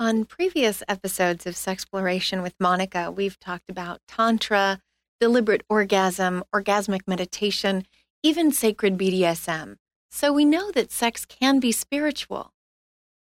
On 0.00 0.24
previous 0.24 0.82
episodes 0.88 1.46
of 1.46 1.54
Sexploration 1.54 2.42
with 2.42 2.56
Monica, 2.58 3.12
we've 3.12 3.38
talked 3.38 3.70
about 3.70 4.00
Tantra, 4.08 4.80
deliberate 5.20 5.62
orgasm, 5.68 6.42
orgasmic 6.52 7.02
meditation, 7.06 7.86
even 8.20 8.50
sacred 8.50 8.98
BDSM. 8.98 9.76
So 10.10 10.32
we 10.32 10.44
know 10.44 10.72
that 10.72 10.90
sex 10.90 11.24
can 11.24 11.60
be 11.60 11.70
spiritual. 11.70 12.50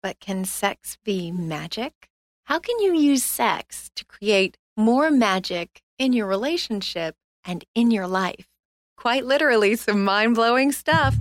But 0.03 0.19
can 0.19 0.47
sex 0.47 0.97
be 1.05 1.31
magic? 1.31 2.09
How 2.45 2.59
can 2.59 2.79
you 2.79 2.95
use 2.95 3.23
sex 3.23 3.91
to 3.95 4.07
create 4.07 4.57
more 4.75 5.11
magic 5.11 5.83
in 5.99 6.15
your 6.15 6.27
relationship 6.27 7.17
and 7.45 7.67
in 7.75 7.91
your 7.91 8.07
life? 8.07 8.49
Quite 8.97 9.27
literally, 9.27 9.77
some 9.77 10.03
mind 10.03 10.37
blowing 10.37 10.73
stuff. 10.73 11.17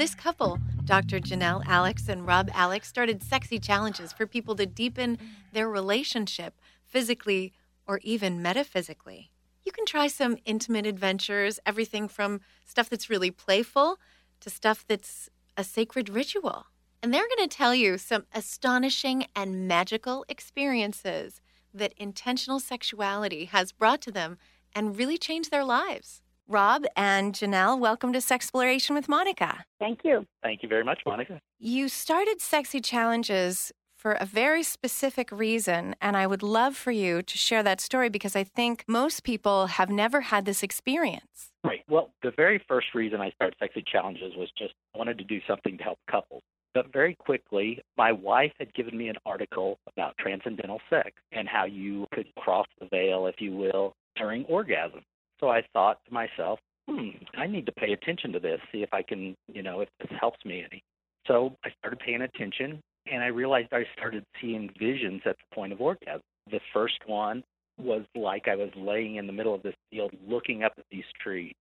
This 0.00 0.14
couple, 0.14 0.58
Dr. 0.86 1.20
Janelle 1.20 1.62
Alex 1.66 2.08
and 2.08 2.26
Rob 2.26 2.48
Alex, 2.54 2.88
started 2.88 3.22
sexy 3.22 3.58
challenges 3.58 4.14
for 4.14 4.26
people 4.26 4.56
to 4.56 4.64
deepen 4.64 5.18
their 5.52 5.68
relationship 5.68 6.58
physically 6.86 7.52
or 7.86 8.00
even 8.02 8.40
metaphysically. 8.40 9.30
You 9.62 9.72
can 9.72 9.84
try 9.84 10.06
some 10.06 10.38
intimate 10.46 10.86
adventures, 10.86 11.60
everything 11.66 12.08
from 12.08 12.40
stuff 12.64 12.88
that's 12.88 13.10
really 13.10 13.30
playful 13.30 13.98
to 14.40 14.48
stuff 14.48 14.86
that's 14.88 15.28
a 15.58 15.62
sacred 15.62 16.08
ritual. 16.08 16.68
And 17.02 17.12
they're 17.12 17.28
going 17.36 17.46
to 17.46 17.54
tell 17.54 17.74
you 17.74 17.98
some 17.98 18.24
astonishing 18.34 19.26
and 19.36 19.68
magical 19.68 20.24
experiences 20.30 21.42
that 21.74 21.92
intentional 21.98 22.58
sexuality 22.58 23.44
has 23.44 23.70
brought 23.70 24.00
to 24.00 24.10
them 24.10 24.38
and 24.74 24.96
really 24.96 25.18
changed 25.18 25.50
their 25.50 25.62
lives. 25.62 26.22
Rob 26.50 26.84
and 26.96 27.32
Janelle, 27.32 27.78
welcome 27.78 28.12
to 28.12 28.18
Sexploration 28.18 28.92
with 28.92 29.08
Monica. 29.08 29.64
Thank 29.78 30.00
you. 30.02 30.26
Thank 30.42 30.64
you 30.64 30.68
very 30.68 30.82
much, 30.82 30.98
Monica. 31.06 31.40
You 31.60 31.88
started 31.88 32.40
Sexy 32.40 32.80
Challenges 32.80 33.70
for 33.96 34.12
a 34.14 34.24
very 34.24 34.64
specific 34.64 35.30
reason, 35.30 35.94
and 36.00 36.16
I 36.16 36.26
would 36.26 36.42
love 36.42 36.76
for 36.76 36.90
you 36.90 37.22
to 37.22 37.38
share 37.38 37.62
that 37.62 37.80
story 37.80 38.08
because 38.08 38.34
I 38.34 38.42
think 38.42 38.84
most 38.88 39.22
people 39.22 39.68
have 39.68 39.90
never 39.90 40.22
had 40.22 40.44
this 40.44 40.64
experience. 40.64 41.52
Right. 41.62 41.84
Well, 41.88 42.10
the 42.24 42.32
very 42.36 42.60
first 42.66 42.88
reason 42.96 43.20
I 43.20 43.30
started 43.30 43.54
Sexy 43.60 43.84
Challenges 43.86 44.32
was 44.36 44.50
just 44.58 44.74
I 44.92 44.98
wanted 44.98 45.18
to 45.18 45.24
do 45.24 45.38
something 45.46 45.78
to 45.78 45.84
help 45.84 45.98
couples. 46.10 46.42
But 46.74 46.92
very 46.92 47.14
quickly, 47.14 47.80
my 47.96 48.10
wife 48.10 48.52
had 48.58 48.74
given 48.74 48.98
me 48.98 49.08
an 49.08 49.16
article 49.24 49.78
about 49.86 50.18
transcendental 50.18 50.80
sex 50.90 51.12
and 51.30 51.46
how 51.46 51.66
you 51.66 52.06
could 52.12 52.26
cross 52.40 52.66
the 52.80 52.88
veil, 52.90 53.28
if 53.28 53.36
you 53.38 53.52
will, 53.52 53.94
during 54.16 54.44
orgasm. 54.46 55.02
So 55.40 55.48
I 55.48 55.62
thought 55.72 55.98
to 56.06 56.12
myself, 56.12 56.60
hmm, 56.88 57.10
I 57.36 57.46
need 57.46 57.66
to 57.66 57.72
pay 57.72 57.92
attention 57.92 58.32
to 58.32 58.38
this, 58.40 58.60
see 58.70 58.82
if 58.82 58.92
I 58.92 59.02
can, 59.02 59.34
you 59.52 59.62
know, 59.62 59.80
if 59.80 59.88
this 59.98 60.10
helps 60.20 60.44
me 60.44 60.64
any. 60.70 60.82
So 61.26 61.56
I 61.64 61.70
started 61.78 61.98
paying 62.00 62.22
attention 62.22 62.80
and 63.10 63.22
I 63.22 63.28
realized 63.28 63.68
I 63.72 63.84
started 63.96 64.24
seeing 64.40 64.70
visions 64.78 65.22
at 65.24 65.36
the 65.36 65.54
point 65.54 65.72
of 65.72 65.80
orgasm. 65.80 66.20
The 66.50 66.60
first 66.72 66.98
one 67.06 67.42
was 67.78 68.02
like 68.14 68.48
I 68.48 68.56
was 68.56 68.70
laying 68.76 69.16
in 69.16 69.26
the 69.26 69.32
middle 69.32 69.54
of 69.54 69.62
this 69.62 69.74
field 69.90 70.12
looking 70.26 70.62
up 70.64 70.72
at 70.76 70.84
these 70.90 71.04
trees, 71.22 71.54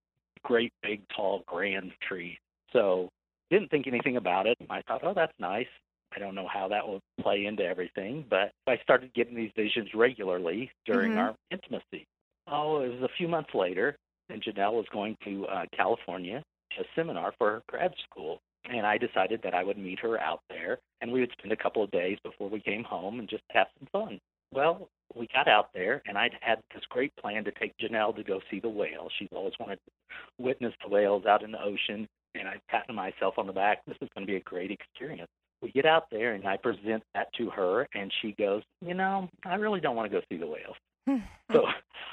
great 0.43 0.73
big 0.83 1.02
tall 1.16 1.43
grand 1.47 1.92
trees. 2.08 2.37
So 2.73 3.09
didn't 3.49 3.70
think 3.70 3.87
anything 3.87 4.17
about 4.17 4.48
it. 4.48 4.58
I 4.70 4.81
thought, 4.81 5.02
oh, 5.04 5.14
that's 5.14 5.33
nice. 5.39 5.67
I 6.15 6.20
don't 6.20 6.36
know 6.36 6.48
how 6.52 6.67
that 6.70 6.87
will 6.87 7.02
play 7.21 7.45
into 7.45 7.64
everything, 7.64 8.25
but 8.30 8.52
I 8.67 8.77
started 8.83 9.14
getting 9.14 9.36
these 9.36 9.52
visions 9.55 9.89
regularly 9.93 10.71
during 10.86 11.14
Mhm. 11.14 11.20
our 11.20 11.36
intimacy. 11.52 12.05
Oh, 12.52 12.82
it 12.82 12.89
was 12.89 13.02
a 13.04 13.15
few 13.17 13.27
months 13.27 13.52
later, 13.54 13.95
and 14.30 14.42
Janelle 14.42 14.73
was 14.73 14.86
going 14.92 15.15
to 15.23 15.45
uh, 15.45 15.65
California 15.76 16.43
to 16.76 16.82
a 16.82 16.86
seminar 16.95 17.33
for 17.37 17.52
her 17.52 17.61
grad 17.67 17.93
school. 18.10 18.39
And 18.65 18.86
I 18.86 18.98
decided 18.98 19.42
that 19.43 19.54
I 19.54 19.64
would 19.64 19.77
meet 19.77 19.99
her 19.99 20.20
out 20.20 20.42
there, 20.49 20.80
and 21.02 21.11
we 21.11 21.21
would 21.21 21.32
spend 21.37 21.52
a 21.52 21.58
couple 21.58 21.83
of 21.83 21.92
days 21.92 22.17
before 22.23 22.49
we 22.49 22.60
came 22.60 22.83
home 22.83 23.20
and 23.20 23.30
just 23.30 23.43
have 23.52 23.67
some 23.80 23.87
fun. 23.92 24.20
Well, 24.52 24.89
we 25.15 25.27
got 25.33 25.48
out 25.48 25.70
there, 25.73 26.02
and 26.05 26.17
I'd 26.17 26.33
had 26.42 26.60
this 26.73 26.83
great 26.89 27.15
plan 27.15 27.43
to 27.45 27.52
take 27.52 27.73
Janelle 27.77 28.15
to 28.15 28.23
go 28.23 28.39
see 28.52 28.60
the 28.60 28.70
whale. 28.70 29.10
She's 29.17 29.30
always 29.31 29.54
wanted 29.60 29.80
to 29.86 30.43
witness 30.43 30.73
the 30.83 30.89
whales 30.89 31.26
out 31.26 31.43
in 31.43 31.52
the 31.52 31.61
ocean, 31.61 32.08
and 32.36 32.48
I 32.48 32.55
patted 32.70 32.93
myself 32.93 33.36
on 33.37 33.48
the 33.48 33.54
back. 33.54 33.80
This 33.86 33.98
is 34.02 34.10
going 34.14 34.26
to 34.26 34.31
be 34.31 34.37
a 34.37 34.42
great 34.42 34.71
experience. 34.71 35.30
We 35.61 35.71
get 35.71 35.86
out 35.86 36.05
there, 36.11 36.33
and 36.33 36.45
I 36.48 36.58
present 36.58 37.04
that 37.14 37.33
to 37.37 37.49
her, 37.49 37.87
and 37.93 38.11
she 38.21 38.33
goes, 38.37 38.64
You 38.86 38.93
know, 38.93 39.30
I 39.45 39.55
really 39.55 39.80
don't 39.80 39.95
want 39.95 40.11
to 40.11 40.17
go 40.17 40.23
see 40.31 40.37
the 40.37 40.48
whales. 40.48 40.76
So 41.52 41.65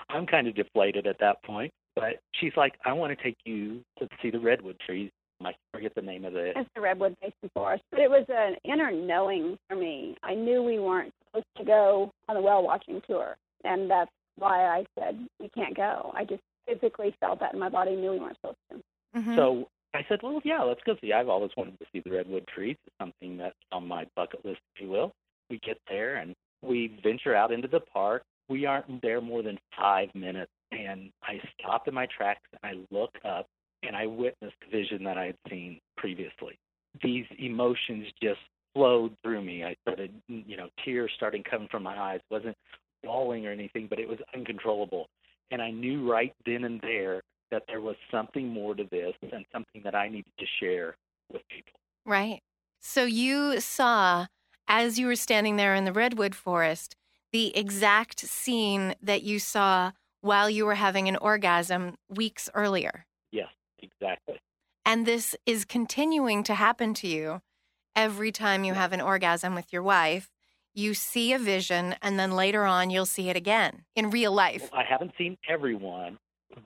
I'm 0.08 0.24
kind 0.26 0.48
of 0.48 0.54
deflated 0.54 1.06
at 1.06 1.18
that 1.20 1.42
point. 1.42 1.70
But 1.94 2.20
she's 2.40 2.52
like, 2.56 2.74
I 2.86 2.92
want 2.94 3.16
to 3.16 3.22
take 3.22 3.36
you 3.44 3.82
to 3.98 4.08
see 4.22 4.30
the 4.30 4.38
redwood 4.38 4.76
trees. 4.86 5.10
I 5.44 5.52
forget 5.72 5.94
the 5.94 6.02
name 6.02 6.24
of 6.24 6.36
it. 6.36 6.56
It's 6.56 6.70
the 6.74 6.80
Redwood 6.80 7.14
Basin 7.20 7.50
Forest. 7.52 7.82
But 7.90 8.00
it 8.00 8.08
was 8.08 8.24
an 8.28 8.56
inner 8.64 8.90
knowing 8.90 9.58
for 9.68 9.76
me. 9.76 10.16
I 10.22 10.34
knew 10.34 10.62
we 10.62 10.78
weren't 10.78 11.12
supposed 11.26 11.46
to 11.58 11.64
go 11.64 12.10
on 12.28 12.36
the 12.36 12.40
whale 12.40 12.62
watching 12.62 13.02
tour. 13.06 13.36
And 13.64 13.90
that's 13.90 14.10
why 14.36 14.64
I 14.64 14.86
said 14.98 15.26
we 15.38 15.50
can't 15.50 15.76
go. 15.76 16.12
I 16.14 16.24
just 16.24 16.42
physically 16.66 17.14
felt 17.20 17.40
that 17.40 17.52
in 17.52 17.60
my 17.60 17.68
body, 17.68 17.94
knew 17.96 18.12
we 18.12 18.18
weren't 18.18 18.36
supposed 18.36 18.56
to. 18.70 18.82
Mhm. 19.18 19.36
So 19.36 19.68
I 19.94 20.04
said, 20.08 20.20
well, 20.22 20.40
yeah, 20.44 20.62
let's 20.62 20.82
go 20.84 20.96
see. 21.00 21.12
I've 21.12 21.28
always 21.28 21.50
wanted 21.56 21.78
to 21.78 21.86
see 21.92 22.00
the 22.00 22.10
redwood 22.10 22.46
trees. 22.48 22.76
It's 22.86 22.96
something 22.98 23.36
that's 23.36 23.56
on 23.72 23.86
my 23.86 24.06
bucket 24.16 24.44
list, 24.44 24.60
if 24.74 24.82
you 24.82 24.88
will. 24.88 25.12
We 25.50 25.58
get 25.58 25.78
there 25.88 26.16
and 26.16 26.34
we 26.62 26.98
venture 27.02 27.34
out 27.34 27.52
into 27.52 27.68
the 27.68 27.80
park. 27.80 28.22
We 28.48 28.66
aren't 28.66 29.02
there 29.02 29.20
more 29.20 29.42
than 29.42 29.58
five 29.78 30.08
minutes. 30.14 30.50
And 30.72 31.10
I 31.22 31.40
stop 31.58 31.88
in 31.88 31.94
my 31.94 32.06
tracks 32.16 32.42
and 32.52 32.60
I 32.62 32.94
look 32.94 33.14
up 33.24 33.46
and 33.82 33.96
I 33.96 34.06
witness 34.06 34.52
the 34.60 34.76
vision 34.76 35.04
that 35.04 35.16
I 35.16 35.26
had 35.26 35.36
seen 35.48 35.80
previously. 35.96 36.58
These 37.02 37.26
emotions 37.38 38.06
just 38.22 38.40
flowed 38.74 39.16
through 39.22 39.42
me. 39.42 39.64
I 39.64 39.76
started, 39.82 40.12
you 40.28 40.56
know, 40.56 40.68
tears 40.84 41.10
starting 41.16 41.42
coming 41.42 41.68
from 41.70 41.82
my 41.82 41.98
eyes. 41.98 42.20
It 42.30 42.34
wasn't 42.34 42.56
bawling 43.02 43.46
or 43.46 43.52
anything, 43.52 43.86
but 43.88 43.98
it 43.98 44.08
was 44.08 44.18
uncontrollable. 44.34 45.08
And 45.50 45.62
I 45.62 45.70
knew 45.70 46.10
right 46.10 46.34
then 46.44 46.64
and 46.64 46.80
there 46.80 47.22
that 47.50 47.62
there 47.68 47.80
was 47.80 47.96
something 48.10 48.48
more 48.48 48.74
to 48.74 48.84
this 48.90 49.14
and 49.32 49.44
something 49.52 49.82
that 49.84 49.94
I 49.94 50.08
needed 50.08 50.32
to 50.38 50.46
share 50.60 50.96
with 51.32 51.42
people. 51.48 51.78
Right. 52.04 52.40
So 52.80 53.04
you 53.04 53.60
saw, 53.60 54.26
as 54.68 54.98
you 54.98 55.06
were 55.06 55.16
standing 55.16 55.56
there 55.56 55.74
in 55.74 55.84
the 55.84 55.92
redwood 55.92 56.34
forest, 56.34 56.96
the 57.36 57.54
exact 57.54 58.18
scene 58.20 58.94
that 59.02 59.22
you 59.22 59.38
saw 59.38 59.92
while 60.22 60.48
you 60.48 60.64
were 60.64 60.76
having 60.76 61.06
an 61.06 61.16
orgasm 61.16 61.94
weeks 62.08 62.48
earlier. 62.54 63.04
Yes, 63.30 63.50
exactly. 63.78 64.40
And 64.86 65.04
this 65.04 65.36
is 65.44 65.66
continuing 65.66 66.42
to 66.44 66.54
happen 66.54 66.94
to 66.94 67.06
you 67.06 67.42
every 67.94 68.32
time 68.32 68.64
you 68.64 68.72
have 68.72 68.94
an 68.94 69.02
orgasm 69.02 69.54
with 69.54 69.70
your 69.70 69.82
wife. 69.82 70.30
You 70.74 70.94
see 70.94 71.34
a 71.34 71.38
vision, 71.38 71.96
and 72.00 72.18
then 72.18 72.32
later 72.32 72.64
on, 72.64 72.88
you'll 72.88 73.04
see 73.04 73.28
it 73.28 73.36
again 73.36 73.84
in 73.94 74.08
real 74.08 74.32
life. 74.32 74.70
I 74.72 74.84
haven't 74.88 75.12
seen 75.18 75.36
everyone, 75.46 76.16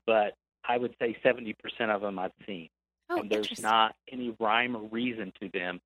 but 0.05 0.35
I 0.63 0.77
would 0.77 0.95
say 1.01 1.17
70% 1.21 1.53
of 1.93 1.99
them 1.99 2.17
I've 2.17 2.31
seen. 2.47 2.69
Oh, 3.09 3.17
and 3.17 3.29
there's 3.29 3.61
not 3.61 3.93
any 4.09 4.33
rhyme 4.39 4.77
or 4.77 4.83
reason 4.83 5.33
to 5.41 5.49
them. 5.53 5.81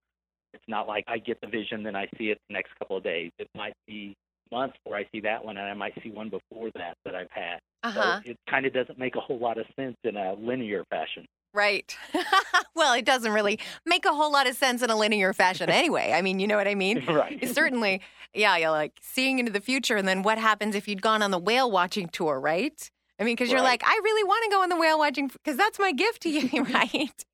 It's 0.53 0.63
not 0.67 0.87
like 0.87 1.05
I 1.07 1.17
get 1.17 1.41
the 1.41 1.47
vision, 1.47 1.81
then 1.81 1.95
I 1.95 2.07
see 2.19 2.29
it 2.29 2.37
the 2.49 2.53
next 2.53 2.75
couple 2.77 2.97
of 2.97 3.03
days. 3.03 3.31
It 3.39 3.49
might 3.55 3.73
be 3.87 4.15
months 4.55 4.77
before 4.83 4.97
I 4.97 5.05
see 5.11 5.19
that 5.21 5.43
one, 5.43 5.57
and 5.57 5.67
I 5.67 5.73
might 5.73 5.93
see 6.01 6.09
one 6.09 6.29
before 6.29 6.69
that 6.75 6.95
that 7.03 7.13
I've 7.13 7.31
had. 7.31 7.59
Uh 7.83 7.91
huh. 7.91 8.21
So 8.23 8.31
it 8.31 8.37
kind 8.49 8.65
of 8.65 8.73
doesn't 8.73 8.97
make 8.97 9.15
a 9.15 9.19
whole 9.19 9.37
lot 9.37 9.57
of 9.57 9.65
sense 9.75 9.97
in 10.03 10.15
a 10.15 10.33
linear 10.33 10.85
fashion. 10.89 11.25
Right. 11.53 11.95
well, 12.75 12.93
it 12.93 13.05
doesn't 13.05 13.31
really 13.31 13.59
make 13.85 14.05
a 14.05 14.13
whole 14.13 14.31
lot 14.31 14.47
of 14.47 14.55
sense 14.55 14.81
in 14.81 14.89
a 14.89 14.95
linear 14.95 15.33
fashion 15.33 15.69
anyway. 15.81 16.13
I 16.13 16.21
mean, 16.21 16.39
you 16.39 16.47
know 16.47 16.57
what 16.57 16.67
I 16.67 16.75
mean? 16.75 17.05
right. 17.05 17.47
Certainly, 17.53 18.01
yeah, 18.33 18.57
you're 18.57 18.71
like 18.71 18.93
seeing 19.01 19.39
into 19.39 19.51
the 19.51 19.61
future, 19.61 19.97
and 19.97 20.07
then 20.07 20.23
what 20.23 20.37
happens 20.37 20.75
if 20.75 20.87
you'd 20.87 21.01
gone 21.01 21.21
on 21.21 21.31
the 21.31 21.39
whale 21.39 21.69
watching 21.69 22.07
tour, 22.07 22.39
right? 22.39 22.89
I 23.19 23.23
mean, 23.23 23.35
because 23.35 23.49
you're 23.49 23.61
like, 23.61 23.81
I 23.85 23.99
really 24.03 24.23
want 24.23 24.43
to 24.43 24.55
go 24.55 24.61
on 24.61 24.69
the 24.69 24.75
whale 24.75 24.99
watching 24.99 25.27
because 25.27 25.55
that's 25.55 25.79
my 25.79 25.91
gift 25.91 26.23
to 26.23 26.29
you, 26.29 26.63
right? 26.73 27.25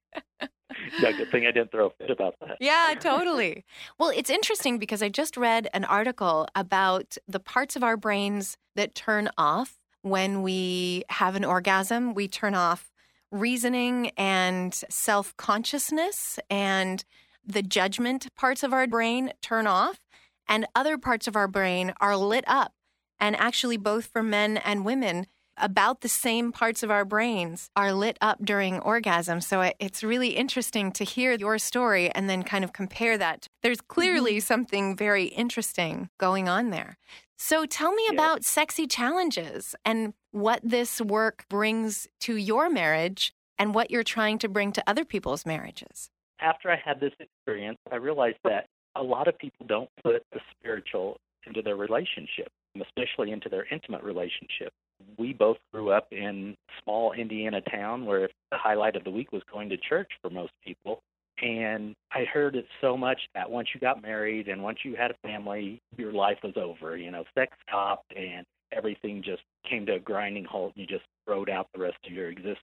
Yeah, 1.01 1.11
good 1.11 1.29
thing 1.31 1.45
I 1.45 1.51
didn't 1.51 1.71
throw 1.71 1.87
a 1.87 1.89
fit 1.91 2.09
about 2.09 2.35
that. 2.41 2.57
Yeah, 2.59 2.93
totally. 2.99 3.65
Well, 3.99 4.09
it's 4.09 4.29
interesting 4.29 4.77
because 4.77 5.01
I 5.01 5.09
just 5.09 5.37
read 5.37 5.67
an 5.73 5.85
article 5.85 6.47
about 6.55 7.17
the 7.27 7.39
parts 7.39 7.75
of 7.75 7.83
our 7.83 7.97
brains 7.97 8.57
that 8.75 8.95
turn 8.95 9.29
off 9.37 9.77
when 10.01 10.41
we 10.41 11.03
have 11.09 11.35
an 11.35 11.45
orgasm. 11.45 12.13
We 12.13 12.27
turn 12.27 12.55
off 12.55 12.91
reasoning 13.31 14.11
and 14.17 14.73
self 14.89 15.35
consciousness, 15.37 16.39
and 16.49 17.03
the 17.45 17.63
judgment 17.63 18.27
parts 18.35 18.63
of 18.63 18.73
our 18.73 18.87
brain 18.87 19.31
turn 19.41 19.67
off. 19.67 19.99
and 20.47 20.65
other 20.75 20.97
parts 20.97 21.27
of 21.27 21.35
our 21.35 21.47
brain 21.47 21.93
are 22.01 22.17
lit 22.17 22.43
up. 22.47 22.73
And 23.19 23.35
actually, 23.37 23.77
both 23.77 24.05
for 24.07 24.21
men 24.23 24.57
and 24.57 24.83
women, 24.83 25.27
about 25.57 26.01
the 26.01 26.09
same 26.09 26.51
parts 26.51 26.83
of 26.83 26.91
our 26.91 27.05
brains 27.05 27.69
are 27.75 27.93
lit 27.93 28.17
up 28.21 28.43
during 28.43 28.79
orgasm. 28.79 29.41
So 29.41 29.71
it's 29.79 30.03
really 30.03 30.29
interesting 30.29 30.91
to 30.93 31.03
hear 31.03 31.33
your 31.33 31.57
story 31.57 32.09
and 32.11 32.29
then 32.29 32.43
kind 32.43 32.63
of 32.63 32.73
compare 32.73 33.17
that. 33.17 33.47
There's 33.61 33.81
clearly 33.81 34.33
mm-hmm. 34.33 34.45
something 34.45 34.95
very 34.95 35.25
interesting 35.25 36.09
going 36.17 36.49
on 36.49 36.69
there. 36.69 36.97
So 37.37 37.65
tell 37.65 37.91
me 37.93 38.07
about 38.11 38.43
Sexy 38.43 38.85
Challenges 38.85 39.75
and 39.83 40.13
what 40.31 40.61
this 40.63 41.01
work 41.01 41.45
brings 41.49 42.07
to 42.21 42.35
your 42.35 42.69
marriage 42.69 43.33
and 43.57 43.73
what 43.73 43.89
you're 43.89 44.03
trying 44.03 44.37
to 44.39 44.49
bring 44.49 44.71
to 44.73 44.83
other 44.87 45.05
people's 45.05 45.45
marriages. 45.45 46.09
After 46.39 46.69
I 46.69 46.77
had 46.83 46.99
this 46.99 47.13
experience, 47.19 47.77
I 47.91 47.95
realized 47.95 48.37
that 48.43 48.67
a 48.95 49.03
lot 49.03 49.27
of 49.27 49.37
people 49.37 49.65
don't 49.67 49.89
put 50.03 50.23
the 50.31 50.39
spiritual 50.51 51.17
into 51.45 51.61
their 51.61 51.75
relationship, 51.75 52.49
especially 52.79 53.31
into 53.31 53.49
their 53.49 53.65
intimate 53.71 54.03
relationship. 54.03 54.71
We 55.17 55.33
both 55.33 55.57
grew 55.73 55.91
up 55.91 56.07
in 56.11 56.55
small 56.83 57.13
Indiana 57.13 57.61
town 57.61 58.05
where 58.05 58.29
the 58.51 58.57
highlight 58.57 58.95
of 58.95 59.03
the 59.03 59.11
week 59.11 59.31
was 59.31 59.43
going 59.51 59.69
to 59.69 59.77
church 59.77 60.09
for 60.21 60.29
most 60.29 60.51
people. 60.65 60.99
And 61.41 61.95
I 62.11 62.25
heard 62.25 62.55
it 62.55 62.65
so 62.81 62.95
much 62.95 63.19
that 63.33 63.49
once 63.49 63.69
you 63.73 63.79
got 63.79 64.01
married 64.01 64.47
and 64.47 64.61
once 64.61 64.79
you 64.83 64.95
had 64.95 65.11
a 65.11 65.27
family, 65.27 65.81
your 65.97 66.11
life 66.11 66.37
was 66.43 66.53
over. 66.55 66.95
You 66.97 67.09
know, 67.09 67.23
sex 67.35 67.55
stopped 67.67 68.13
and 68.15 68.45
everything 68.71 69.23
just 69.23 69.41
came 69.67 69.85
to 69.87 69.95
a 69.95 69.99
grinding 69.99 70.45
halt 70.45 70.73
and 70.75 70.81
you 70.81 70.87
just 70.87 71.07
wrote 71.27 71.49
out 71.49 71.67
the 71.73 71.81
rest 71.81 71.97
of 72.05 72.13
your 72.13 72.29
existence. 72.29 72.59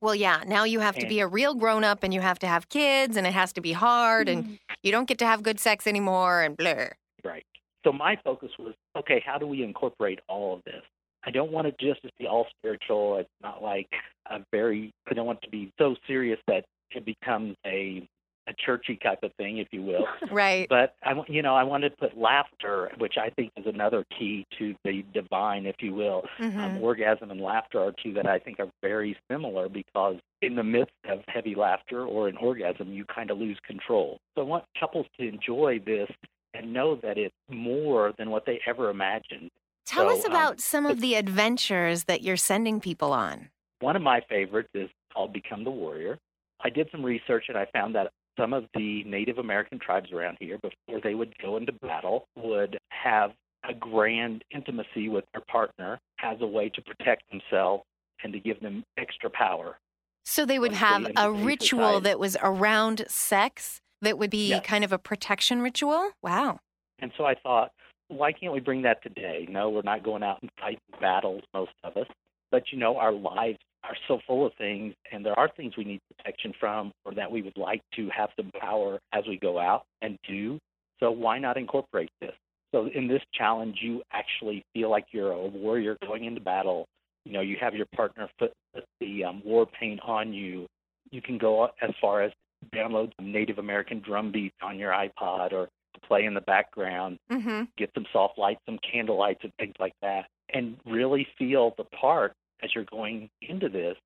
Well, 0.00 0.14
yeah, 0.14 0.42
now 0.46 0.64
you 0.64 0.78
have 0.78 0.94
to 0.96 1.06
be 1.08 1.20
a 1.20 1.26
real 1.26 1.54
grown 1.54 1.82
up 1.82 2.04
and 2.04 2.14
you 2.14 2.20
have 2.20 2.38
to 2.40 2.46
have 2.46 2.68
kids 2.68 3.16
and 3.16 3.26
it 3.26 3.32
has 3.32 3.52
to 3.54 3.60
be 3.60 3.72
hard 3.72 4.28
mm-hmm. 4.28 4.38
and 4.38 4.58
you 4.82 4.92
don't 4.92 5.08
get 5.08 5.18
to 5.18 5.26
have 5.26 5.42
good 5.42 5.58
sex 5.58 5.88
anymore 5.88 6.40
and 6.42 6.56
blah. 6.56 6.86
Right. 7.24 7.44
So 7.84 7.92
my 7.92 8.16
focus 8.22 8.50
was 8.58 8.74
okay, 8.96 9.22
how 9.24 9.38
do 9.38 9.46
we 9.46 9.64
incorporate 9.64 10.20
all 10.28 10.54
of 10.54 10.64
this? 10.64 10.82
I 11.24 11.30
don't 11.30 11.52
want 11.52 11.66
it 11.66 11.76
just 11.80 12.02
to 12.02 12.10
be 12.18 12.26
all 12.26 12.46
spiritual. 12.58 13.18
It's 13.18 13.28
not 13.42 13.62
like 13.62 13.88
a 14.30 14.38
very, 14.52 14.92
I 15.10 15.14
don't 15.14 15.26
want 15.26 15.40
it 15.42 15.46
to 15.46 15.50
be 15.50 15.72
so 15.78 15.96
serious 16.06 16.38
that 16.46 16.64
it 16.90 17.04
becomes 17.04 17.56
a 17.66 18.08
a 18.48 18.54
churchy 18.64 18.96
type 18.96 19.22
of 19.22 19.32
thing, 19.34 19.58
if 19.58 19.68
you 19.70 19.82
will. 19.82 20.06
Right. 20.30 20.68
But 20.68 20.94
I, 21.02 21.14
want 21.14 21.28
you 21.30 21.42
know, 21.42 21.54
I 21.54 21.62
wanted 21.62 21.90
to 21.90 21.96
put 21.96 22.16
laughter, 22.16 22.90
which 22.98 23.14
I 23.18 23.30
think 23.30 23.50
is 23.56 23.66
another 23.66 24.04
key 24.18 24.46
to 24.58 24.74
the 24.84 25.04
divine, 25.14 25.66
if 25.66 25.76
you 25.80 25.94
will. 25.94 26.22
Mm-hmm. 26.38 26.60
Um, 26.60 26.82
orgasm 26.82 27.30
and 27.30 27.40
laughter 27.40 27.80
are 27.80 27.92
two 28.02 28.12
that 28.14 28.26
I 28.26 28.38
think 28.38 28.60
are 28.60 28.70
very 28.82 29.16
similar 29.30 29.68
because 29.68 30.16
in 30.42 30.54
the 30.54 30.62
midst 30.62 30.92
of 31.08 31.20
heavy 31.28 31.54
laughter 31.54 32.04
or 32.04 32.28
an 32.28 32.36
orgasm, 32.36 32.92
you 32.92 33.04
kind 33.04 33.30
of 33.30 33.38
lose 33.38 33.58
control. 33.66 34.18
So 34.34 34.42
I 34.42 34.44
want 34.44 34.64
couples 34.78 35.06
to 35.18 35.26
enjoy 35.26 35.80
this 35.84 36.10
and 36.54 36.72
know 36.72 36.96
that 37.02 37.16
it's 37.18 37.34
more 37.48 38.12
than 38.18 38.30
what 38.30 38.44
they 38.44 38.60
ever 38.66 38.90
imagined. 38.90 39.50
Tell 39.88 40.10
so, 40.10 40.18
us 40.18 40.24
um, 40.26 40.32
about 40.32 40.52
um, 40.52 40.58
some 40.58 40.84
of 40.84 41.00
the 41.00 41.14
adventures 41.14 42.04
that 42.04 42.20
you're 42.20 42.36
sending 42.36 42.78
people 42.78 43.12
on. 43.12 43.48
One 43.80 43.96
of 43.96 44.02
my 44.02 44.20
favorites 44.28 44.68
is 44.74 44.90
called 45.14 45.32
Become 45.32 45.64
the 45.64 45.70
Warrior. 45.70 46.18
I 46.62 46.68
did 46.68 46.88
some 46.92 47.02
research 47.02 47.46
and 47.48 47.56
I 47.56 47.66
found 47.72 47.94
that 47.94 48.10
some 48.38 48.52
of 48.52 48.64
the 48.74 49.02
Native 49.04 49.38
American 49.38 49.78
tribes 49.78 50.12
around 50.12 50.36
here, 50.40 50.58
before 50.58 51.00
they 51.02 51.14
would 51.14 51.32
go 51.38 51.56
into 51.56 51.72
battle, 51.72 52.26
would 52.36 52.76
have 52.90 53.30
a 53.66 53.72
grand 53.72 54.44
intimacy 54.54 55.08
with 55.08 55.24
their 55.32 55.42
partner 55.50 55.98
as 56.22 56.36
a 56.42 56.46
way 56.46 56.68
to 56.68 56.82
protect 56.82 57.22
themselves 57.30 57.82
and 58.22 58.32
to 58.34 58.40
give 58.40 58.60
them 58.60 58.84
extra 58.98 59.30
power. 59.30 59.78
So 60.26 60.44
they 60.44 60.58
would 60.58 60.74
have 60.74 61.10
a 61.16 61.32
ritual 61.32 61.80
society. 61.80 62.04
that 62.04 62.18
was 62.18 62.36
around 62.42 63.06
sex 63.08 63.80
that 64.02 64.18
would 64.18 64.30
be 64.30 64.48
yes. 64.48 64.66
kind 64.66 64.84
of 64.84 64.92
a 64.92 64.98
protection 64.98 65.62
ritual? 65.62 66.10
Wow. 66.22 66.58
And 66.98 67.10
so 67.16 67.24
I 67.24 67.34
thought, 67.34 67.72
why 68.08 68.32
can't 68.32 68.52
we 68.52 68.60
bring 68.60 68.82
that 68.82 69.02
today? 69.02 69.46
No, 69.48 69.70
we're 69.70 69.82
not 69.82 70.02
going 70.02 70.22
out 70.22 70.40
and 70.42 70.50
fighting 70.60 70.80
battles, 71.00 71.42
most 71.54 71.72
of 71.84 71.96
us. 71.96 72.06
But 72.50 72.64
you 72.72 72.78
know, 72.78 72.96
our 72.96 73.12
lives 73.12 73.58
are 73.84 73.96
so 74.08 74.18
full 74.26 74.46
of 74.46 74.52
things, 74.58 74.94
and 75.12 75.24
there 75.24 75.38
are 75.38 75.48
things 75.56 75.76
we 75.76 75.84
need 75.84 76.00
protection 76.16 76.52
from, 76.58 76.92
or 77.04 77.14
that 77.14 77.30
we 77.30 77.42
would 77.42 77.56
like 77.56 77.82
to 77.96 78.08
have 78.16 78.30
some 78.36 78.50
power 78.60 78.98
as 79.12 79.24
we 79.28 79.38
go 79.38 79.58
out 79.58 79.84
and 80.02 80.18
do. 80.28 80.58
So 81.00 81.10
why 81.10 81.38
not 81.38 81.56
incorporate 81.56 82.10
this? 82.20 82.32
So 82.72 82.88
in 82.94 83.08
this 83.08 83.22
challenge, 83.32 83.76
you 83.80 84.02
actually 84.12 84.64
feel 84.74 84.90
like 84.90 85.06
you're 85.12 85.32
a 85.32 85.46
warrior 85.46 85.96
going 86.06 86.24
into 86.24 86.40
battle. 86.40 86.86
You 87.24 87.32
know, 87.32 87.40
you 87.40 87.56
have 87.60 87.74
your 87.74 87.86
partner 87.94 88.28
put 88.38 88.52
the 89.00 89.24
um, 89.24 89.42
war 89.44 89.66
paint 89.66 90.00
on 90.04 90.32
you. 90.32 90.66
You 91.10 91.22
can 91.22 91.38
go 91.38 91.68
as 91.80 91.90
far 92.00 92.22
as 92.22 92.32
download 92.74 93.12
some 93.16 93.32
Native 93.32 93.58
American 93.58 94.00
drum 94.04 94.32
beats 94.32 94.56
on 94.62 94.78
your 94.78 94.92
iPod 94.92 95.52
or 95.52 95.68
play 96.06 96.24
in 96.24 96.34
the 96.34 96.40
background, 96.40 97.18
mm-hmm. 97.30 97.64
get 97.76 97.90
some 97.94 98.06
soft 98.12 98.38
lights, 98.38 98.60
some 98.66 98.78
candle 98.90 99.18
lights, 99.18 99.40
and 99.42 99.52
things 99.58 99.74
like 99.78 99.94
that, 100.02 100.26
and 100.52 100.76
really 100.86 101.26
feel 101.38 101.74
the 101.76 101.84
part 101.84 102.32
as 102.62 102.70
you're 102.74 102.84
going 102.84 103.28
into 103.42 103.68
this. 103.68 103.96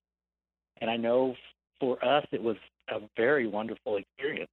And 0.80 0.90
I 0.90 0.96
know 0.96 1.34
for 1.80 2.02
us, 2.04 2.24
it 2.32 2.42
was 2.42 2.56
a 2.90 3.00
very 3.16 3.46
wonderful 3.46 3.96
experience. 3.96 4.50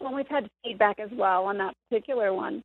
Well, 0.00 0.14
we've 0.14 0.28
had 0.28 0.48
feedback 0.64 0.98
as 0.98 1.10
well 1.12 1.44
on 1.44 1.58
that 1.58 1.74
particular 1.88 2.32
one 2.32 2.62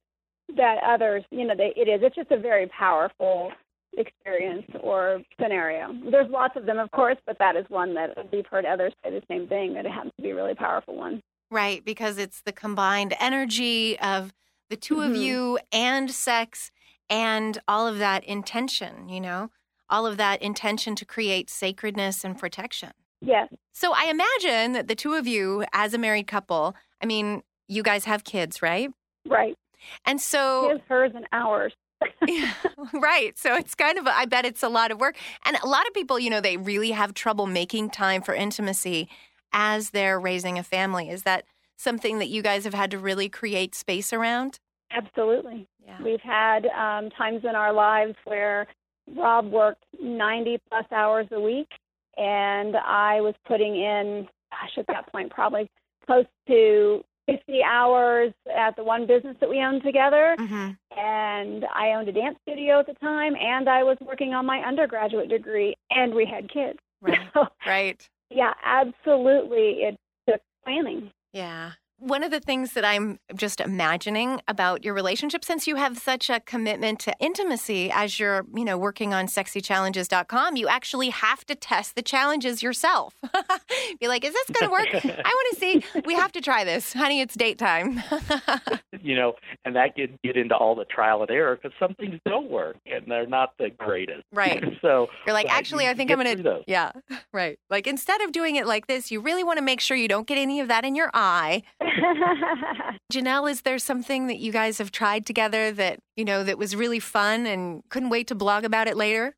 that 0.55 0.77
others, 0.85 1.23
you 1.31 1.45
know, 1.45 1.55
they, 1.55 1.73
it 1.75 1.87
is. 1.89 2.01
It's 2.03 2.15
just 2.15 2.31
a 2.31 2.39
very 2.39 2.67
powerful 2.67 3.51
experience 3.97 4.65
or 4.81 5.21
scenario. 5.41 5.93
There's 6.11 6.29
lots 6.29 6.55
of 6.55 6.65
them, 6.65 6.77
of 6.79 6.91
course, 6.91 7.17
but 7.25 7.37
that 7.39 7.55
is 7.55 7.65
one 7.69 7.93
that 7.95 8.15
we've 8.31 8.45
heard 8.45 8.65
others 8.65 8.93
say 9.03 9.11
the 9.11 9.23
same 9.29 9.47
thing 9.47 9.73
that 9.73 9.85
it 9.85 9.91
happens 9.91 10.13
to 10.17 10.23
be 10.23 10.31
a 10.31 10.35
really 10.35 10.55
powerful 10.55 10.95
one. 10.95 11.21
Right, 11.51 11.83
because 11.85 12.17
it's 12.17 12.41
the 12.41 12.51
combined 12.51 13.15
energy 13.19 13.99
of 13.99 14.33
the 14.69 14.75
2 14.75 14.95
mm-hmm. 14.95 15.11
of 15.11 15.15
you 15.15 15.59
and 15.71 16.09
sex 16.11 16.71
and 17.09 17.59
all 17.67 17.87
of 17.87 17.99
that 17.99 18.23
intention, 18.23 19.09
you 19.09 19.21
know? 19.21 19.49
all 19.89 20.05
of 20.05 20.17
that 20.17 20.41
intention 20.41 20.95
to 20.95 21.05
create 21.05 21.49
sacredness 21.49 22.23
and 22.23 22.37
protection. 22.37 22.91
Yes. 23.21 23.49
So 23.73 23.93
I 23.93 24.05
imagine 24.05 24.73
that 24.73 24.87
the 24.87 24.95
two 24.95 25.13
of 25.13 25.27
you, 25.27 25.65
as 25.73 25.93
a 25.93 25.97
married 25.97 26.27
couple, 26.27 26.75
I 27.01 27.05
mean, 27.05 27.43
you 27.67 27.83
guys 27.83 28.05
have 28.05 28.23
kids, 28.23 28.61
right? 28.61 28.89
Right. 29.27 29.57
And 30.05 30.19
so. 30.19 30.69
His, 30.69 30.81
hers, 30.87 31.11
and 31.15 31.25
ours. 31.31 31.73
yeah, 32.27 32.53
right. 32.93 33.37
So 33.37 33.55
it's 33.55 33.73
kind 33.73 33.97
of, 33.97 34.05
a, 34.05 34.15
I 34.15 34.25
bet 34.25 34.45
it's 34.45 34.61
a 34.61 34.69
lot 34.69 34.91
of 34.91 34.99
work. 34.99 35.15
And 35.45 35.57
a 35.63 35.67
lot 35.67 35.87
of 35.87 35.93
people, 35.93 36.19
you 36.19 36.29
know, 36.29 36.41
they 36.41 36.57
really 36.57 36.91
have 36.91 37.13
trouble 37.13 37.47
making 37.47 37.89
time 37.91 38.21
for 38.21 38.33
intimacy 38.33 39.09
as 39.53 39.91
they're 39.91 40.19
raising 40.19 40.57
a 40.57 40.63
family. 40.63 41.09
Is 41.09 41.23
that 41.23 41.45
something 41.77 42.19
that 42.19 42.29
you 42.29 42.41
guys 42.41 42.63
have 42.63 42.73
had 42.73 42.91
to 42.91 42.97
really 42.97 43.29
create 43.29 43.75
space 43.75 44.13
around? 44.13 44.59
Absolutely. 44.91 45.67
Yeah. 45.85 46.01
We've 46.01 46.21
had 46.21 46.65
um, 46.67 47.09
times 47.11 47.43
in 47.43 47.55
our 47.55 47.73
lives 47.73 48.15
where 48.25 48.67
Rob 49.15 49.51
worked 49.51 49.83
90 50.01 50.59
plus 50.69 50.85
hours 50.91 51.27
a 51.31 51.39
week, 51.39 51.69
and 52.17 52.75
I 52.75 53.21
was 53.21 53.35
putting 53.47 53.75
in, 53.75 54.27
gosh, 54.51 54.77
at 54.77 54.87
that 54.87 55.11
point, 55.11 55.31
probably 55.31 55.69
close 56.05 56.25
to 56.47 57.03
50 57.27 57.63
hours 57.63 58.33
at 58.55 58.75
the 58.75 58.83
one 58.83 59.07
business 59.07 59.35
that 59.39 59.49
we 59.49 59.59
owned 59.59 59.83
together. 59.83 60.35
Mm-hmm. 60.39 60.71
And 60.97 61.65
I 61.73 61.93
owned 61.93 62.07
a 62.07 62.11
dance 62.11 62.37
studio 62.43 62.79
at 62.79 62.87
the 62.87 62.93
time, 62.95 63.35
and 63.35 63.67
I 63.67 63.83
was 63.83 63.97
working 64.01 64.33
on 64.33 64.45
my 64.45 64.59
undergraduate 64.59 65.29
degree, 65.29 65.75
and 65.89 66.13
we 66.13 66.25
had 66.25 66.49
kids. 66.51 66.79
Right. 67.01 67.19
So, 67.35 67.47
right. 67.67 68.09
Yeah, 68.29 68.53
absolutely. 68.63 69.83
It 69.83 69.97
took 70.27 70.41
planning. 70.63 71.11
Yeah 71.33 71.71
one 71.99 72.23
of 72.23 72.31
the 72.31 72.39
things 72.39 72.73
that 72.73 72.83
I'm 72.83 73.19
just 73.35 73.61
imagining 73.61 74.41
about 74.47 74.83
your 74.83 74.93
relationship, 74.93 75.45
since 75.45 75.67
you 75.67 75.75
have 75.75 75.97
such 75.97 76.29
a 76.29 76.39
commitment 76.39 76.99
to 77.01 77.13
intimacy 77.19 77.89
as 77.91 78.19
you're, 78.19 78.45
you 78.53 78.65
know, 78.65 78.77
working 78.77 79.13
on 79.13 79.27
sexychallenges.com, 79.27 80.55
you 80.55 80.67
actually 80.67 81.09
have 81.09 81.45
to 81.45 81.55
test 81.55 81.95
the 81.95 82.01
challenges 82.01 82.61
yourself. 82.61 83.15
Be 83.99 84.07
like, 84.07 84.25
is 84.25 84.33
this 84.33 84.49
going 84.49 84.69
to 84.69 84.71
work? 84.71 85.05
I 85.05 85.07
want 85.07 85.53
to 85.53 85.59
see. 85.59 86.01
We 86.05 86.15
have 86.15 86.31
to 86.33 86.41
try 86.41 86.63
this. 86.63 86.93
Honey, 86.93 87.21
it's 87.21 87.35
date 87.35 87.57
time. 87.57 88.03
you 89.01 89.15
know, 89.15 89.33
and 89.63 89.75
that 89.75 89.95
get 89.95 90.21
get 90.21 90.37
into 90.37 90.55
all 90.55 90.75
the 90.75 90.85
trial 90.85 91.21
and 91.21 91.31
error 91.31 91.55
because 91.55 91.75
some 91.79 91.93
things 91.95 92.19
don't 92.25 92.49
work 92.49 92.77
and 92.85 93.05
they're 93.07 93.27
not 93.27 93.53
the 93.57 93.69
greatest. 93.69 94.23
Right. 94.31 94.63
so 94.81 95.07
you're 95.25 95.33
like, 95.33 95.49
actually, 95.49 95.87
I 95.87 95.93
think 95.93 96.11
I'm 96.11 96.21
going 96.21 96.43
to. 96.43 96.63
Yeah. 96.67 96.91
Right. 97.31 97.57
Like 97.69 97.87
instead 97.87 98.21
of 98.21 98.31
doing 98.31 98.55
it 98.55 98.65
like 98.65 98.87
this, 98.87 99.11
you 99.11 99.21
really 99.21 99.43
want 99.43 99.57
to 99.57 99.63
make 99.63 99.79
sure 99.79 99.95
you 99.95 100.07
don't 100.07 100.27
get 100.27 100.37
any 100.37 100.59
of 100.59 100.67
that 100.67 100.83
in 100.85 100.95
your 100.95 101.09
eye. 101.13 101.63
Janelle, 103.13 103.49
is 103.49 103.61
there 103.61 103.79
something 103.79 104.27
that 104.27 104.37
you 104.37 104.51
guys 104.51 104.77
have 104.77 104.91
tried 104.91 105.25
together 105.25 105.71
that, 105.71 105.99
you 106.15 106.25
know, 106.25 106.43
that 106.43 106.57
was 106.57 106.75
really 106.75 106.99
fun 106.99 107.45
and 107.45 107.83
couldn't 107.89 108.09
wait 108.09 108.27
to 108.27 108.35
blog 108.35 108.63
about 108.63 108.87
it 108.87 108.97
later? 108.97 109.35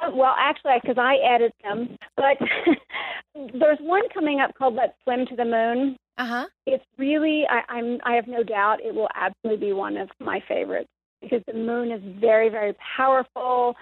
Uh, 0.00 0.10
well, 0.14 0.34
actually, 0.38 0.72
because 0.82 0.98
I 0.98 1.16
edit 1.16 1.52
them, 1.62 1.96
but 2.16 2.36
there's 3.58 3.78
one 3.80 4.02
coming 4.12 4.40
up 4.40 4.54
called 4.56 4.74
"Let's 4.74 4.92
Swim 5.04 5.26
to 5.26 5.36
the 5.36 5.44
Moon." 5.44 5.96
Uh 6.18 6.26
huh. 6.26 6.46
It's 6.66 6.84
really, 6.98 7.44
I, 7.48 7.60
I'm, 7.72 7.98
I 8.04 8.14
have 8.14 8.26
no 8.26 8.42
doubt, 8.42 8.80
it 8.80 8.94
will 8.94 9.08
absolutely 9.14 9.68
be 9.68 9.72
one 9.72 9.96
of 9.96 10.08
my 10.20 10.42
favorites 10.48 10.88
because 11.20 11.42
the 11.46 11.54
moon 11.54 11.90
is 11.90 12.00
very, 12.20 12.48
very 12.48 12.74
powerful 12.96 13.74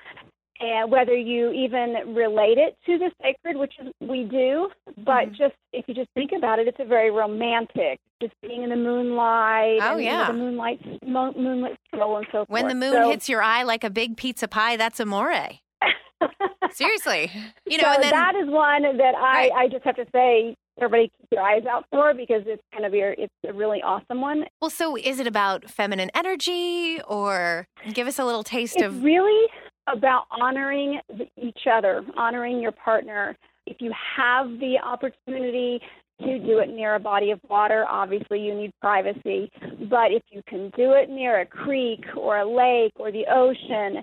and 0.60 0.90
whether 0.90 1.14
you 1.14 1.50
even 1.52 2.14
relate 2.14 2.58
it 2.58 2.76
to 2.86 2.98
the 2.98 3.10
sacred, 3.22 3.56
which 3.56 3.74
is, 3.80 3.92
we 4.00 4.24
do, 4.24 4.68
but 4.98 5.26
mm-hmm. 5.26 5.30
just 5.34 5.54
if 5.72 5.84
you 5.88 5.94
just 5.94 6.10
think 6.14 6.30
about 6.36 6.58
it, 6.58 6.68
it's 6.68 6.78
a 6.80 6.84
very 6.84 7.10
romantic, 7.10 7.98
just 8.22 8.34
being 8.40 8.62
in 8.62 8.70
the 8.70 8.76
moonlight. 8.76 9.80
Oh, 9.82 9.94
and, 9.94 10.04
you 10.04 10.10
know, 10.10 10.18
yeah. 10.20 10.26
the 10.28 10.38
moonlight, 10.38 10.80
mo- 11.06 11.34
moonlit 11.36 11.76
stroll 11.88 12.18
and 12.18 12.26
so 12.26 12.38
forth. 12.38 12.48
When 12.48 12.68
the 12.68 12.74
moon 12.74 12.92
So- 12.92 13.10
hits 13.10 13.28
your 13.28 13.42
eye 13.42 13.62
like 13.64 13.84
a 13.84 13.90
big 13.90 14.16
pizza 14.16 14.46
pie, 14.48 14.76
that's 14.76 15.00
amore. 15.00 15.34
Seriously. 16.70 17.30
You 17.66 17.78
know, 17.78 17.84
so 17.84 17.90
and 17.94 18.02
then 18.04 18.10
that 18.10 18.34
is 18.36 18.48
one 18.48 18.82
that 18.82 19.14
I, 19.16 19.48
Right. 19.48 19.52
I 19.52 19.68
just 19.68 19.84
have 19.84 19.96
to 19.96 20.06
say, 20.12 20.56
everybody 20.78 21.10
keep 21.20 21.28
your 21.30 21.42
eyes 21.42 21.64
out 21.70 21.84
for 21.90 22.14
because 22.14 22.42
it's 22.46 22.62
kind 22.72 22.84
of 22.84 22.94
your, 22.94 23.12
it's 23.12 23.32
a 23.46 23.52
really 23.52 23.80
awesome 23.82 24.20
one. 24.20 24.44
well, 24.60 24.70
so 24.70 24.96
is 24.96 25.20
it 25.20 25.26
about 25.26 25.70
feminine 25.70 26.10
energy 26.14 27.00
or 27.06 27.66
give 27.92 28.06
us 28.06 28.18
a 28.18 28.24
little 28.24 28.42
taste 28.42 28.76
It's 28.76 28.84
of 28.84 29.02
really 29.04 29.48
about 29.86 30.24
honoring 30.30 31.00
each 31.36 31.66
other, 31.70 32.04
honoring 32.16 32.60
your 32.60 32.72
partner. 32.72 33.36
If 33.66 33.78
you 33.80 33.92
have 34.16 34.48
the 34.58 34.76
opportunity 34.82 35.80
to 36.20 36.38
do 36.38 36.58
it 36.58 36.68
near 36.68 36.94
a 36.94 37.00
body 37.00 37.30
of 37.30 37.40
water, 37.48 37.84
obviously 37.88 38.40
you 38.40 38.54
need 38.54 38.72
privacy. 38.80 39.50
But 39.90 40.12
if 40.12 40.22
you 40.30 40.42
can 40.48 40.70
do 40.76 40.92
it 40.92 41.10
near 41.10 41.40
a 41.40 41.46
creek 41.46 42.04
or 42.16 42.38
a 42.38 42.48
lake 42.48 42.92
or 42.96 43.10
the 43.10 43.24
ocean, 43.30 44.02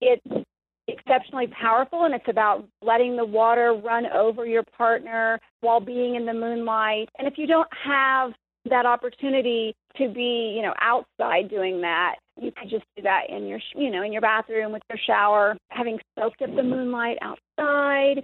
it's 0.00 0.46
exceptionally 0.88 1.48
powerful 1.48 2.04
and 2.04 2.14
it's 2.14 2.28
about 2.28 2.64
letting 2.82 3.16
the 3.16 3.24
water 3.24 3.74
run 3.74 4.06
over 4.06 4.46
your 4.46 4.62
partner 4.76 5.40
while 5.60 5.80
being 5.80 6.14
in 6.14 6.26
the 6.26 6.34
moonlight. 6.34 7.08
And 7.18 7.26
if 7.26 7.38
you 7.38 7.46
don't 7.46 7.68
have 7.84 8.32
that 8.68 8.86
opportunity 8.86 9.74
to 9.96 10.08
be, 10.08 10.52
you 10.54 10.62
know, 10.62 10.74
outside 10.80 11.48
doing 11.48 11.80
that, 11.80 12.16
you 12.38 12.52
could 12.52 12.68
just 12.68 12.84
do 12.96 13.02
that 13.02 13.28
in 13.28 13.46
your, 13.46 13.58
sh- 13.58 13.74
you 13.76 13.90
know, 13.90 14.02
in 14.02 14.12
your 14.12 14.22
bathroom 14.22 14.72
with 14.72 14.82
your 14.88 14.98
shower, 15.06 15.56
having 15.70 15.98
soaked 16.18 16.42
up 16.42 16.54
the 16.54 16.62
moonlight 16.62 17.18
outside, 17.22 18.22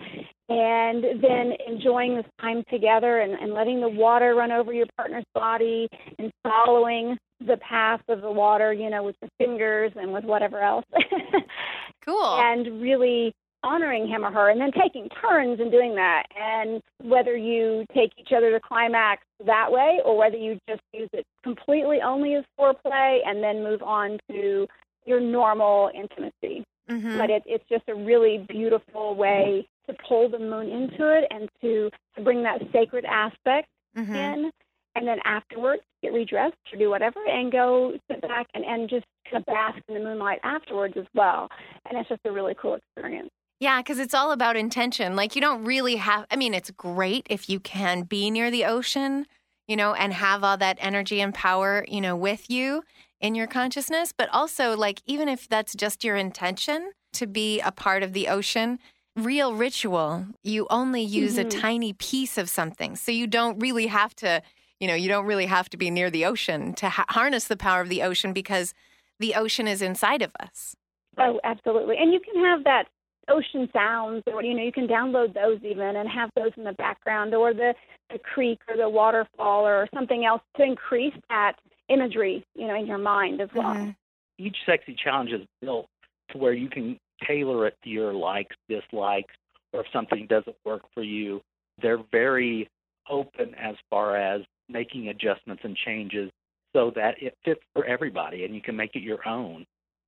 and 0.49 1.05
then 1.23 1.53
enjoying 1.67 2.17
this 2.17 2.27
time 2.41 2.63
together 2.71 3.21
and, 3.21 3.33
and 3.33 3.55
letting 3.55 3.81
the 3.81 3.89
water 3.89 4.35
run 4.35 4.53
over 4.53 4.73
your 4.73 4.87
partner's 4.97 5.25
body 5.35 5.89
and 6.19 6.31
following 6.43 7.17
the 7.47 7.57
path 7.59 8.03
of 8.09 8.21
the 8.21 8.31
water, 8.31 8.73
you 8.73 8.91
know, 8.91 9.03
with 9.03 9.17
your 9.21 9.31
fingers 9.39 9.93
and 9.97 10.13
with 10.13 10.25
whatever 10.25 10.61
else. 10.61 10.85
cool. 12.05 12.39
and 12.41 12.81
really 12.81 13.33
honoring 13.65 14.07
him 14.09 14.25
or 14.25 14.31
her 14.31 14.51
and 14.51 14.61
then 14.61 14.73
taking 14.73 15.09
turns 15.21 15.61
in 15.61 15.71
doing 15.71 15.95
that 15.95 16.25
and 16.39 16.83
whether 17.03 17.37
you 17.37 17.85
take 17.95 18.11
each 18.19 18.33
other 18.37 18.51
to 18.51 18.61
climax 18.61 19.23
that 19.47 19.71
way 19.71 20.01
or 20.05 20.17
whether 20.17 20.37
you 20.37 20.59
just 20.69 20.81
use 20.93 21.09
it 21.13 21.25
completely 21.45 22.01
only 22.01 22.35
as 22.35 22.45
foreplay 22.59 23.19
and 23.27 23.43
then 23.43 23.63
move 23.63 23.83
on 23.83 24.19
to 24.31 24.67
your 25.07 25.21
normal 25.21 25.91
intimacy 25.95 26.65
Mhm. 26.89 27.17
but 27.19 27.31
it, 27.31 27.43
it's 27.47 27.65
just 27.69 27.85
a 27.89 27.95
really 27.95 28.39
beautiful 28.49 29.15
way 29.15 29.67
to 29.87 29.95
pull 30.09 30.29
the 30.29 30.39
moon 30.39 30.69
into 30.69 31.09
it 31.17 31.27
and 31.31 31.49
to, 31.61 31.91
to 32.17 32.23
bring 32.23 32.43
that 32.43 32.61
sacred 32.73 33.05
aspect 33.05 33.69
Mhm. 33.97 34.15
in 34.17 34.51
and 34.95 35.07
then 35.09 35.19
afterwards 35.25 35.83
get 36.03 36.13
redressed 36.13 36.57
or 36.73 36.79
do 36.79 36.91
whatever 36.91 37.21
and 37.27 37.53
go 37.53 37.97
sit 38.11 38.21
back 38.23 38.47
and, 38.55 38.65
and 38.65 38.89
just 38.91 39.07
kind 39.25 39.37
of 39.37 39.47
bask 39.47 39.79
in 39.89 39.95
the 39.95 40.01
moonlight 40.01 40.41
afterwards 40.43 40.97
as 40.97 41.07
well. 41.15 41.49
And 41.89 41.97
it's 41.97 42.09
just 42.09 42.21
a 42.27 42.33
really 42.33 42.55
cool 42.55 42.75
experience. 42.75 43.31
Yeah, 43.63 43.79
because 43.79 44.01
it's 44.01 44.13
all 44.13 44.33
about 44.33 44.57
intention. 44.57 45.15
Like, 45.15 45.37
you 45.37 45.41
don't 45.41 45.63
really 45.65 45.95
have, 45.95 46.27
I 46.33 46.35
mean, 46.35 46.53
it's 46.53 46.73
great 46.73 47.29
if 47.31 47.49
you 47.49 47.61
can 47.61 48.03
be 48.03 48.29
near 48.29 48.51
the 48.51 48.65
ocean, 48.65 49.25
you 49.69 49.77
know, 49.77 49.95
and 49.95 50.13
have 50.13 50.43
all 50.43 50.57
that 50.57 50.79
energy 50.81 51.21
and 51.21 51.33
power, 51.33 51.85
you 51.87 52.01
know, 52.01 52.17
with 52.17 52.51
you 52.51 52.83
in 53.21 53.37
your 53.37 53.47
consciousness. 53.47 54.13
But 54.13 54.29
also, 54.31 54.77
like, 54.77 55.01
even 55.07 55.29
if 55.29 55.49
that's 55.49 55.77
just 55.77 56.03
your 56.03 56.17
intention 56.17 56.91
to 57.13 57.29
be 57.29 57.61
a 57.61 57.71
part 57.71 58.03
of 58.03 58.15
the 58.15 58.27
ocean, 58.27 58.81
real 59.15 59.55
ritual, 59.55 60.27
you 60.43 60.67
only 60.69 61.03
use 61.03 61.39
a 61.39 61.45
Mhm. 61.45 61.61
tiny 61.61 61.93
piece 61.93 62.37
of 62.37 62.51
something. 62.51 62.97
So 62.97 63.13
you 63.13 63.29
don't 63.29 63.61
really 63.61 63.87
have 63.87 64.13
to, 64.17 64.43
you 64.81 64.89
know, 64.89 64.97
you 64.97 65.07
don't 65.09 65.27
really 65.27 65.47
have 65.47 65.71
to 65.71 65.77
be 65.77 65.89
near 65.89 66.11
the 66.11 66.25
ocean 66.25 66.75
to 66.75 66.89
ha- 66.89 67.05
harness 67.11 67.45
the 67.45 67.57
power 67.57 67.81
of 67.81 67.89
the 67.89 68.03
ocean 68.03 68.33
because 68.33 68.75
the 69.21 69.37
ocean 69.37 69.69
is 69.69 69.83
inside 69.83 70.21
of 70.21 70.33
us. 70.41 70.75
Oh, 71.17 71.39
absolutely. 71.45 71.97
And 71.99 72.13
you 72.13 72.19
can 72.19 72.43
have 72.43 72.65
that 72.65 72.89
ocean 73.29 73.69
sounds 73.73 74.23
or 74.27 74.43
you 74.43 74.55
know, 74.55 74.63
you 74.63 74.73
can 74.73 74.89
download 74.89 75.35
those 75.35 75.59
even 75.63 75.97
and 75.97 76.09
have 76.09 76.31
those 76.37 76.51
in 76.57 76.65
the 76.65 76.73
background 76.73 77.35
or 77.35 77.55
the, 77.55 77.75
the 78.11 78.19
creek 78.19 78.61
or 78.69 78.77
the 78.77 78.89
waterfall 78.89 79.67
or 79.67 79.89
something 79.95 80.25
else 80.25 80.43
to 80.57 80.63
increase 80.63 81.15
that 81.29 81.55
imagery, 81.89 82.45
you 82.55 82.67
know, 82.67 82.75
in 82.75 82.87
your 82.87 82.99
mind 82.99 83.41
as 83.41 83.49
well. 83.55 83.75
Mhm. 83.75 83.97
Each 84.39 84.57
sexy 84.67 84.95
challenge 84.95 85.31
is 85.33 85.47
built 85.61 85.89
to 86.31 86.39
where 86.39 86.53
you 86.53 86.69
can 86.69 86.99
tailor 87.27 87.67
it 87.67 87.77
to 87.85 87.91
your 87.91 88.13
likes, 88.13 88.57
dislikes, 88.69 89.35
or 89.73 89.81
if 89.81 89.87
something 89.93 90.27
doesn't 90.27 90.57
work 90.65 90.83
for 90.93 91.03
you. 91.03 91.41
They're 91.81 92.03
very 92.11 92.69
open 93.09 93.55
as 93.55 93.77
far 93.91 94.17
as 94.17 94.43
making 94.69 95.09
adjustments 95.09 95.63
and 95.65 95.77
changes 95.77 96.31
so 96.73 96.91
that 96.97 97.23
it 97.23 97.37
fits 97.45 97.61
for 97.75 97.85
everybody 97.85 98.45
and 98.45 98.55
you 98.55 98.63
can 98.63 98.75
make 98.75 98.97
it 98.97 99.03
your 99.03 99.27
own. 99.29 99.67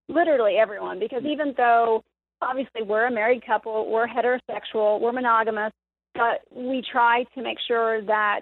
literally 0.09 0.56
everyone 0.56 0.99
because 0.99 1.25
even 1.25 1.54
though 1.56 2.04
obviously 2.48 2.82
we're 2.82 3.06
a 3.06 3.10
married 3.10 3.44
couple 3.46 3.90
we're 3.90 4.06
heterosexual 4.06 5.00
we're 5.00 5.12
monogamous 5.12 5.72
but 6.14 6.42
we 6.54 6.82
try 6.90 7.24
to 7.34 7.42
make 7.42 7.58
sure 7.66 8.00
that 8.02 8.40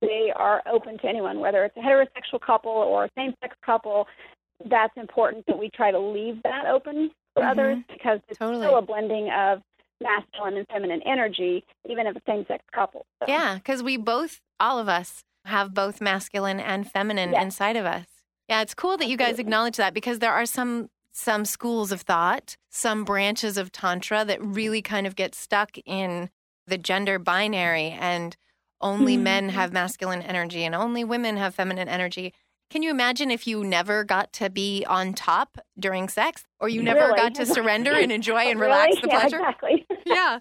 they 0.00 0.32
are 0.36 0.62
open 0.72 0.96
to 0.98 1.06
anyone 1.06 1.40
whether 1.40 1.64
it's 1.64 1.76
a 1.76 1.80
heterosexual 1.80 2.40
couple 2.40 2.70
or 2.72 3.04
a 3.04 3.10
same 3.16 3.34
sex 3.42 3.54
couple 3.64 4.06
that's 4.70 4.96
important 4.96 5.44
that 5.46 5.58
we 5.58 5.68
try 5.74 5.90
to 5.90 5.98
leave 5.98 6.40
that 6.44 6.66
open 6.66 7.10
for 7.34 7.42
Mhm. 7.42 7.50
others 7.50 7.78
because 7.88 8.20
it's 8.28 8.38
Totally. 8.38 8.64
still 8.64 8.78
a 8.78 8.82
blending 8.82 9.30
of 9.30 9.60
masculine 10.00 10.56
and 10.56 10.66
feminine 10.68 11.02
energy 11.02 11.64
even 11.88 12.06
if 12.06 12.16
a 12.16 12.20
same 12.26 12.44
sex 12.46 12.62
couple 12.72 13.04
so. 13.20 13.26
Yeah, 13.28 13.54
because 13.56 13.82
we 13.82 13.96
both, 13.96 14.40
all 14.60 14.78
of 14.78 14.88
us, 14.88 15.22
have 15.44 15.74
both 15.74 16.00
masculine 16.00 16.60
and 16.60 16.88
feminine 16.90 17.32
Yes. 17.32 17.42
inside 17.42 17.76
of 17.76 17.84
us. 17.86 18.06
Yeah, 18.48 18.62
it's 18.62 18.74
cool 18.74 18.96
that 18.98 19.08
you 19.08 19.16
guys 19.16 19.38
acknowledge 19.40 19.76
that 19.76 19.94
because 19.94 20.18
there 20.20 20.32
are 20.32 20.46
some 20.46 20.88
some 21.12 21.44
schools 21.44 21.92
of 21.92 22.00
thought, 22.02 22.56
some 22.70 23.04
branches 23.04 23.56
of 23.58 23.70
tantra 23.72 24.24
that 24.24 24.42
really 24.42 24.82
kind 24.82 25.06
of 25.06 25.14
get 25.16 25.34
stuck 25.34 25.76
in 25.84 26.30
the 26.66 26.78
gender 26.78 27.18
binary 27.18 27.90
and 27.90 28.36
only 28.80 29.16
men 29.16 29.48
Mhm. 29.48 29.52
have 29.52 29.72
masculine 29.72 30.22
energy 30.22 30.64
and 30.64 30.74
only 30.74 31.04
women 31.04 31.36
have 31.36 31.54
feminine 31.54 31.88
energy. 31.88 32.32
Can 32.70 32.82
you 32.82 32.90
imagine 32.90 33.30
if 33.30 33.46
you 33.46 33.62
never 33.62 34.02
got 34.04 34.32
to 34.34 34.48
be 34.50 34.84
on 34.86 35.12
top 35.12 35.58
during 35.78 36.08
sex 36.08 36.44
or 36.58 36.68
you 36.68 36.82
never 36.82 37.04
Really? 37.04 37.16
got 37.16 37.34
to 37.34 37.46
surrender 37.46 37.98
and 37.98 38.10
enjoy 38.10 38.44
and 38.50 38.58
Really? 38.60 38.60
relax 38.60 38.98
the 38.98 39.08
yeah, 39.08 39.18
pleasure? 39.18 39.36
exactly 39.38 39.86
yeah. 40.04 40.38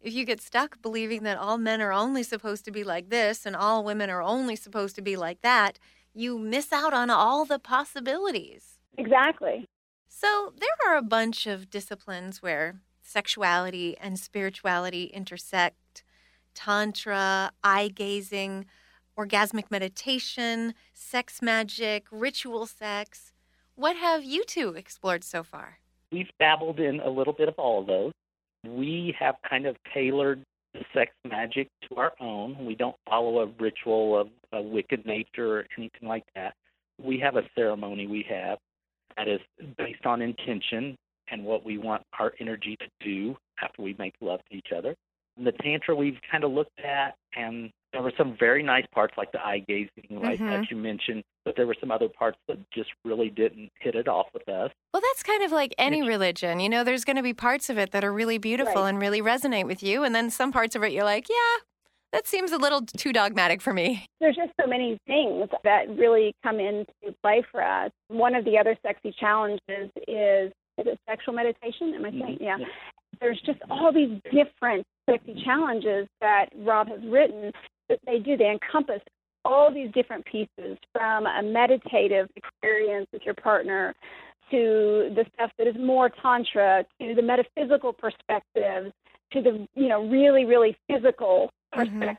If 0.00 0.14
you 0.14 0.24
get 0.24 0.40
stuck 0.40 0.80
believing 0.82 1.22
that 1.24 1.38
all 1.38 1.58
men 1.58 1.80
are 1.82 1.92
only 1.92 2.22
supposed 2.22 2.64
to 2.66 2.70
be 2.70 2.84
like 2.84 3.10
this 3.10 3.46
and 3.46 3.54
all 3.56 3.84
women 3.84 4.10
are 4.10 4.22
only 4.22 4.56
supposed 4.56 4.96
to 4.96 5.02
be 5.02 5.16
like 5.16 5.42
that, 5.42 5.78
you 6.14 6.38
miss 6.38 6.72
out 6.72 6.94
on 6.94 7.10
all 7.10 7.44
the 7.44 7.58
possibilities. 7.58 8.78
exactly 8.98 9.68
So, 10.18 10.54
there 10.58 10.70
are 10.88 10.96
a 10.96 11.02
bunch 11.02 11.46
of 11.46 11.68
disciplines 11.68 12.40
where 12.40 12.80
sexuality 13.02 13.98
and 13.98 14.18
spirituality 14.18 15.04
intersect 15.12 16.04
tantra, 16.54 17.50
eye 17.62 17.88
gazing, 17.88 18.64
orgasmic 19.18 19.70
meditation, 19.70 20.72
sex 20.94 21.42
magic, 21.42 22.06
ritual 22.10 22.64
sex. 22.64 23.34
What 23.74 23.96
have 23.96 24.24
you 24.24 24.42
two 24.44 24.70
explored 24.70 25.22
so 25.22 25.42
far? 25.42 25.80
We've 26.10 26.30
dabbled 26.40 26.80
in 26.80 27.00
a 27.00 27.10
little 27.10 27.34
bit 27.34 27.48
of 27.48 27.54
all 27.58 27.82
of 27.82 27.86
those. 27.86 28.12
We 28.66 29.14
have 29.18 29.34
kind 29.46 29.66
of 29.66 29.76
tailored 29.92 30.42
the 30.72 30.80
sex 30.94 31.12
magic 31.28 31.68
to 31.90 31.96
our 31.96 32.14
own. 32.20 32.64
We 32.64 32.74
don't 32.74 32.96
follow 33.06 33.40
a 33.40 33.52
ritual 33.60 34.18
of 34.18 34.28
a 34.50 34.62
wicked 34.62 35.04
nature 35.04 35.58
or 35.58 35.66
anything 35.76 36.08
like 36.08 36.24
that. 36.34 36.54
We 36.98 37.18
have 37.18 37.36
a 37.36 37.42
ceremony 37.54 38.06
we 38.06 38.24
have 38.30 38.56
that 39.16 39.28
is 39.28 39.40
based 39.78 40.04
on 40.06 40.22
intention 40.22 40.96
and 41.30 41.44
what 41.44 41.64
we 41.64 41.78
want 41.78 42.02
our 42.18 42.32
energy 42.40 42.76
to 42.80 42.86
do 43.04 43.36
after 43.62 43.82
we 43.82 43.94
make 43.98 44.14
love 44.20 44.40
to 44.50 44.56
each 44.56 44.68
other. 44.76 44.94
And 45.36 45.46
the 45.46 45.52
tantra 45.52 45.94
we've 45.94 46.18
kind 46.30 46.44
of 46.44 46.52
looked 46.52 46.78
at, 46.80 47.14
and 47.36 47.70
there 47.92 48.02
were 48.02 48.12
some 48.16 48.36
very 48.38 48.62
nice 48.62 48.84
parts 48.94 49.14
like 49.16 49.32
the 49.32 49.44
eye 49.44 49.62
gazing, 49.66 50.20
like 50.22 50.38
Mhm. 50.40 50.50
that 50.50 50.70
you 50.70 50.76
mentioned, 50.76 51.24
but 51.44 51.56
there 51.56 51.66
were 51.66 51.76
some 51.80 51.90
other 51.90 52.08
parts 52.08 52.38
that 52.48 52.58
just 52.70 52.90
really 53.04 53.28
didn't 53.30 53.70
hit 53.80 53.94
it 53.94 54.08
off 54.08 54.28
with 54.32 54.48
us. 54.48 54.70
Well, 54.94 55.02
that's 55.02 55.22
kind 55.22 55.42
of 55.42 55.52
like 55.52 55.74
any 55.78 56.02
religion. 56.06 56.60
You 56.60 56.68
know, 56.68 56.84
there's 56.84 57.04
going 57.04 57.16
to 57.16 57.22
be 57.22 57.34
parts 57.34 57.68
of 57.70 57.76
it 57.78 57.90
that 57.92 58.04
are 58.04 58.12
really 58.12 58.38
beautiful 58.38 58.82
Right. 58.82 58.88
and 58.90 58.98
really 59.00 59.20
resonate 59.20 59.66
with 59.66 59.82
you. 59.82 60.04
And 60.04 60.14
then 60.14 60.30
some 60.30 60.52
parts 60.52 60.74
of 60.74 60.82
it 60.84 60.92
you're 60.92 61.04
like, 61.04 61.28
yeah, 61.28 61.56
that 62.12 62.26
seems 62.26 62.52
a 62.52 62.58
little 62.58 62.82
too 62.82 63.12
dogmatic 63.12 63.60
for 63.60 63.72
me. 63.72 64.06
there's 64.20 64.36
just 64.36 64.52
so 64.60 64.66
many 64.66 64.98
things 65.06 65.48
that 65.64 65.88
really 65.96 66.34
come 66.42 66.60
into 66.60 66.86
play 67.22 67.42
for 67.50 67.62
us. 67.62 67.90
One 68.08 68.34
of 68.34 68.44
the 68.44 68.58
other 68.58 68.76
sexy 68.82 69.14
challenges 69.18 69.90
is 70.08 70.52
is 70.78 70.86
it 70.86 70.98
sexual 71.08 71.34
meditation? 71.34 71.94
Am 71.94 72.04
I 72.04 72.10
mm-hmm. 72.10 72.20
saying? 72.20 72.38
Yeah. 72.40 72.58
There's 73.20 73.40
just 73.46 73.60
all 73.70 73.92
these 73.92 74.20
different 74.30 74.84
sexy 75.08 75.42
challenges 75.42 76.06
that 76.20 76.46
Rob 76.58 76.88
has 76.88 77.00
written 77.04 77.50
that 77.88 77.98
they 78.04 78.18
do. 78.18 78.36
They 78.36 78.50
encompass 78.50 79.00
all 79.44 79.72
these 79.72 79.90
different 79.92 80.26
pieces 80.26 80.76
from 80.92 81.26
a 81.26 81.42
meditative 81.42 82.28
experience 82.36 83.06
with 83.12 83.22
your 83.24 83.34
partner 83.34 83.94
to 84.50 85.10
the 85.14 85.24
stuff 85.34 85.50
that 85.58 85.66
is 85.66 85.76
more 85.78 86.10
tantra 86.22 86.84
to 87.00 87.14
the 87.14 87.22
metaphysical 87.22 87.92
perspectives 87.92 88.92
to 89.32 89.42
the 89.42 89.66
you 89.74 89.88
know 89.88 90.06
really 90.08 90.44
really 90.44 90.76
physical 90.88 91.50
Mhm. 91.74 92.16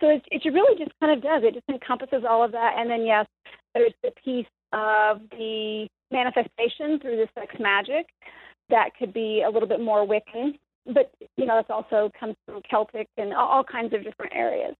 so 0.00 0.08
it, 0.08 0.22
it 0.30 0.44
really 0.52 0.78
just 0.78 0.92
kind 1.00 1.12
of 1.12 1.22
does. 1.22 1.42
It 1.44 1.54
just 1.54 1.68
encompasses 1.68 2.24
all 2.28 2.42
of 2.42 2.52
that. 2.52 2.74
And 2.78 2.90
then, 2.90 3.04
yes, 3.04 3.26
there's 3.74 3.94
the 4.02 4.12
piece 4.22 4.46
of 4.72 5.20
the 5.30 5.88
manifestation 6.10 6.98
through 7.00 7.16
the 7.16 7.28
sex 7.38 7.54
magic 7.58 8.06
that 8.68 8.90
could 8.98 9.12
be 9.12 9.42
a 9.46 9.50
little 9.50 9.68
bit 9.68 9.80
more 9.80 10.06
Wiccan, 10.06 10.58
but 10.86 11.10
you 11.36 11.46
know, 11.46 11.58
it 11.58 11.70
also 11.70 12.10
comes 12.18 12.34
from 12.46 12.60
Celtic 12.68 13.08
and 13.16 13.32
all, 13.32 13.48
all 13.48 13.64
kinds 13.64 13.94
of 13.94 14.02
different 14.02 14.32
areas. 14.34 14.74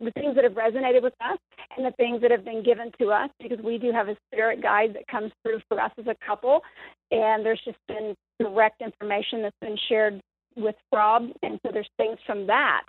The 0.00 0.12
things 0.12 0.34
that 0.36 0.44
have 0.44 0.52
resonated 0.52 1.02
with 1.02 1.14
us 1.20 1.38
and 1.76 1.84
the 1.84 1.90
things 1.92 2.22
that 2.22 2.30
have 2.30 2.44
been 2.44 2.62
given 2.62 2.92
to 3.00 3.10
us, 3.10 3.30
because 3.40 3.58
we 3.64 3.78
do 3.78 3.90
have 3.92 4.08
a 4.08 4.16
spirit 4.30 4.62
guide 4.62 4.94
that 4.94 5.08
comes 5.08 5.32
through 5.42 5.60
for 5.68 5.80
us 5.80 5.90
as 5.98 6.06
a 6.06 6.14
couple, 6.24 6.60
and 7.10 7.44
there's 7.44 7.60
just 7.64 7.78
been 7.88 8.14
direct 8.38 8.80
information 8.80 9.42
that's 9.42 9.56
been 9.60 9.76
shared 9.88 10.20
with 10.56 10.76
Rob, 10.92 11.28
and 11.42 11.58
so 11.64 11.72
there's 11.72 11.88
things 11.96 12.18
from 12.26 12.46
that 12.46 12.82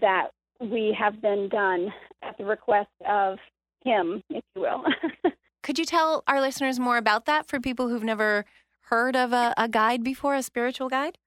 that 0.00 0.28
we 0.60 0.96
have 0.98 1.20
been 1.20 1.48
done 1.48 1.92
at 2.22 2.36
the 2.38 2.44
request 2.44 2.90
of 3.08 3.38
him, 3.84 4.22
if 4.30 4.42
you 4.54 4.62
will. 4.62 4.84
Could 5.62 5.78
you 5.78 5.84
tell 5.84 6.22
our 6.26 6.40
listeners 6.40 6.80
more 6.80 6.96
about 6.96 7.26
that 7.26 7.48
for 7.48 7.60
people 7.60 7.88
who've 7.88 8.04
never 8.04 8.44
heard 8.82 9.16
of 9.16 9.32
a, 9.32 9.54
a 9.56 9.68
guide 9.68 10.02
before, 10.02 10.34
a 10.34 10.42
spiritual 10.42 10.88
guide? 10.88 11.18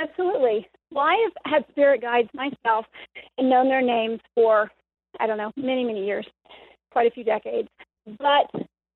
Absolutely. 0.00 0.68
Well, 0.92 1.04
I 1.04 1.16
have 1.24 1.52
had 1.52 1.64
spirit 1.70 2.00
guides 2.00 2.28
myself 2.34 2.86
and 3.38 3.50
known 3.50 3.68
their 3.68 3.82
names 3.82 4.20
for, 4.34 4.70
I 5.18 5.26
don't 5.26 5.38
know, 5.38 5.52
many, 5.56 5.84
many 5.84 6.04
years, 6.06 6.26
quite 6.90 7.06
a 7.06 7.10
few 7.10 7.24
decades. 7.24 7.68
But 8.18 8.50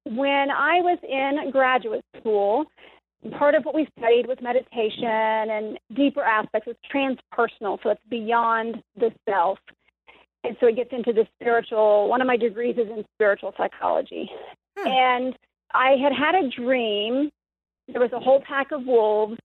when 0.05 0.51
I 0.51 0.81
was 0.81 0.99
in 1.03 1.51
graduate 1.51 2.05
school, 2.19 2.67
part 3.31 3.55
of 3.55 3.65
what 3.65 3.75
we 3.75 3.89
studied 3.99 4.27
was 4.27 4.39
meditation 4.43 5.05
and 5.05 5.79
deeper 5.95 6.23
aspects. 6.23 6.69
It's 6.69 6.81
transpersonal, 6.93 7.79
so 7.83 7.91
it's 7.91 8.01
beyond 8.09 8.83
the 8.97 9.11
self. 9.29 9.59
And 10.43 10.57
so 10.61 10.67
it 10.67 10.77
gets 10.77 10.91
into 10.93 11.13
the 11.13 11.27
spiritual. 11.41 12.09
One 12.09 12.21
of 12.21 12.27
my 12.27 12.37
degrees 12.37 12.77
is 12.77 12.89
in 12.89 13.05
spiritual 13.15 13.55
psychology. 13.57 14.31
Hmm. 14.79 14.87
And 14.87 15.39
I 15.73 15.93
had 16.03 16.13
had 16.13 16.35
a 16.35 16.51
dream. 16.51 17.31
There 17.89 18.01
was 18.01 18.13
a 18.13 18.21
whole 18.21 18.43
pack 18.47 18.73
of 18.73 18.85
wolves, 18.85 19.39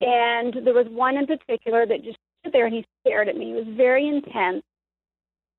and 0.00 0.54
there 0.64 0.74
was 0.74 0.86
one 0.90 1.16
in 1.16 1.26
particular 1.26 1.86
that 1.86 2.04
just 2.04 2.18
stood 2.40 2.52
there 2.52 2.66
and 2.66 2.74
he 2.74 2.84
stared 3.00 3.28
at 3.28 3.36
me. 3.36 3.46
He 3.46 3.52
was 3.52 3.76
very 3.76 4.06
intense. 4.08 4.62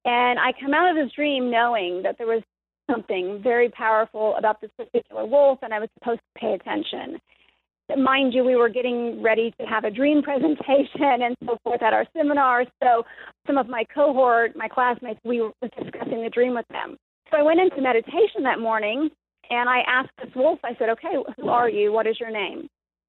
And 0.06 0.40
I 0.40 0.54
come 0.60 0.74
out 0.74 0.90
of 0.90 0.96
this 0.96 1.14
dream 1.14 1.52
knowing 1.52 2.04
that 2.04 2.18
there 2.18 2.28
was 2.28 2.42
something 2.90 3.42
very 3.44 3.70
powerful 3.70 4.36
about 4.38 4.62
this 4.62 4.72
particular 4.78 5.26
wolf, 5.26 5.60
and 5.62 5.74
I 5.74 5.80
was 5.80 5.90
supposed 6.00 6.22
to 6.22 6.40
pay 6.40 6.54
attention 6.54 7.20
mind 7.98 8.34
you, 8.34 8.44
we 8.44 8.56
were 8.56 8.70
getting 8.70 9.22
ready 9.22 9.54
to 9.60 9.66
have 9.66 9.84
a 9.84 9.92
dream 9.92 10.22
presentation 10.24 11.24
and 11.24 11.36
so 11.46 11.58
forth 11.64 11.82
at 11.82 11.94
our 11.94 12.06
seminar. 12.16 12.66
So 12.84 13.04
some 13.48 13.58
of 13.58 13.68
my 13.68 13.84
cohort, 13.94 14.56
my 14.56 14.68
classmates, 14.68 15.20
we 15.24 15.42
were 15.42 15.52
discussing 15.62 16.24
the 16.24 16.30
dream 16.32 16.54
with 16.54 16.68
them. 16.70 16.98
So 17.32 17.38
I 17.38 17.44
went 17.44 17.60
into 17.60 17.82
meditation 17.82 18.44
that 18.44 18.60
morning 18.60 19.10
and 19.50 19.70
I 19.70 19.80
asked 19.88 20.12
this 20.24 20.34
wolf, 20.36 20.60
I 20.64 20.76
said, 20.78 20.90
okay, 20.90 21.16
who 21.38 21.50
are 21.50 21.70
you? 21.70 21.92
What 21.92 22.08
is 22.08 22.20
your 22.20 22.32
name? 22.32 22.68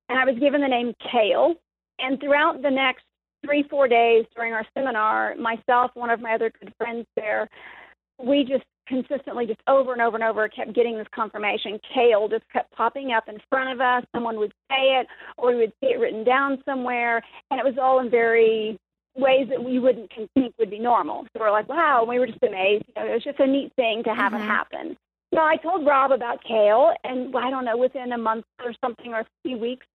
And 0.08 0.18
I 0.18 0.24
was 0.24 0.38
given 0.38 0.60
the 0.60 0.68
name 0.68 0.94
Kale. 1.10 1.54
And 1.98 2.18
throughout 2.18 2.62
the 2.62 2.70
next 2.70 3.02
three, 3.44 3.64
four 3.68 3.88
days 3.88 4.24
during 4.34 4.52
our 4.52 4.66
seminar, 4.74 5.34
myself, 5.36 5.90
one 5.94 6.10
of 6.10 6.20
my 6.20 6.34
other 6.34 6.50
good 6.58 6.72
friends 6.78 7.06
there, 7.16 7.48
we 8.18 8.44
just 8.44 8.64
consistently, 8.90 9.46
just 9.46 9.60
over 9.68 9.92
and 9.92 10.02
over 10.02 10.16
and 10.16 10.24
over, 10.24 10.48
kept 10.48 10.74
getting 10.74 10.98
this 10.98 11.06
confirmation. 11.14 11.78
Kale 11.94 12.28
just 12.28 12.44
kept 12.52 12.70
popping 12.72 13.12
up 13.12 13.28
in 13.28 13.38
front 13.48 13.70
of 13.70 13.80
us. 13.80 14.04
Someone 14.14 14.38
would 14.38 14.52
say 14.68 15.00
it, 15.00 15.06
or 15.38 15.50
we 15.50 15.56
would 15.56 15.72
see 15.80 15.90
it 15.90 16.00
written 16.00 16.24
down 16.24 16.60
somewhere, 16.66 17.22
and 17.50 17.58
it 17.58 17.64
was 17.64 17.78
all 17.80 18.00
in 18.00 18.10
very 18.10 18.76
ways 19.16 19.46
that 19.48 19.62
we 19.62 19.78
wouldn't 19.78 20.10
think 20.34 20.54
would 20.58 20.70
be 20.70 20.78
normal. 20.78 21.24
So 21.32 21.40
we're 21.40 21.50
like, 21.50 21.68
wow, 21.68 22.00
and 22.00 22.08
we 22.08 22.18
were 22.18 22.26
just 22.26 22.42
amazed. 22.42 22.84
You 22.88 22.94
know, 22.96 23.10
it 23.10 23.14
was 23.14 23.24
just 23.24 23.40
a 23.40 23.46
neat 23.46 23.72
thing 23.76 24.02
to 24.04 24.14
have 24.14 24.32
mm-hmm. 24.32 24.42
it 24.42 24.46
happen. 24.46 24.96
So 25.32 25.40
I 25.40 25.56
told 25.56 25.86
Rob 25.86 26.10
about 26.10 26.42
Kale, 26.42 26.92
and 27.04 27.34
I 27.36 27.50
don't 27.50 27.64
know, 27.64 27.76
within 27.76 28.12
a 28.12 28.18
month 28.18 28.44
or 28.64 28.74
something 28.84 29.14
or 29.14 29.20
a 29.20 29.26
few 29.44 29.56
weeks, 29.56 29.86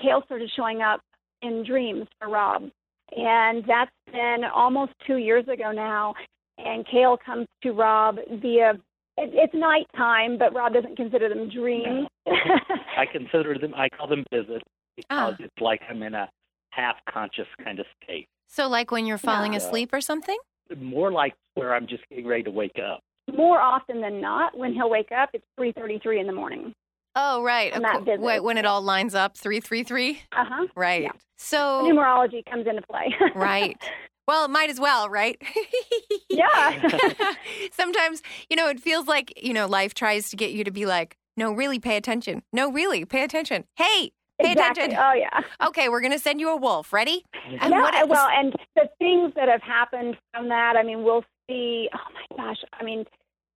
Kale 0.00 0.22
started 0.24 0.50
showing 0.56 0.82
up 0.82 1.00
in 1.42 1.64
dreams 1.66 2.06
for 2.18 2.28
Rob. 2.28 2.70
And 3.16 3.64
that's 3.66 3.90
been 4.12 4.44
almost 4.44 4.92
two 5.06 5.16
years 5.18 5.46
ago 5.48 5.72
now 5.72 6.14
and 6.58 6.86
Kale 6.86 7.18
comes 7.24 7.46
to 7.62 7.72
Rob 7.72 8.16
via 8.40 8.74
it, 9.16 9.30
it's 9.32 9.54
nighttime, 9.54 10.38
but 10.38 10.54
Rob 10.54 10.72
doesn't 10.72 10.96
consider 10.96 11.28
them 11.28 11.48
dreams. 11.48 12.08
I 12.26 13.06
consider 13.10 13.56
them. 13.58 13.74
I 13.74 13.88
call 13.88 14.08
them 14.08 14.24
visits 14.32 14.64
because 14.96 15.34
oh. 15.38 15.44
it's 15.44 15.60
like 15.60 15.80
I'm 15.88 16.02
in 16.02 16.14
a 16.14 16.28
half 16.70 16.96
conscious 17.08 17.46
kind 17.62 17.78
of 17.78 17.86
state. 18.02 18.26
So, 18.48 18.68
like 18.68 18.90
when 18.90 19.06
you're 19.06 19.18
falling 19.18 19.52
yeah. 19.52 19.58
asleep 19.58 19.92
or 19.92 20.00
something? 20.00 20.36
More 20.78 21.12
like 21.12 21.34
where 21.54 21.74
I'm 21.74 21.86
just 21.86 22.08
getting 22.08 22.26
ready 22.26 22.42
to 22.44 22.50
wake 22.50 22.78
up. 22.78 23.00
More 23.34 23.60
often 23.60 24.00
than 24.00 24.20
not, 24.20 24.56
when 24.56 24.74
he'll 24.74 24.90
wake 24.90 25.12
up, 25.12 25.30
it's 25.32 25.44
3:33 25.58 26.20
in 26.20 26.26
the 26.26 26.32
morning. 26.32 26.72
Oh, 27.16 27.42
right. 27.42 27.72
Co- 27.72 28.16
wait, 28.18 28.40
when 28.40 28.58
it 28.58 28.66
all 28.66 28.82
lines 28.82 29.14
up, 29.14 29.36
333? 29.38 30.22
Uh 30.32 30.44
huh. 30.44 30.66
Right. 30.74 31.02
Yeah. 31.02 31.12
So, 31.38 31.82
numerology 31.84 32.44
comes 32.44 32.66
into 32.66 32.82
play. 32.82 33.14
right. 33.36 33.80
Well, 34.26 34.46
it 34.46 34.50
might 34.50 34.70
as 34.70 34.80
well, 34.80 35.08
right? 35.08 35.40
yeah. 36.30 36.88
Sometimes, 37.72 38.22
you 38.48 38.56
know, 38.56 38.68
it 38.68 38.80
feels 38.80 39.06
like, 39.06 39.32
you 39.42 39.52
know, 39.52 39.66
life 39.66 39.94
tries 39.94 40.30
to 40.30 40.36
get 40.36 40.52
you 40.52 40.64
to 40.64 40.70
be 40.70 40.86
like, 40.86 41.16
no, 41.36 41.52
really 41.52 41.78
pay 41.78 41.96
attention. 41.96 42.42
No, 42.52 42.70
really 42.70 43.04
pay 43.04 43.24
attention. 43.24 43.64
Hey, 43.76 44.12
pay 44.40 44.52
exactly. 44.52 44.84
attention. 44.84 44.98
Oh, 45.02 45.12
yeah. 45.12 45.66
Okay, 45.68 45.88
we're 45.88 46.00
going 46.00 46.12
to 46.12 46.18
send 46.18 46.40
you 46.40 46.50
a 46.50 46.56
wolf. 46.56 46.92
Ready? 46.92 47.24
And 47.60 47.70
yeah, 47.70 48.04
well, 48.04 48.28
and 48.30 48.54
the 48.76 48.88
things 48.98 49.32
that 49.36 49.48
have 49.48 49.62
happened 49.62 50.16
from 50.32 50.48
that, 50.48 50.76
I 50.76 50.82
mean, 50.82 51.02
we'll 51.02 51.24
see. 51.48 51.88
Oh, 51.92 52.12
my 52.14 52.36
gosh. 52.36 52.58
I 52.72 52.84
mean, 52.84 53.04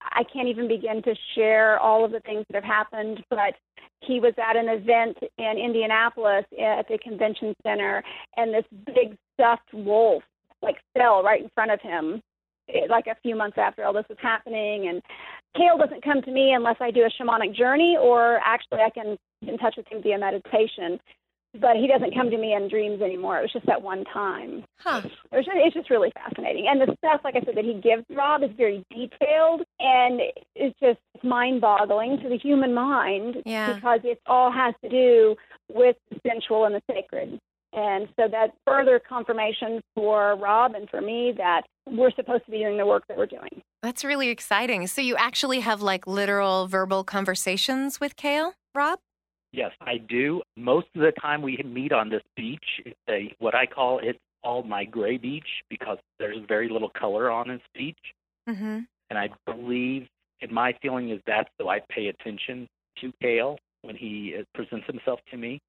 I 0.02 0.22
can't 0.24 0.48
even 0.48 0.68
begin 0.68 1.02
to 1.02 1.14
share 1.34 1.78
all 1.78 2.04
of 2.04 2.12
the 2.12 2.20
things 2.20 2.44
that 2.50 2.62
have 2.62 2.64
happened, 2.64 3.22
but 3.30 3.54
he 4.00 4.20
was 4.20 4.34
at 4.38 4.56
an 4.56 4.68
event 4.68 5.18
in 5.38 5.58
Indianapolis 5.58 6.44
at 6.60 6.88
the 6.88 6.98
convention 7.02 7.54
center, 7.62 8.02
and 8.36 8.54
this 8.54 8.64
big 8.86 9.16
stuffed 9.34 9.72
wolf 9.72 10.22
like 10.62 10.76
fell 10.94 11.22
right 11.22 11.42
in 11.42 11.50
front 11.54 11.70
of 11.70 11.80
him 11.80 12.20
eh, 12.68 12.86
like 12.88 13.06
a 13.06 13.16
few 13.22 13.36
months 13.36 13.58
after 13.58 13.84
all 13.84 13.92
this 13.92 14.06
was 14.08 14.18
happening 14.20 14.88
and 14.88 15.02
Kale 15.56 15.78
doesn't 15.78 16.04
come 16.04 16.22
to 16.22 16.30
me 16.30 16.52
unless 16.52 16.76
I 16.80 16.90
do 16.90 17.04
a 17.04 17.22
shamanic 17.22 17.54
journey 17.54 17.96
or 18.00 18.38
actually 18.44 18.80
I 18.80 18.90
can 18.90 19.16
get 19.42 19.54
in 19.54 19.58
touch 19.58 19.74
with 19.76 19.86
him 19.88 20.02
via 20.02 20.18
meditation. 20.18 21.00
But 21.58 21.76
he 21.76 21.88
doesn't 21.88 22.14
come 22.14 22.30
to 22.30 22.36
me 22.36 22.52
in 22.52 22.68
dreams 22.68 23.00
anymore. 23.00 23.38
It 23.38 23.42
was 23.42 23.52
just 23.54 23.64
that 23.66 23.80
one 23.80 24.04
time. 24.04 24.64
Huh. 24.80 25.00
It 25.32 25.36
was 25.36 25.46
just, 25.46 25.56
it's 25.56 25.74
just 25.74 25.88
really 25.88 26.12
fascinating. 26.12 26.66
And 26.68 26.78
the 26.78 26.94
stuff, 26.98 27.22
like 27.24 27.36
I 27.36 27.40
said, 27.40 27.56
that 27.56 27.64
he 27.64 27.72
gives 27.72 28.04
Rob 28.14 28.42
is 28.42 28.50
very 28.54 28.84
detailed 28.90 29.62
and 29.80 30.20
it's 30.54 30.78
just 30.78 31.00
mind 31.24 31.62
boggling 31.62 32.18
to 32.22 32.28
the 32.28 32.36
human 32.36 32.74
mind 32.74 33.36
yeah. 33.46 33.72
because 33.72 34.00
it 34.04 34.20
all 34.26 34.52
has 34.52 34.74
to 34.84 34.90
do 34.90 35.36
with 35.72 35.96
the 36.10 36.20
sensual 36.28 36.66
and 36.66 36.74
the 36.74 36.82
sacred. 36.86 37.40
And 37.72 38.08
so 38.16 38.28
that's 38.30 38.52
further 38.66 38.98
confirmation 38.98 39.80
for 39.94 40.36
Rob 40.36 40.74
and 40.74 40.88
for 40.88 41.00
me 41.00 41.34
that 41.36 41.62
we're 41.86 42.10
supposed 42.12 42.44
to 42.46 42.50
be 42.50 42.58
doing 42.58 42.78
the 42.78 42.86
work 42.86 43.04
that 43.08 43.16
we're 43.16 43.26
doing. 43.26 43.62
That's 43.82 44.04
really 44.04 44.30
exciting. 44.30 44.86
So 44.86 45.00
you 45.02 45.16
actually 45.16 45.60
have 45.60 45.82
like 45.82 46.06
literal 46.06 46.66
verbal 46.66 47.04
conversations 47.04 48.00
with 48.00 48.16
Kale, 48.16 48.54
Rob? 48.74 48.98
Yes, 49.52 49.72
I 49.80 49.98
do. 49.98 50.42
Most 50.56 50.88
of 50.94 51.02
the 51.02 51.12
time 51.20 51.42
we 51.42 51.62
meet 51.64 51.92
on 51.92 52.10
this 52.10 52.22
beach. 52.36 52.64
It's 52.84 52.98
a 53.08 53.34
what 53.38 53.54
I 53.54 53.66
call 53.66 54.00
it's 54.02 54.18
all 54.42 54.62
my 54.62 54.84
gray 54.84 55.16
beach 55.16 55.48
because 55.68 55.98
there's 56.18 56.38
very 56.46 56.68
little 56.68 56.90
color 56.90 57.30
on 57.30 57.48
this 57.48 57.60
beach. 57.74 57.98
Mm-hmm. 58.48 58.80
And 59.10 59.18
I 59.18 59.30
believe, 59.46 60.06
and 60.40 60.52
my 60.52 60.74
feeling 60.82 61.10
is 61.10 61.20
that 61.26 61.48
so 61.60 61.68
I 61.68 61.80
pay 61.90 62.08
attention 62.08 62.68
to 63.00 63.12
Kale 63.22 63.58
when 63.82 63.96
he 63.96 64.36
uh, 64.38 64.42
presents 64.54 64.86
himself 64.86 65.20
to 65.30 65.36
me. 65.36 65.60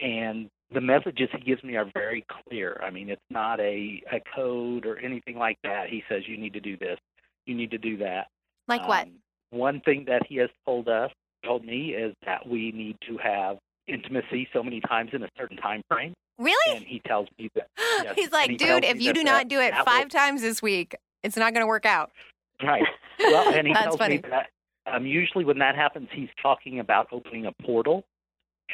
And 0.00 0.48
the 0.72 0.80
messages 0.80 1.28
he 1.32 1.40
gives 1.40 1.62
me 1.64 1.76
are 1.76 1.90
very 1.94 2.24
clear. 2.46 2.80
I 2.82 2.90
mean, 2.90 3.08
it's 3.08 3.22
not 3.30 3.58
a, 3.60 4.02
a 4.12 4.20
code 4.34 4.84
or 4.84 4.98
anything 4.98 5.36
like 5.36 5.58
that. 5.64 5.88
He 5.88 6.02
says, 6.08 6.22
you 6.26 6.36
need 6.36 6.52
to 6.52 6.60
do 6.60 6.76
this, 6.76 6.98
you 7.46 7.54
need 7.54 7.70
to 7.70 7.78
do 7.78 7.96
that. 7.98 8.26
Like 8.66 8.82
um, 8.82 8.88
what? 8.88 9.08
One 9.50 9.80
thing 9.80 10.04
that 10.08 10.22
he 10.28 10.36
has 10.36 10.50
told 10.66 10.88
us, 10.88 11.10
told 11.44 11.64
me, 11.64 11.94
is 11.94 12.14
that 12.26 12.46
we 12.46 12.70
need 12.72 12.96
to 13.08 13.16
have 13.18 13.56
intimacy 13.86 14.46
so 14.52 14.62
many 14.62 14.80
times 14.80 15.10
in 15.14 15.22
a 15.22 15.28
certain 15.38 15.56
time 15.56 15.80
frame. 15.90 16.12
Really? 16.38 16.76
And 16.76 16.84
he 16.84 17.00
tells 17.06 17.28
me 17.38 17.50
that. 17.54 17.68
Yes, 18.00 18.14
He's 18.14 18.30
like, 18.30 18.50
he 18.50 18.56
dude, 18.56 18.84
if 18.84 19.00
you 19.00 19.12
do 19.12 19.24
not 19.24 19.48
do 19.48 19.58
it 19.58 19.74
five 19.84 20.04
will... 20.04 20.10
times 20.10 20.40
this 20.40 20.62
week, 20.62 20.94
it's 21.24 21.36
not 21.36 21.52
going 21.52 21.64
to 21.64 21.66
work 21.66 21.84
out. 21.84 22.12
Right. 22.62 22.84
Well, 23.18 23.52
and 23.52 23.66
he 23.66 23.72
That's 23.74 23.86
tells 23.86 23.96
funny. 23.96 24.16
me 24.18 24.22
that 24.30 24.50
um, 24.86 25.04
usually 25.04 25.44
when 25.44 25.58
that 25.58 25.74
happens, 25.74 26.08
he's 26.12 26.28
talking 26.40 26.78
about 26.78 27.08
opening 27.10 27.46
a 27.46 27.52
portal 27.64 28.04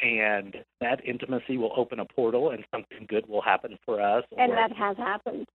and 0.01 0.57
that 0.81 1.03
intimacy 1.05 1.57
will 1.57 1.71
open 1.75 1.99
a 1.99 2.05
portal 2.05 2.49
and 2.49 2.63
something 2.71 3.05
good 3.07 3.27
will 3.27 3.41
happen 3.41 3.77
for 3.85 4.01
us. 4.01 4.23
And 4.37 4.51
or, 4.51 4.55
that 4.55 4.75
has 4.75 4.97
happened. 4.97 5.47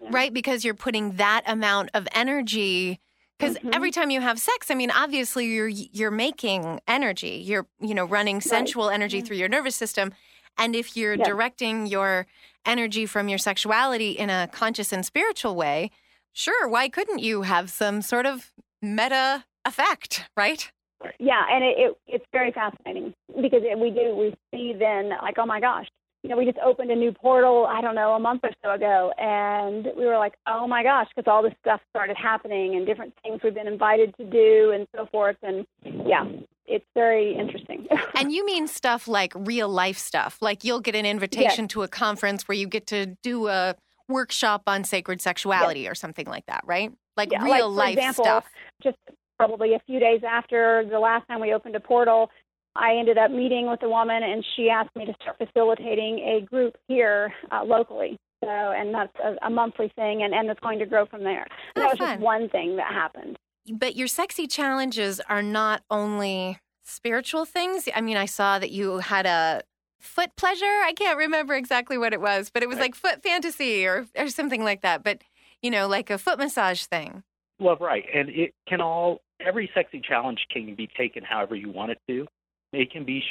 Yeah. 0.00 0.08
Right, 0.12 0.32
because 0.32 0.64
you're 0.64 0.74
putting 0.74 1.12
that 1.16 1.42
amount 1.46 1.90
of 1.94 2.06
energy 2.12 3.00
because 3.38 3.56
mm-hmm. 3.56 3.70
every 3.72 3.90
time 3.90 4.10
you 4.10 4.20
have 4.20 4.38
sex, 4.38 4.70
I 4.70 4.74
mean, 4.74 4.90
obviously 4.90 5.46
you're 5.46 5.68
you're 5.68 6.10
making 6.10 6.80
energy. 6.86 7.42
You're 7.44 7.66
you 7.80 7.94
know 7.94 8.04
running 8.04 8.40
sensual 8.40 8.88
right. 8.88 8.94
energy 8.94 9.22
through 9.22 9.38
your 9.38 9.48
nervous 9.48 9.76
system, 9.76 10.12
and 10.58 10.76
if 10.76 10.96
you're 10.96 11.16
directing 11.16 11.86
your 11.86 12.26
energy 12.66 13.06
from 13.06 13.28
your 13.28 13.38
sexuality 13.38 14.10
in 14.10 14.28
a 14.28 14.48
conscious 14.52 14.92
and 14.92 15.06
spiritual 15.06 15.56
way, 15.56 15.90
Sure. 16.32 16.68
Why 16.68 16.88
couldn't 16.88 17.20
you 17.20 17.42
have 17.42 17.70
some 17.70 18.02
sort 18.02 18.26
of 18.26 18.52
meta 18.80 19.44
effect, 19.64 20.28
right? 20.36 20.70
Yeah, 21.18 21.42
and 21.50 21.64
it, 21.64 21.78
it 21.78 21.96
it's 22.06 22.24
very 22.32 22.52
fascinating 22.52 23.14
because 23.42 23.62
we 23.78 23.90
do 23.90 24.16
we 24.16 24.34
see 24.52 24.74
then 24.78 25.10
like 25.22 25.36
oh 25.38 25.46
my 25.46 25.60
gosh, 25.60 25.86
you 26.22 26.30
know 26.30 26.36
we 26.36 26.44
just 26.44 26.58
opened 26.64 26.90
a 26.90 26.96
new 26.96 27.12
portal 27.12 27.66
I 27.66 27.80
don't 27.80 27.94
know 27.94 28.12
a 28.12 28.20
month 28.20 28.40
or 28.44 28.50
so 28.62 28.72
ago, 28.72 29.12
and 29.18 29.88
we 29.96 30.06
were 30.06 30.18
like 30.18 30.34
oh 30.46 30.66
my 30.66 30.82
gosh 30.82 31.08
because 31.14 31.30
all 31.30 31.42
this 31.42 31.54
stuff 31.60 31.80
started 31.90 32.16
happening 32.16 32.76
and 32.76 32.86
different 32.86 33.14
things 33.22 33.40
we've 33.42 33.54
been 33.54 33.68
invited 33.68 34.14
to 34.16 34.24
do 34.24 34.72
and 34.74 34.86
so 34.94 35.06
forth, 35.10 35.36
and 35.42 35.66
yeah, 35.84 36.24
it's 36.66 36.86
very 36.94 37.36
interesting. 37.36 37.86
and 38.14 38.32
you 38.32 38.44
mean 38.46 38.68
stuff 38.68 39.08
like 39.08 39.32
real 39.34 39.68
life 39.68 39.98
stuff, 39.98 40.38
like 40.40 40.64
you'll 40.64 40.80
get 40.80 40.94
an 40.94 41.06
invitation 41.06 41.64
yes. 41.64 41.72
to 41.72 41.82
a 41.82 41.88
conference 41.88 42.46
where 42.46 42.56
you 42.56 42.66
get 42.66 42.86
to 42.88 43.16
do 43.22 43.48
a 43.48 43.74
workshop 44.08 44.62
on 44.66 44.84
sacred 44.84 45.20
sexuality 45.20 45.80
yes. 45.80 45.92
or 45.92 45.94
something 45.94 46.26
like 46.26 46.46
that, 46.46 46.62
right? 46.66 46.92
Like 47.16 47.32
yeah, 47.32 47.44
real 47.44 47.70
like, 47.70 47.96
life 47.96 47.98
example, 47.98 48.24
stuff. 48.24 48.44
Just 48.82 48.96
probably 49.36 49.74
a 49.74 49.80
few 49.86 49.98
days 49.98 50.20
after 50.28 50.84
the 50.90 50.98
last 50.98 51.26
time 51.26 51.40
we 51.40 51.54
opened 51.54 51.74
a 51.74 51.80
portal, 51.80 52.30
I 52.76 52.96
ended 52.96 53.18
up 53.18 53.30
meeting 53.30 53.68
with 53.68 53.82
a 53.82 53.88
woman, 53.88 54.22
and 54.22 54.44
she 54.56 54.70
asked 54.70 54.94
me 54.94 55.04
to 55.06 55.14
start 55.20 55.38
facilitating 55.38 56.18
a 56.20 56.44
group 56.44 56.76
here 56.88 57.32
uh, 57.50 57.64
locally. 57.64 58.18
So, 58.42 58.48
and 58.48 58.94
that's 58.94 59.12
a, 59.22 59.46
a, 59.46 59.50
monthly 59.50 59.92
thing, 59.96 60.22
and, 60.22 60.32
and 60.32 60.48
it's 60.48 60.60
going 60.60 60.78
to 60.78 60.86
grow 60.86 61.04
from 61.04 61.24
there. 61.24 61.46
Oh, 61.76 61.80
that 61.80 61.90
was 61.90 61.98
fun. 61.98 62.08
just 62.08 62.20
one 62.22 62.48
thing 62.48 62.76
that 62.76 62.92
happened. 62.92 63.36
But 63.70 63.96
your 63.96 64.08
sexy 64.08 64.46
challenges 64.46 65.20
are 65.28 65.42
not 65.42 65.82
only 65.90 66.58
spiritual 66.82 67.44
things. 67.44 67.88
I 67.94 68.00
mean, 68.00 68.16
I 68.16 68.24
saw 68.24 68.58
that 68.58 68.70
you 68.70 68.98
had 68.98 69.26
a 69.26 69.62
foot 69.98 70.34
pleasure. 70.36 70.64
I 70.64 70.94
can't 70.96 71.18
remember 71.18 71.54
exactly 71.54 71.98
what 71.98 72.14
it 72.14 72.20
was, 72.20 72.50
but 72.50 72.62
it 72.62 72.68
was 72.68 72.76
right. 72.76 72.84
like 72.84 72.94
foot 72.94 73.22
fantasy 73.22 73.86
or, 73.86 74.06
or 74.16 74.28
something 74.28 74.64
like 74.64 74.80
that. 74.80 75.04
But, 75.04 75.22
you 75.60 75.70
know, 75.70 75.86
like 75.86 76.08
a 76.08 76.16
foot 76.16 76.38
massage 76.38 76.84
thing. 76.84 77.22
Well, 77.58 77.76
right. 77.76 78.04
And 78.12 78.30
it 78.30 78.54
can 78.66 78.80
all 78.80 79.20
every 79.44 79.70
sexy 79.74 80.00
challenge 80.00 80.46
can 80.50 80.74
be 80.74 80.88
taken 80.96 81.22
however 81.22 81.54
you 81.54 81.70
want 81.70 81.92
it 81.92 81.98
to. 82.08 82.26
It 82.72 82.90
can 82.90 83.04
be 83.04 83.22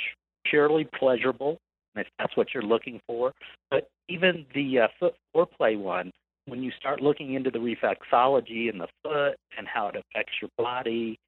purely 0.46 0.88
pleasurable 0.98 1.58
if 1.96 2.08
that's 2.18 2.36
what 2.36 2.48
you're 2.54 2.64
looking 2.64 3.00
for. 3.08 3.34
But 3.70 3.90
even 4.08 4.46
the 4.54 4.80
uh, 4.80 4.88
foot 5.00 5.16
foreplay 5.36 5.78
one, 5.78 6.12
when 6.46 6.64
you 6.64 6.72
start 6.80 7.02
looking 7.02 7.34
into 7.34 7.52
the 7.52 7.60
reflexology 7.60 8.72
in 8.72 8.80
the 8.80 8.88
foot 9.04 9.36
and 9.58 9.68
how 9.68 9.88
it 9.88 9.96
affects 9.96 10.34
your 10.42 10.50
body 10.58 11.20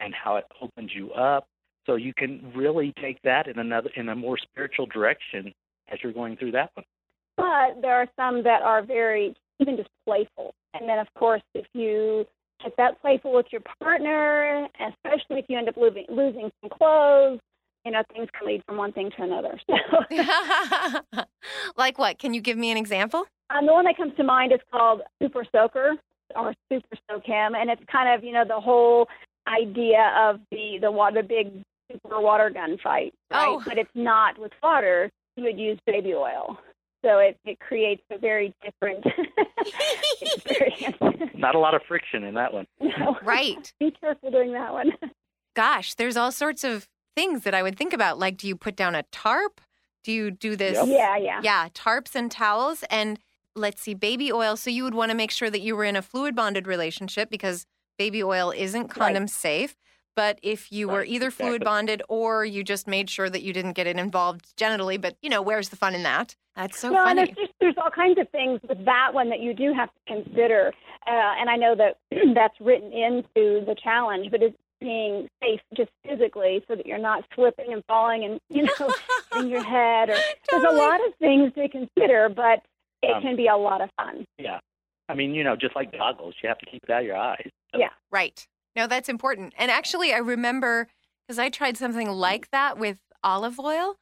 and 0.00 0.14
how 0.14 0.36
it 0.36 0.44
opens 0.60 0.90
you 0.94 1.12
up, 1.12 1.46
so 1.86 1.96
you 1.96 2.12
can 2.14 2.52
really 2.54 2.92
take 3.00 3.20
that 3.22 3.46
in 3.46 3.58
another 3.58 3.90
in 3.96 4.08
a 4.08 4.16
more 4.16 4.38
spiritual 4.38 4.86
direction 4.86 5.52
as 5.92 5.98
you're 6.02 6.12
going 6.12 6.36
through 6.36 6.52
that 6.52 6.70
one. 6.74 6.84
But 7.36 7.82
there 7.82 7.94
are 7.94 8.06
some 8.16 8.42
that 8.44 8.62
are 8.62 8.82
very 8.82 9.34
even 9.58 9.76
just 9.76 9.90
playful. 10.06 10.54
And 10.74 10.88
then 10.88 10.98
of 10.98 11.08
course 11.14 11.42
if 11.54 11.66
you 11.72 12.26
get 12.62 12.74
that 12.76 13.00
playful 13.00 13.34
with 13.34 13.46
your 13.50 13.62
partner, 13.82 14.68
especially 14.74 15.40
if 15.40 15.46
you 15.48 15.58
end 15.58 15.68
up 15.68 15.76
losing, 15.76 16.04
losing 16.08 16.50
some 16.60 16.70
clothes. 16.70 17.40
You 17.84 17.92
know, 17.92 18.02
things 18.12 18.28
can 18.36 18.46
lead 18.46 18.62
from 18.66 18.76
one 18.76 18.92
thing 18.92 19.10
to 19.16 19.22
another. 19.22 19.58
So. 20.10 21.22
like 21.76 21.98
what? 21.98 22.18
Can 22.18 22.34
you 22.34 22.40
give 22.40 22.58
me 22.58 22.70
an 22.70 22.76
example? 22.76 23.24
Um, 23.50 23.66
the 23.66 23.72
one 23.72 23.84
that 23.84 23.96
comes 23.96 24.12
to 24.16 24.24
mind 24.24 24.52
is 24.52 24.60
called 24.70 25.02
Super 25.22 25.44
Soaker 25.50 25.94
or 26.36 26.54
Super 26.70 26.96
Soak 27.08 27.24
Him, 27.24 27.54
and 27.54 27.70
it's 27.70 27.82
kind 27.90 28.12
of 28.14 28.24
you 28.24 28.32
know 28.32 28.44
the 28.46 28.60
whole 28.60 29.08
idea 29.48 30.12
of 30.18 30.40
the 30.50 30.78
the 30.80 30.90
water, 30.90 31.22
the 31.22 31.28
big 31.28 31.62
super 31.90 32.20
water 32.20 32.50
gun 32.50 32.78
fight, 32.82 33.14
right? 33.30 33.48
Oh. 33.48 33.62
But 33.66 33.78
it's 33.78 33.90
not 33.94 34.38
with 34.38 34.52
water. 34.62 35.10
You 35.36 35.44
would 35.44 35.58
use 35.58 35.78
baby 35.86 36.14
oil. 36.14 36.58
So 37.02 37.18
it, 37.18 37.38
it 37.44 37.58
creates 37.60 38.02
a 38.10 38.18
very 38.18 38.54
different 38.62 39.04
experience. 40.20 40.96
Not 41.34 41.54
a 41.54 41.58
lot 41.58 41.74
of 41.74 41.80
friction 41.88 42.24
in 42.24 42.34
that 42.34 42.52
one. 42.52 42.66
No. 42.78 43.16
Right. 43.22 43.72
Be 43.80 43.90
careful 43.90 44.30
doing 44.30 44.52
that 44.52 44.72
one. 44.72 44.92
Gosh, 45.56 45.94
there's 45.94 46.16
all 46.18 46.30
sorts 46.30 46.62
of 46.62 46.88
things 47.14 47.42
that 47.42 47.54
I 47.54 47.62
would 47.62 47.76
think 47.76 47.92
about. 47.92 48.18
Like, 48.18 48.36
do 48.36 48.46
you 48.46 48.56
put 48.56 48.76
down 48.76 48.94
a 48.94 49.02
tarp? 49.12 49.60
Do 50.04 50.12
you 50.12 50.30
do 50.30 50.56
this? 50.56 50.76
Yep. 50.76 50.86
Yeah, 50.88 51.16
yeah. 51.16 51.40
Yeah, 51.42 51.68
tarps 51.70 52.14
and 52.14 52.30
towels. 52.30 52.84
And 52.90 53.18
let's 53.54 53.82
see, 53.82 53.94
baby 53.94 54.32
oil. 54.32 54.56
So 54.56 54.70
you 54.70 54.84
would 54.84 54.94
want 54.94 55.10
to 55.10 55.16
make 55.16 55.30
sure 55.30 55.50
that 55.50 55.60
you 55.60 55.76
were 55.76 55.84
in 55.84 55.96
a 55.96 56.02
fluid 56.02 56.34
bonded 56.34 56.66
relationship 56.66 57.30
because 57.30 57.66
baby 57.98 58.22
oil 58.22 58.52
isn't 58.56 58.88
condom 58.88 59.24
right. 59.24 59.30
safe. 59.30 59.76
But 60.16 60.38
if 60.42 60.72
you 60.72 60.88
right, 60.88 60.94
were 60.94 61.04
either 61.04 61.26
exactly. 61.26 61.46
fluid 61.46 61.64
bonded 61.64 62.02
or 62.08 62.44
you 62.44 62.64
just 62.64 62.86
made 62.86 63.08
sure 63.08 63.30
that 63.30 63.42
you 63.42 63.52
didn't 63.52 63.72
get 63.72 63.86
it 63.86 63.96
involved 63.96 64.56
genitally, 64.56 65.00
but 65.00 65.16
you 65.22 65.30
know, 65.30 65.40
where's 65.40 65.68
the 65.68 65.76
fun 65.76 65.94
in 65.94 66.02
that? 66.02 66.34
That's 66.56 66.78
so 66.78 66.90
no, 66.90 67.04
funny. 67.04 67.20
And 67.20 67.28
there's, 67.28 67.46
just, 67.46 67.52
there's 67.60 67.74
all 67.82 67.90
kinds 67.90 68.18
of 68.18 68.28
things 68.30 68.60
with 68.68 68.84
that 68.84 69.14
one 69.14 69.30
that 69.30 69.40
you 69.40 69.54
do 69.54 69.72
have 69.72 69.88
to 69.88 70.14
consider. 70.14 70.72
Uh, 71.06 71.34
and 71.38 71.48
I 71.48 71.56
know 71.56 71.74
that 71.76 71.98
that's 72.34 72.60
written 72.60 72.92
into 72.92 73.64
the 73.64 73.76
challenge, 73.82 74.30
but 74.30 74.42
it's 74.42 74.56
being 74.80 75.28
safe 75.42 75.60
just 75.76 75.90
physically 76.06 76.64
so 76.68 76.74
that 76.74 76.86
you're 76.86 76.98
not 76.98 77.24
slipping 77.34 77.72
and 77.72 77.84
falling 77.86 78.24
and, 78.24 78.40
you 78.48 78.62
know, 78.62 78.94
in 79.38 79.48
your 79.48 79.62
head. 79.62 80.10
Or, 80.10 80.14
totally. 80.14 80.34
There's 80.50 80.64
a 80.64 80.76
lot 80.76 81.06
of 81.06 81.14
things 81.18 81.52
to 81.54 81.68
consider, 81.68 82.28
but 82.28 82.62
it 83.02 83.14
um, 83.14 83.22
can 83.22 83.36
be 83.36 83.46
a 83.46 83.56
lot 83.56 83.80
of 83.80 83.90
fun. 83.96 84.24
Yeah. 84.38 84.60
I 85.08 85.14
mean, 85.14 85.34
you 85.34 85.44
know, 85.44 85.56
just 85.56 85.74
like 85.74 85.92
goggles, 85.92 86.34
you 86.42 86.48
have 86.48 86.58
to 86.58 86.66
keep 86.66 86.84
it 86.84 86.90
out 86.90 87.00
of 87.00 87.06
your 87.06 87.16
eyes. 87.16 87.50
So. 87.72 87.80
Yeah. 87.80 87.90
Right. 88.10 88.46
No, 88.76 88.86
that's 88.86 89.08
important. 89.08 89.52
And 89.58 89.70
actually, 89.70 90.12
I 90.12 90.18
remember 90.18 90.88
because 91.26 91.38
I 91.38 91.48
tried 91.48 91.76
something 91.76 92.08
like 92.10 92.50
that 92.50 92.78
with 92.78 92.98
olive 93.22 93.58
oil, 93.58 93.96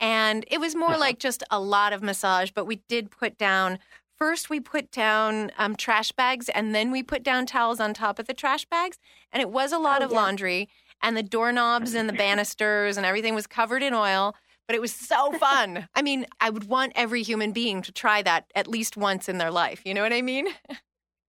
and 0.00 0.44
it 0.48 0.58
was 0.58 0.74
more 0.74 0.90
uh-huh. 0.90 1.00
like 1.00 1.18
just 1.18 1.42
a 1.50 1.60
lot 1.60 1.92
of 1.92 2.02
massage, 2.02 2.50
but 2.50 2.66
we 2.66 2.82
did 2.88 3.10
put 3.10 3.38
down. 3.38 3.78
First, 4.16 4.48
we 4.48 4.60
put 4.60 4.90
down 4.90 5.50
um, 5.58 5.76
trash 5.76 6.10
bags, 6.12 6.48
and 6.48 6.74
then 6.74 6.90
we 6.90 7.02
put 7.02 7.22
down 7.22 7.44
towels 7.44 7.80
on 7.80 7.92
top 7.92 8.18
of 8.18 8.26
the 8.26 8.34
trash 8.34 8.64
bags. 8.64 8.98
And 9.30 9.42
it 9.42 9.50
was 9.50 9.72
a 9.72 9.78
lot 9.78 10.00
oh, 10.00 10.06
of 10.06 10.10
yeah. 10.10 10.16
laundry, 10.16 10.68
and 11.02 11.16
the 11.16 11.22
doorknobs 11.22 11.94
and 11.94 12.08
the 12.08 12.14
banisters 12.14 12.96
and 12.96 13.04
everything 13.04 13.34
was 13.34 13.46
covered 13.46 13.82
in 13.82 13.92
oil. 13.92 14.34
But 14.66 14.74
it 14.74 14.80
was 14.80 14.92
so 14.92 15.32
fun. 15.38 15.88
I 15.94 16.02
mean, 16.02 16.26
I 16.40 16.50
would 16.50 16.64
want 16.64 16.92
every 16.94 17.22
human 17.22 17.52
being 17.52 17.82
to 17.82 17.92
try 17.92 18.22
that 18.22 18.46
at 18.54 18.66
least 18.66 18.96
once 18.96 19.28
in 19.28 19.38
their 19.38 19.50
life. 19.50 19.82
You 19.84 19.94
know 19.94 20.02
what 20.02 20.12
I 20.12 20.22
mean? 20.22 20.48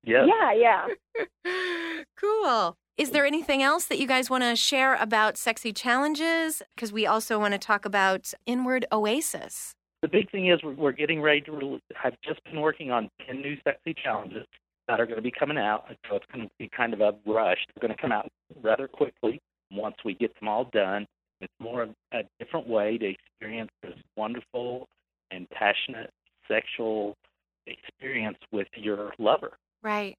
Yeah. 0.04 0.26
Yeah, 0.26 0.54
yeah. 0.54 1.24
cool. 2.18 2.78
Is 2.98 3.12
there 3.12 3.26
anything 3.26 3.62
else 3.62 3.86
that 3.86 4.00
you 4.00 4.08
guys 4.08 4.30
want 4.30 4.44
to 4.44 4.56
share 4.56 4.96
about 4.96 5.38
sexy 5.38 5.72
challenges? 5.72 6.64
Because 6.76 6.92
we 6.92 7.06
also 7.06 7.38
want 7.38 7.52
to 7.52 7.60
talk 7.60 7.86
about 7.86 8.34
Inward 8.48 8.86
Oasis. 8.92 9.76
The 10.02 10.08
big 10.08 10.30
thing 10.32 10.48
is 10.50 10.60
we're 10.64 10.92
getting 10.92 11.22
ready 11.22 11.42
to. 11.42 11.80
I've 12.04 12.20
just 12.24 12.44
been 12.44 12.62
working 12.62 12.92
on 12.92 13.10
10 13.26 13.42
new 13.42 13.56
sexy 13.64 13.96
challenges 14.02 14.46
that 14.88 15.00
are 15.00 15.06
going 15.06 15.18
to 15.18 15.22
be 15.22 15.32
coming 15.32 15.58
out. 15.58 15.86
So 16.10 16.16
it's 16.16 16.26
going 16.34 16.46
to 16.46 16.52
be 16.60 16.70
kind 16.70 16.94
of 16.94 17.02
a 17.02 17.14
rush. 17.26 17.58
They're 17.76 17.88
going 17.88 17.96
to 17.96 18.02
come 18.02 18.12
out 18.12 18.30
rather 18.62 18.88
quickly 18.88 19.42
once 19.72 19.96
we 20.06 20.14
get 20.14 20.38
them 20.40 20.48
all 20.48 20.66
done. 20.72 21.08
It's 21.42 21.54
more 21.60 21.84
of 21.84 21.90
a 22.14 22.22
different 22.40 22.68
way 22.68 22.98
to 22.98 23.06
experience 23.10 23.72
this 23.84 23.94
wonderful 24.16 24.88
and 25.32 25.48
passionate 25.50 26.12
sexual 26.48 27.16
experience 27.68 28.38
with 28.52 28.68
your 28.76 29.14
lover. 29.20 29.58
Right. 29.84 30.16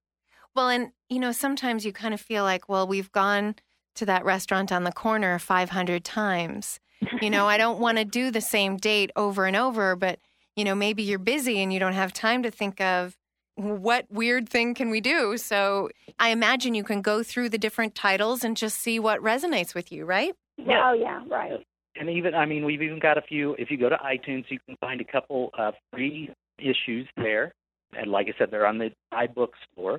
Well, 0.55 0.69
and 0.69 0.91
you 1.09 1.19
know, 1.19 1.33
sometimes 1.33 1.85
you 1.85 1.93
kind 1.93 2.15
of 2.15 2.21
feel 2.21 2.45
like, 2.45 2.69
well, 2.69 2.87
we've 2.87 3.11
gone 3.13 3.57
to 3.99 4.07
that 4.07 4.25
restaurant 4.25 4.73
on 4.73 4.85
the 4.85 4.93
corner 4.93 5.39
500 5.39 6.05
times. 6.05 6.81
You 7.21 7.31
know, 7.31 7.47
I 7.47 7.57
don't 7.57 7.79
want 7.81 7.99
to 7.99 8.05
do 8.05 8.31
the 8.31 8.41
same 8.41 8.77
date 8.77 9.11
over 9.17 9.47
and 9.47 9.57
over, 9.57 9.97
but 9.97 10.19
you 10.57 10.65
know, 10.65 10.75
maybe 10.75 11.05
you're 11.05 11.21
busy 11.21 11.63
and 11.63 11.73
you 11.73 11.79
don't 11.79 11.93
have 11.93 12.13
time 12.13 12.43
to 12.43 12.51
think 12.51 12.81
of 12.81 13.17
what 13.55 14.07
weird 14.11 14.49
thing 14.49 14.75
can 14.75 14.91
we 14.91 15.01
do? 15.01 15.37
So 15.37 15.91
I 16.19 16.31
imagine 16.31 16.75
you 16.75 16.85
can 16.85 17.03
go 17.03 17.23
through 17.23 17.49
the 17.49 17.59
different 17.59 17.95
titles 17.95 18.45
and 18.45 18.57
just 18.57 18.79
see 18.79 18.99
what 18.99 19.21
resonates 19.21 19.75
with 19.75 19.91
you, 19.93 20.05
right? 20.05 20.35
Yeah, 20.57 20.91
oh, 20.91 20.95
yeah, 20.95 21.23
right. 21.29 21.65
And 21.97 22.09
even, 22.11 22.35
I 22.35 22.47
mean, 22.47 22.65
we've 22.65 22.83
even 22.83 23.01
got 23.01 23.19
a 23.19 23.23
few. 23.23 23.55
If 23.55 23.71
you 23.71 23.77
go 23.77 23.89
to 23.89 23.97
iTunes, 23.97 24.45
you 24.49 24.59
can 24.67 24.77
find 24.81 25.01
a 25.01 25.05
couple 25.05 25.51
of 25.59 25.75
free 25.93 26.31
issues 26.59 27.09
there. 27.17 27.53
And 27.97 28.11
like 28.11 28.29
I 28.29 28.39
said, 28.39 28.51
they're 28.51 28.67
on 28.67 28.79
the 28.79 28.91
iBook 29.13 29.51
store 29.73 29.99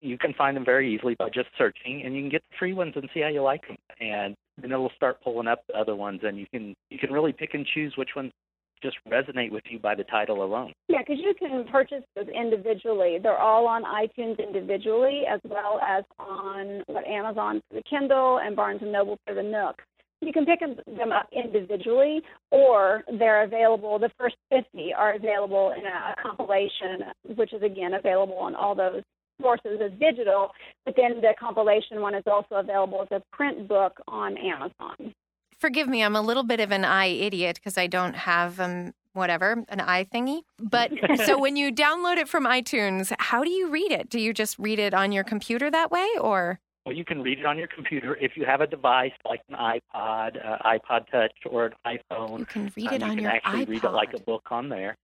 you 0.00 0.18
can 0.18 0.34
find 0.34 0.56
them 0.56 0.64
very 0.64 0.94
easily 0.94 1.14
by 1.18 1.28
just 1.28 1.48
searching, 1.56 2.02
and 2.04 2.14
you 2.14 2.22
can 2.22 2.30
get 2.30 2.42
the 2.42 2.56
free 2.58 2.72
ones 2.72 2.92
and 2.96 3.08
see 3.12 3.20
how 3.20 3.28
you 3.28 3.42
like 3.42 3.66
them. 3.66 3.76
And 4.00 4.34
then 4.60 4.72
it'll 4.72 4.92
start 4.96 5.22
pulling 5.22 5.48
up 5.48 5.60
the 5.68 5.78
other 5.78 5.96
ones, 5.96 6.20
and 6.22 6.38
you 6.38 6.46
can 6.50 6.74
you 6.90 6.98
can 6.98 7.12
really 7.12 7.32
pick 7.32 7.54
and 7.54 7.66
choose 7.66 7.94
which 7.96 8.10
ones 8.16 8.32
just 8.82 8.96
resonate 9.10 9.50
with 9.50 9.64
you 9.70 9.78
by 9.78 9.94
the 9.94 10.04
title 10.04 10.44
alone. 10.44 10.72
Yeah, 10.88 10.98
because 10.98 11.18
you 11.18 11.34
can 11.38 11.64
purchase 11.70 12.02
those 12.14 12.28
individually. 12.28 13.18
They're 13.22 13.38
all 13.38 13.66
on 13.66 13.84
iTunes 13.84 14.38
individually, 14.38 15.22
as 15.30 15.40
well 15.44 15.80
as 15.86 16.04
on 16.18 16.82
what 16.86 17.06
Amazon 17.06 17.62
for 17.68 17.76
the 17.76 17.82
Kindle 17.88 18.38
and 18.42 18.54
Barnes 18.54 18.80
and 18.82 18.92
Noble 18.92 19.18
for 19.26 19.34
the 19.34 19.42
Nook. 19.42 19.80
You 20.22 20.32
can 20.32 20.46
pick 20.46 20.60
them 20.60 21.12
up 21.12 21.28
individually, 21.32 22.22
or 22.50 23.02
they're 23.18 23.44
available. 23.44 23.98
The 23.98 24.10
first 24.18 24.36
50 24.50 24.94
are 24.94 25.14
available 25.14 25.74
in 25.76 25.84
a 25.84 26.14
compilation, 26.22 27.12
which 27.36 27.52
is 27.52 27.62
again 27.62 27.94
available 27.94 28.36
on 28.36 28.54
all 28.54 28.74
those 28.74 29.02
sources 29.40 29.80
as 29.82 29.92
digital, 29.98 30.50
but 30.84 30.94
then 30.96 31.20
the 31.20 31.34
compilation 31.38 32.00
one 32.00 32.14
is 32.14 32.24
also 32.26 32.56
available 32.56 33.02
as 33.02 33.08
a 33.10 33.36
print 33.36 33.68
book 33.68 34.00
on 34.08 34.36
Amazon. 34.36 35.14
Forgive 35.58 35.88
me, 35.88 36.02
I'm 36.02 36.16
a 36.16 36.20
little 36.20 36.42
bit 36.42 36.60
of 36.60 36.70
an 36.70 36.84
eye 36.84 37.06
idiot 37.06 37.56
because 37.56 37.78
I 37.78 37.86
don't 37.86 38.14
have 38.14 38.60
um, 38.60 38.92
whatever, 39.14 39.64
an 39.68 39.80
eye 39.80 40.04
thingy. 40.04 40.42
But 40.58 40.92
so 41.24 41.38
when 41.38 41.56
you 41.56 41.72
download 41.72 42.18
it 42.18 42.28
from 42.28 42.44
iTunes, 42.44 43.12
how 43.18 43.42
do 43.42 43.50
you 43.50 43.68
read 43.70 43.90
it? 43.90 44.10
Do 44.10 44.20
you 44.20 44.32
just 44.34 44.58
read 44.58 44.78
it 44.78 44.92
on 44.94 45.12
your 45.12 45.24
computer 45.24 45.70
that 45.70 45.90
way 45.90 46.08
or? 46.20 46.60
Well, 46.84 46.94
you 46.94 47.04
can 47.04 47.20
read 47.22 47.40
it 47.40 47.46
on 47.46 47.58
your 47.58 47.66
computer 47.66 48.16
if 48.20 48.36
you 48.36 48.44
have 48.44 48.60
a 48.60 48.66
device 48.66 49.10
like 49.28 49.40
an 49.48 49.56
iPod, 49.56 50.36
uh, 50.46 50.58
iPod 50.64 51.10
Touch, 51.10 51.32
or 51.50 51.66
an 51.66 51.72
iPhone. 51.84 52.38
You 52.40 52.46
can 52.46 52.72
read 52.76 52.92
it 52.92 53.02
um, 53.02 53.10
on 53.10 53.16
you 53.16 53.22
your 53.22 53.30
can 53.32 53.40
actually 53.42 53.64
iPod. 53.64 53.68
read 53.68 53.84
it 53.84 53.90
like 53.90 54.14
a 54.14 54.20
book 54.20 54.44
on 54.52 54.68
there. 54.68 54.96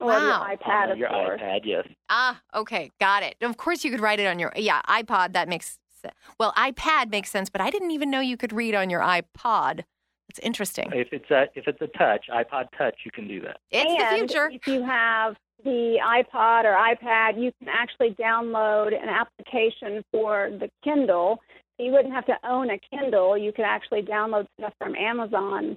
Or 0.00 0.08
Wow. 0.08 0.46
your 0.46 0.56
iPad, 0.56 0.84
on 0.84 0.90
of 0.92 0.98
your 0.98 1.08
course. 1.08 1.40
iPad, 1.40 1.60
yes. 1.64 1.86
Ah, 2.08 2.40
okay, 2.54 2.90
got 3.00 3.22
it. 3.22 3.36
Of 3.40 3.56
course, 3.56 3.84
you 3.84 3.90
could 3.90 4.00
write 4.00 4.20
it 4.20 4.26
on 4.26 4.38
your 4.38 4.52
yeah 4.56 4.80
iPod. 4.88 5.32
That 5.32 5.48
makes 5.48 5.78
sense. 5.90 6.14
Well, 6.38 6.52
iPad 6.56 7.10
makes 7.10 7.30
sense, 7.30 7.50
but 7.50 7.60
I 7.60 7.70
didn't 7.70 7.90
even 7.90 8.10
know 8.10 8.20
you 8.20 8.36
could 8.36 8.52
read 8.52 8.74
on 8.74 8.90
your 8.90 9.00
iPod. 9.00 9.84
That's 10.28 10.38
interesting. 10.42 10.90
If 10.92 11.08
it's 11.12 11.30
a 11.30 11.46
if 11.54 11.66
it's 11.66 11.80
a 11.80 11.86
touch, 11.98 12.26
iPod 12.32 12.66
Touch, 12.76 13.00
you 13.04 13.10
can 13.10 13.26
do 13.26 13.40
that. 13.42 13.58
It's 13.70 13.92
the 13.92 14.16
future. 14.16 14.50
if 14.52 14.66
you 14.66 14.82
have 14.84 15.36
the 15.64 15.98
iPod 16.04 16.64
or 16.64 16.74
iPad, 16.76 17.42
you 17.42 17.50
can 17.58 17.68
actually 17.68 18.10
download 18.10 18.88
an 18.94 19.08
application 19.08 20.04
for 20.12 20.50
the 20.60 20.70
Kindle. 20.84 21.40
You 21.78 21.92
wouldn't 21.92 22.14
have 22.14 22.26
to 22.26 22.36
own 22.44 22.70
a 22.70 22.78
Kindle. 22.94 23.36
You 23.38 23.52
could 23.52 23.64
actually 23.64 24.02
download 24.02 24.46
stuff 24.58 24.72
from 24.78 24.94
Amazon, 24.94 25.76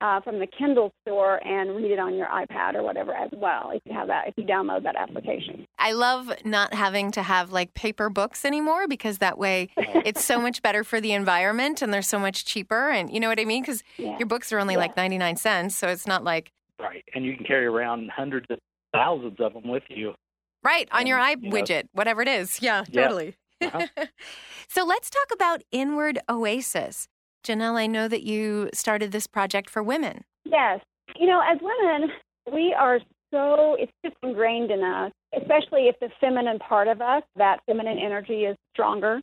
uh, 0.00 0.20
from 0.20 0.38
the 0.38 0.46
Kindle 0.46 0.92
store, 1.02 1.44
and 1.46 1.74
read 1.76 1.90
it 1.90 1.98
on 1.98 2.14
your 2.14 2.26
iPad 2.28 2.74
or 2.74 2.82
whatever 2.82 3.14
as 3.14 3.30
well. 3.32 3.70
If 3.74 3.82
you 3.84 3.92
have 3.92 4.06
that, 4.08 4.28
if 4.28 4.34
you 4.36 4.44
download 4.44 4.82
that 4.84 4.96
application. 4.96 5.66
I 5.78 5.92
love 5.92 6.30
not 6.44 6.74
having 6.74 7.10
to 7.12 7.22
have 7.22 7.50
like 7.52 7.74
paper 7.74 8.08
books 8.10 8.44
anymore 8.44 8.86
because 8.88 9.18
that 9.18 9.38
way 9.38 9.68
it's 9.76 10.24
so 10.24 10.40
much 10.40 10.62
better 10.62 10.84
for 10.84 11.00
the 11.00 11.12
environment 11.12 11.82
and 11.82 11.92
they're 11.92 12.02
so 12.02 12.18
much 12.18 12.44
cheaper. 12.44 12.88
And 12.90 13.12
you 13.12 13.20
know 13.20 13.28
what 13.28 13.40
I 13.40 13.44
mean? 13.44 13.62
Because 13.62 13.82
Yeah. 13.96 14.16
your 14.18 14.26
books 14.26 14.52
are 14.52 14.58
only 14.58 14.74
Yeah. 14.74 14.80
like 14.80 14.96
99 14.96 15.36
cents. 15.36 15.76
So 15.76 15.88
it's 15.88 16.06
not 16.06 16.22
like, 16.24 16.50
Right, 16.80 17.02
and 17.14 17.24
you 17.24 17.34
can 17.36 17.44
carry 17.44 17.66
around 17.66 18.10
hundreds 18.14 18.46
of 18.50 18.58
thousands 18.92 19.36
of 19.40 19.52
them 19.52 19.66
with 19.68 19.82
you. 19.88 20.14
right, 20.62 20.88
on 20.92 21.06
your 21.06 21.18
eye 21.18 21.32
And, 21.32 21.42
you 21.44 21.50
know- 21.50 21.56
widget, 21.56 21.84
whatever 21.92 22.22
it 22.22 22.28
is. 22.28 22.60
Yeah, 22.62 22.84
Yeah. 22.88 23.02
totally. 23.02 23.34
Uh-huh. 23.60 23.86
so 24.68 24.84
let's 24.84 25.10
talk 25.10 25.26
about 25.32 25.62
Inward 25.72 26.20
Oasis. 26.28 27.08
Janelle, 27.46 27.76
I 27.76 27.86
know 27.86 28.08
that 28.08 28.22
you 28.22 28.70
started 28.74 29.12
this 29.12 29.26
project 29.26 29.70
for 29.70 29.82
women. 29.82 30.24
Yes. 30.44 30.80
You 31.16 31.26
know, 31.26 31.40
as 31.40 31.58
women, 31.60 32.10
we 32.52 32.74
are 32.78 33.00
so, 33.32 33.76
it's 33.78 33.92
just 34.04 34.16
ingrained 34.22 34.70
in 34.70 34.82
us, 34.82 35.12
especially 35.36 35.88
if 35.88 35.98
the 36.00 36.08
feminine 36.20 36.58
part 36.58 36.88
of 36.88 37.00
us, 37.00 37.22
that 37.36 37.60
feminine 37.66 37.98
energy 37.98 38.44
is 38.44 38.56
stronger. 38.72 39.20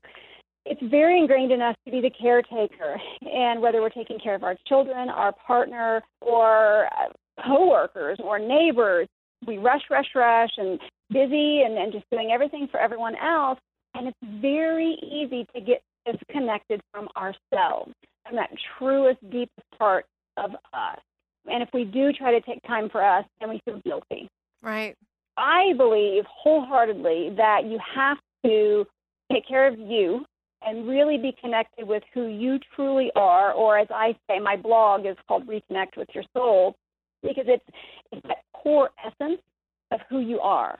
It's 0.65 0.81
very 0.83 1.19
ingrained 1.19 1.51
in 1.51 1.61
us 1.61 1.75
to 1.85 1.91
be 1.91 2.01
the 2.01 2.09
caretaker. 2.09 2.99
And 3.21 3.61
whether 3.61 3.81
we're 3.81 3.89
taking 3.89 4.19
care 4.19 4.35
of 4.35 4.43
our 4.43 4.55
children, 4.67 5.09
our 5.09 5.31
partner, 5.31 6.01
or 6.21 6.85
uh, 6.87 7.43
coworkers 7.45 8.19
or 8.23 8.39
neighbors, 8.39 9.07
we 9.45 9.57
rush, 9.57 9.83
rush, 9.89 10.07
rush 10.15 10.51
and 10.57 10.79
busy 11.11 11.61
and, 11.61 11.77
and 11.77 11.91
just 11.91 12.05
doing 12.11 12.31
everything 12.31 12.67
for 12.71 12.79
everyone 12.79 13.15
else. 13.15 13.59
And 13.93 14.07
it's 14.07 14.17
very 14.41 14.97
easy 15.03 15.45
to 15.55 15.61
get 15.61 15.81
disconnected 16.05 16.81
from 16.91 17.07
ourselves, 17.17 17.93
from 18.25 18.35
that 18.35 18.51
truest, 18.77 19.19
deepest 19.29 19.67
part 19.77 20.05
of 20.37 20.51
us. 20.73 20.99
And 21.47 21.61
if 21.61 21.69
we 21.73 21.85
do 21.85 22.11
try 22.11 22.31
to 22.31 22.41
take 22.41 22.61
time 22.63 22.89
for 22.89 23.03
us, 23.03 23.25
then 23.39 23.49
we 23.49 23.61
feel 23.65 23.79
guilty. 23.85 24.27
Right. 24.61 24.95
I 25.37 25.73
believe 25.77 26.23
wholeheartedly 26.27 27.33
that 27.37 27.65
you 27.65 27.79
have 27.93 28.17
to 28.45 28.85
take 29.31 29.47
care 29.47 29.67
of 29.67 29.77
you 29.77 30.25
and 30.65 30.87
really 30.87 31.17
be 31.17 31.35
connected 31.39 31.87
with 31.87 32.03
who 32.13 32.27
you 32.27 32.57
truly 32.75 33.11
are, 33.15 33.51
or 33.53 33.77
as 33.77 33.87
I 33.91 34.15
say, 34.27 34.39
my 34.39 34.55
blog 34.55 35.05
is 35.05 35.15
called 35.27 35.47
Reconnect 35.47 35.97
with 35.97 36.07
Your 36.13 36.23
Soul, 36.35 36.75
because 37.21 37.45
it's, 37.47 37.63
it's 38.11 38.25
that 38.27 38.37
core 38.53 38.89
essence 39.05 39.41
of 39.91 39.99
who 40.09 40.21
you 40.21 40.39
are. 40.39 40.79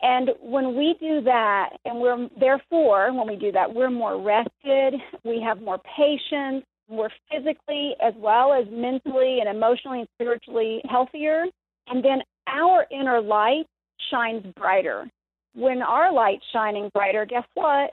And 0.00 0.30
when 0.40 0.76
we 0.76 0.94
do 1.00 1.20
that, 1.22 1.70
and 1.84 1.98
we're 1.98 2.28
therefore, 2.38 3.12
when 3.12 3.26
we 3.26 3.36
do 3.36 3.50
that, 3.52 3.74
we're 3.74 3.90
more 3.90 4.20
rested, 4.20 5.00
we 5.24 5.40
have 5.40 5.60
more 5.60 5.80
patience, 5.96 6.64
we're 6.88 7.10
physically 7.30 7.94
as 8.00 8.14
well 8.16 8.52
as 8.52 8.66
mentally 8.70 9.40
and 9.40 9.48
emotionally 9.48 10.00
and 10.00 10.08
spiritually 10.14 10.80
healthier. 10.88 11.46
And 11.88 12.04
then 12.04 12.22
our 12.46 12.86
inner 12.90 13.20
light 13.20 13.66
shines 14.10 14.44
brighter. 14.56 15.08
When 15.54 15.82
our 15.82 16.12
light's 16.12 16.44
shining 16.52 16.90
brighter, 16.94 17.26
guess 17.26 17.44
what? 17.54 17.90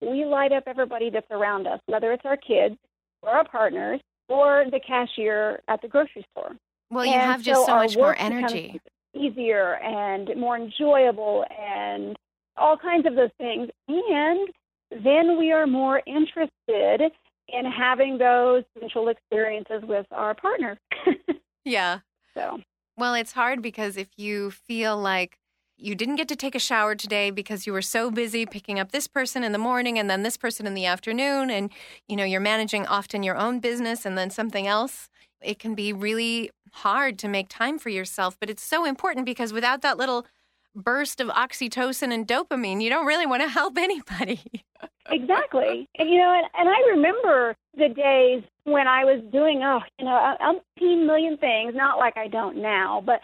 We 0.00 0.24
light 0.24 0.52
up 0.52 0.64
everybody 0.66 1.10
that's 1.10 1.30
around 1.30 1.66
us, 1.66 1.80
whether 1.86 2.12
it's 2.12 2.24
our 2.24 2.36
kids 2.36 2.76
or 3.22 3.30
our 3.30 3.44
partners 3.44 4.00
or 4.28 4.64
the 4.70 4.80
cashier 4.80 5.60
at 5.68 5.80
the 5.80 5.88
grocery 5.88 6.26
store. 6.32 6.56
Well, 6.90 7.04
you 7.04 7.12
And 7.12 7.22
have 7.22 7.42
just 7.42 7.66
so 7.66 7.72
our 7.72 7.82
much 7.82 7.96
more 7.96 8.06
work 8.06 8.16
becomes 8.16 8.34
energy. 8.34 8.80
Easier 9.16 9.74
and 9.76 10.30
more 10.38 10.56
enjoyable 10.56 11.44
and 11.50 12.16
all 12.56 12.76
kinds 12.76 13.06
of 13.06 13.14
those 13.14 13.30
things. 13.38 13.68
And 13.88 14.48
then 14.90 15.38
we 15.38 15.52
are 15.52 15.66
more 15.66 16.02
interested 16.06 17.12
in 17.48 17.64
having 17.64 18.18
those 18.18 18.64
social 18.80 19.08
experiences 19.08 19.82
with 19.82 20.06
our 20.10 20.34
partner. 20.34 20.78
Yeah. 21.64 21.98
so 22.32 22.60
Well, 22.96 23.14
it's 23.14 23.32
hard 23.32 23.60
because 23.60 23.96
if 23.96 24.06
you 24.16 24.52
feel 24.52 24.96
like 24.96 25.36
you 25.76 25.94
didn't 25.94 26.16
get 26.16 26.28
to 26.28 26.36
take 26.36 26.54
a 26.54 26.60
shower 26.60 26.94
today 26.94 27.30
because 27.30 27.66
you 27.66 27.72
were 27.72 27.82
so 27.82 28.10
busy 28.10 28.46
picking 28.46 28.78
up 28.78 28.92
this 28.92 29.06
person 29.06 29.42
in 29.42 29.52
the 29.52 29.58
morning 29.58 29.98
and 29.98 30.08
then 30.08 30.22
this 30.22 30.36
person 30.36 30.66
in 30.66 30.74
the 30.74 30.86
afternoon 30.86 31.50
and 31.50 31.70
you 32.08 32.16
know 32.16 32.24
you're 32.24 32.40
managing 32.40 32.86
often 32.86 33.22
your 33.22 33.36
own 33.36 33.58
business 33.60 34.06
and 34.06 34.16
then 34.16 34.30
something 34.30 34.66
else 34.66 35.08
it 35.42 35.58
can 35.58 35.74
be 35.74 35.92
really 35.92 36.50
hard 36.72 37.18
to 37.18 37.28
make 37.28 37.48
time 37.48 37.78
for 37.78 37.88
yourself 37.88 38.36
but 38.38 38.50
it's 38.50 38.62
so 38.62 38.84
important 38.84 39.26
because 39.26 39.52
without 39.52 39.82
that 39.82 39.96
little 39.96 40.26
burst 40.74 41.20
of 41.20 41.28
oxytocin 41.28 42.12
and 42.12 42.26
dopamine 42.26 42.82
you 42.82 42.90
don't 42.90 43.06
really 43.06 43.26
want 43.26 43.42
to 43.42 43.48
help 43.48 43.76
anybody 43.78 44.64
exactly. 45.10 45.88
And 45.98 46.08
you 46.08 46.18
know, 46.18 46.32
and, 46.32 46.46
and 46.58 46.68
I 46.68 46.90
remember 46.90 47.56
the 47.76 47.88
days 47.88 48.42
when 48.64 48.86
I 48.86 49.04
was 49.04 49.22
doing 49.32 49.62
oh, 49.62 49.80
you 49.98 50.04
know, 50.04 50.36
umpteen 50.40 51.06
million 51.06 51.36
things. 51.38 51.74
Not 51.74 51.98
like 51.98 52.16
I 52.16 52.28
don't 52.28 52.60
now, 52.60 53.02
but 53.04 53.20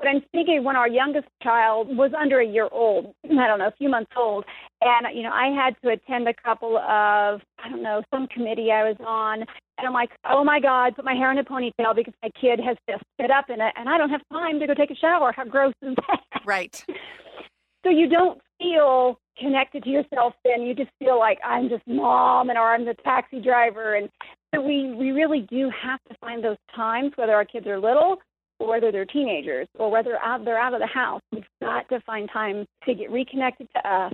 but 0.00 0.08
I'm 0.08 0.22
thinking 0.32 0.64
when 0.64 0.76
our 0.76 0.88
youngest 0.88 1.28
child 1.42 1.94
was 1.96 2.10
under 2.18 2.40
a 2.40 2.46
year 2.46 2.68
old. 2.72 3.14
I 3.24 3.46
don't 3.46 3.58
know, 3.58 3.68
a 3.68 3.74
few 3.78 3.88
months 3.88 4.10
old, 4.16 4.44
and 4.80 5.06
you 5.16 5.22
know, 5.22 5.30
I 5.30 5.48
had 5.54 5.76
to 5.82 5.90
attend 5.92 6.26
a 6.26 6.34
couple 6.34 6.76
of 6.78 7.40
I 7.62 7.68
don't 7.68 7.82
know 7.82 8.02
some 8.12 8.26
committee 8.26 8.72
I 8.72 8.82
was 8.88 8.96
on, 9.06 9.40
and 9.40 9.86
I'm 9.86 9.92
like, 9.92 10.10
oh 10.28 10.42
my 10.42 10.58
God, 10.58 10.96
put 10.96 11.04
my 11.04 11.14
hair 11.14 11.30
in 11.30 11.38
a 11.38 11.44
ponytail 11.44 11.94
because 11.94 12.14
my 12.22 12.30
kid 12.40 12.58
has 12.60 12.76
just 12.88 13.04
spit 13.14 13.30
up 13.30 13.50
in 13.50 13.60
it, 13.60 13.74
and 13.76 13.88
I 13.88 13.98
don't 13.98 14.10
have 14.10 14.22
time 14.32 14.58
to 14.58 14.66
go 14.66 14.74
take 14.74 14.90
a 14.90 14.96
shower. 14.96 15.32
How 15.36 15.44
gross 15.44 15.74
is 15.82 15.94
that? 16.08 16.20
right 16.46 16.84
so 17.84 17.90
you 17.90 18.08
don't 18.08 18.40
feel 18.58 19.18
connected 19.38 19.82
to 19.84 19.90
yourself 19.90 20.34
then 20.44 20.62
you 20.62 20.74
just 20.74 20.90
feel 20.98 21.18
like 21.18 21.38
i'm 21.44 21.68
just 21.68 21.82
mom 21.86 22.50
and 22.50 22.58
or 22.58 22.74
i'm 22.74 22.84
the 22.84 22.94
taxi 23.04 23.40
driver 23.40 23.94
and 23.94 24.08
so 24.54 24.60
we 24.60 24.92
we 24.94 25.12
really 25.12 25.46
do 25.50 25.70
have 25.70 26.00
to 26.08 26.14
find 26.20 26.44
those 26.44 26.56
times 26.74 27.12
whether 27.16 27.32
our 27.34 27.44
kids 27.44 27.66
are 27.66 27.78
little 27.80 28.18
whether 28.68 28.92
they're 28.92 29.04
teenagers 29.04 29.66
or 29.78 29.90
whether 29.90 30.18
out, 30.22 30.44
they're 30.44 30.58
out 30.58 30.74
of 30.74 30.80
the 30.80 30.86
house 30.86 31.22
we've 31.32 31.44
got 31.62 31.88
to 31.88 32.00
find 32.00 32.28
time 32.32 32.66
to 32.84 32.94
get 32.94 33.10
reconnected 33.10 33.68
to 33.74 33.90
us 33.90 34.12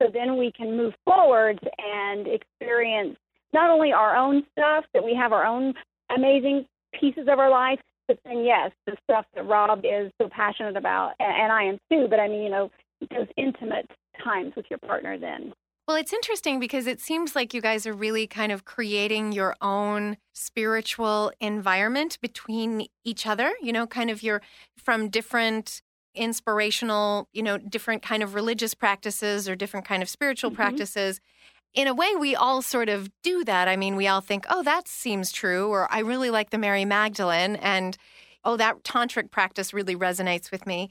so 0.00 0.08
then 0.12 0.36
we 0.36 0.52
can 0.52 0.76
move 0.76 0.94
forward 1.04 1.58
and 1.78 2.26
experience 2.26 3.16
not 3.52 3.70
only 3.70 3.92
our 3.92 4.16
own 4.16 4.42
stuff 4.52 4.84
that 4.94 5.04
we 5.04 5.14
have 5.14 5.32
our 5.32 5.44
own 5.44 5.74
amazing 6.16 6.64
pieces 6.98 7.26
of 7.30 7.38
our 7.38 7.50
life 7.50 7.80
but 8.08 8.18
then 8.24 8.44
yes 8.44 8.70
the 8.86 8.96
stuff 9.04 9.24
that 9.34 9.46
rob 9.46 9.80
is 9.84 10.10
so 10.20 10.28
passionate 10.30 10.76
about 10.76 11.12
and 11.20 11.52
i 11.52 11.62
am 11.62 11.78
too 11.90 12.06
but 12.08 12.20
i 12.20 12.28
mean 12.28 12.42
you 12.42 12.50
know 12.50 12.70
those 13.10 13.28
intimate 13.36 13.90
times 14.22 14.52
with 14.56 14.66
your 14.70 14.78
partner 14.80 15.18
then. 15.18 15.52
Well, 15.90 15.98
it's 15.98 16.12
interesting 16.12 16.60
because 16.60 16.86
it 16.86 17.00
seems 17.00 17.34
like 17.34 17.52
you 17.52 17.60
guys 17.60 17.84
are 17.84 17.92
really 17.92 18.28
kind 18.28 18.52
of 18.52 18.64
creating 18.64 19.32
your 19.32 19.56
own 19.60 20.18
spiritual 20.34 21.32
environment 21.40 22.16
between 22.22 22.86
each 23.04 23.26
other, 23.26 23.52
you 23.60 23.72
know, 23.72 23.88
kind 23.88 24.08
of 24.08 24.22
your 24.22 24.40
from 24.78 25.08
different 25.08 25.82
inspirational, 26.14 27.26
you 27.32 27.42
know, 27.42 27.58
different 27.58 28.02
kind 28.04 28.22
of 28.22 28.36
religious 28.36 28.72
practices 28.72 29.48
or 29.48 29.56
different 29.56 29.84
kind 29.84 30.00
of 30.00 30.08
spiritual 30.08 30.52
Mhm. 30.52 30.52
practices. 30.52 31.20
In 31.72 31.88
a 31.88 31.94
way, 31.94 32.16
we 32.16 32.36
all 32.36 32.62
sort 32.62 32.90
of 32.90 33.10
do 33.22 33.44
that. 33.44 33.68
I 33.68 33.76
mean, 33.76 33.96
we 33.96 34.08
all 34.08 34.20
think, 34.20 34.46
oh, 34.50 34.62
that 34.64 34.88
seems 34.88 35.32
true, 35.32 35.70
or 35.70 35.90
I 35.92 36.00
really 36.00 36.30
like 36.30 36.50
the 36.50 36.58
Mary 36.58 36.84
Magdalene, 36.84 37.56
and 37.56 37.96
oh, 38.44 38.58
that 38.58 38.84
tantric 38.84 39.30
practice 39.30 39.72
really 39.72 39.96
resonates 39.96 40.50
with 40.52 40.66
me. 40.66 40.90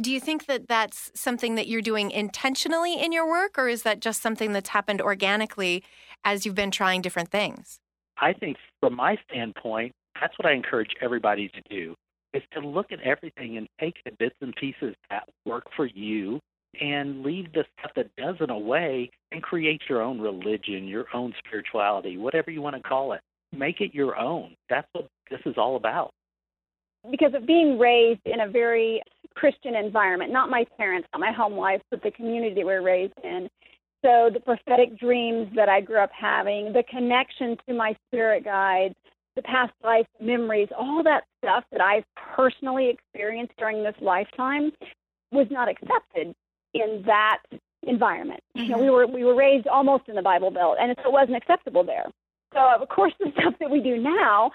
Do 0.00 0.12
you 0.12 0.20
think 0.20 0.46
that 0.46 0.68
that's 0.68 1.10
something 1.14 1.56
that 1.56 1.66
you're 1.66 1.82
doing 1.82 2.12
intentionally 2.12 3.02
in 3.02 3.10
your 3.10 3.28
work, 3.28 3.58
or 3.58 3.68
is 3.68 3.82
that 3.82 3.98
just 3.98 4.22
something 4.22 4.52
that's 4.52 4.68
happened 4.68 5.00
organically 5.02 5.82
as 6.24 6.46
you've 6.46 6.54
been 6.54 6.70
trying 6.70 7.02
different 7.02 7.30
things? 7.30 7.80
I 8.16 8.32
think 8.32 8.58
from 8.78 8.94
my 8.94 9.16
standpoint, 9.28 9.92
that's 10.20 10.38
what 10.38 10.46
I 10.46 10.52
encourage 10.52 10.90
everybody 11.00 11.48
to 11.48 11.60
do 11.68 11.94
is 12.32 12.42
to 12.52 12.60
look 12.60 12.92
at 12.92 13.00
everything 13.00 13.56
and 13.56 13.66
take 13.80 13.94
the 14.04 14.12
bits 14.18 14.36
and 14.40 14.54
pieces 14.54 14.94
that 15.10 15.28
work 15.44 15.64
for 15.74 15.86
you 15.86 16.38
and 16.80 17.22
leave 17.24 17.52
the 17.52 17.64
stuff 17.78 17.90
that 17.96 18.14
doesn't 18.16 18.50
away 18.50 19.10
and 19.32 19.42
create 19.42 19.82
your 19.88 20.02
own 20.02 20.20
religion, 20.20 20.86
your 20.86 21.06
own 21.14 21.34
spirituality, 21.44 22.16
whatever 22.18 22.50
you 22.50 22.62
want 22.62 22.76
to 22.76 22.82
call 22.82 23.14
it. 23.14 23.20
Make 23.56 23.80
it 23.80 23.94
your 23.94 24.16
own. 24.16 24.54
That's 24.68 24.86
what 24.92 25.08
this 25.30 25.40
is 25.46 25.54
all 25.56 25.74
about. 25.76 26.10
because 27.10 27.32
of 27.34 27.46
being 27.46 27.78
raised 27.78 28.20
in 28.26 28.40
a 28.40 28.48
very 28.48 29.02
Christian 29.38 29.76
environment, 29.76 30.32
not 30.32 30.50
my 30.50 30.66
parents, 30.76 31.08
not 31.12 31.20
my 31.20 31.30
home 31.30 31.54
life, 31.54 31.80
but 31.90 32.02
the 32.02 32.10
community 32.10 32.56
we 32.56 32.64
were 32.64 32.82
raised 32.82 33.14
in. 33.22 33.48
So 34.04 34.30
the 34.32 34.40
prophetic 34.40 34.98
dreams 34.98 35.48
that 35.54 35.68
I 35.68 35.80
grew 35.80 35.98
up 35.98 36.10
having, 36.12 36.72
the 36.72 36.82
connection 36.82 37.56
to 37.68 37.74
my 37.74 37.96
spirit 38.06 38.44
guides, 38.44 38.94
the 39.36 39.42
past 39.42 39.72
life 39.84 40.06
memories, 40.20 40.68
all 40.76 41.02
that 41.04 41.24
stuff 41.40 41.62
that 41.70 41.80
I've 41.80 42.04
personally 42.34 42.88
experienced 42.88 43.52
during 43.58 43.84
this 43.84 43.94
lifetime 44.00 44.72
was 45.30 45.46
not 45.50 45.68
accepted 45.68 46.34
in 46.74 47.02
that 47.06 47.38
environment. 47.84 48.40
Mm-hmm. 48.56 48.64
You 48.64 48.70
know, 48.70 48.78
we 48.78 48.86
mm-hmm. 48.86 48.94
were 48.94 49.06
we 49.06 49.24
were 49.24 49.36
raised 49.36 49.68
almost 49.68 50.08
in 50.08 50.16
the 50.16 50.22
Bible 50.22 50.50
Belt, 50.50 50.78
and 50.80 50.94
so 51.02 51.10
it 51.10 51.12
wasn't 51.12 51.36
acceptable 51.36 51.84
there. 51.84 52.06
So 52.54 52.60
of 52.60 52.88
course, 52.88 53.12
the 53.20 53.30
stuff 53.38 53.54
that 53.60 53.70
we 53.70 53.80
do 53.80 53.98
now, 53.98 54.50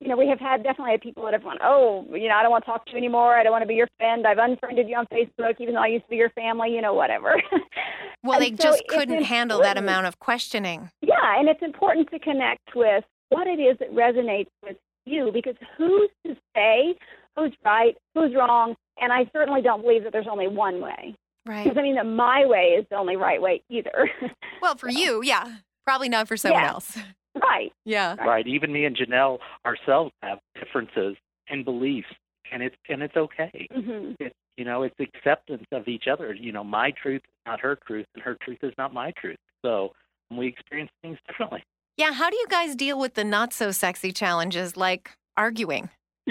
you 0.00 0.08
know, 0.08 0.16
we 0.16 0.26
have 0.28 0.40
had 0.40 0.62
definitely 0.62 0.92
had 0.92 1.02
people 1.02 1.24
that 1.24 1.34
have 1.34 1.42
gone, 1.42 1.58
oh, 1.62 2.06
you 2.10 2.28
know, 2.28 2.34
I 2.34 2.42
don't 2.42 2.50
want 2.50 2.64
to 2.64 2.70
talk 2.70 2.86
to 2.86 2.92
you 2.92 2.98
anymore. 2.98 3.36
I 3.36 3.42
don't 3.42 3.52
want 3.52 3.62
to 3.62 3.68
be 3.68 3.74
your 3.74 3.88
friend. 3.98 4.26
I've 4.26 4.38
unfriended 4.38 4.88
you 4.88 4.96
on 4.96 5.06
Facebook, 5.12 5.60
even 5.60 5.74
though 5.74 5.82
I 5.82 5.88
used 5.88 6.04
to 6.04 6.10
be 6.10 6.16
your 6.16 6.30
family. 6.30 6.74
You 6.74 6.80
know, 6.80 6.94
whatever. 6.94 7.40
well, 8.22 8.40
they 8.40 8.50
so 8.50 8.56
just 8.56 8.82
couldn't 8.88 9.24
handle 9.24 9.60
that 9.60 9.76
amount 9.76 10.06
of 10.06 10.18
questioning. 10.18 10.90
Yeah, 11.02 11.38
and 11.38 11.48
it's 11.48 11.62
important 11.62 12.10
to 12.10 12.18
connect 12.18 12.74
with 12.74 13.04
what 13.28 13.46
it 13.46 13.60
is 13.60 13.78
that 13.78 13.92
resonates 13.92 14.48
with 14.64 14.76
you 15.04 15.30
because 15.32 15.56
who's 15.76 16.10
to 16.26 16.34
say 16.56 16.96
who's 17.36 17.52
right, 17.64 17.96
who's 18.14 18.34
wrong, 18.34 18.74
and 18.98 19.12
I 19.12 19.30
certainly 19.32 19.62
don't 19.62 19.82
believe 19.82 20.04
that 20.04 20.12
there's 20.12 20.26
only 20.30 20.48
one 20.48 20.80
way. 20.80 21.14
Right. 21.46 21.64
Because 21.64 21.78
I 21.78 21.82
mean 21.82 21.94
that 21.96 22.06
my 22.06 22.46
way 22.46 22.76
is 22.78 22.86
the 22.90 22.96
only 22.96 23.16
right 23.16 23.40
way 23.40 23.62
either. 23.70 24.10
well, 24.62 24.76
for 24.76 24.90
so. 24.90 24.98
you, 24.98 25.22
yeah. 25.22 25.56
Probably 25.84 26.08
not 26.08 26.28
for 26.28 26.36
someone 26.36 26.62
yeah. 26.62 26.70
else. 26.70 26.98
Right. 27.34 27.72
Yeah. 27.84 28.16
Right. 28.16 28.46
Even 28.46 28.72
me 28.72 28.84
and 28.84 28.96
Janelle 28.96 29.38
ourselves 29.64 30.12
have 30.22 30.38
differences 30.58 31.16
in 31.48 31.64
beliefs, 31.64 32.08
and 32.52 32.62
it's 32.62 32.76
and 32.88 33.02
it's 33.02 33.16
okay. 33.16 33.68
Mm-hmm. 33.72 34.12
It's 34.18 34.34
you 34.56 34.64
know 34.64 34.82
it's 34.82 34.96
acceptance 34.98 35.66
of 35.72 35.86
each 35.88 36.04
other. 36.10 36.34
You 36.34 36.52
know, 36.52 36.64
my 36.64 36.90
truth 36.90 37.22
is 37.24 37.42
not 37.46 37.60
her 37.60 37.78
truth, 37.86 38.06
and 38.14 38.22
her 38.22 38.36
truth 38.42 38.58
is 38.62 38.72
not 38.78 38.92
my 38.92 39.12
truth. 39.20 39.38
So 39.64 39.92
we 40.30 40.48
experience 40.48 40.90
things 41.02 41.18
differently. 41.28 41.62
Yeah. 41.96 42.12
How 42.12 42.30
do 42.30 42.36
you 42.36 42.46
guys 42.48 42.74
deal 42.74 42.98
with 42.98 43.14
the 43.14 43.24
not 43.24 43.52
so 43.52 43.70
sexy 43.70 44.12
challenges 44.12 44.76
like 44.76 45.10
arguing? 45.36 45.90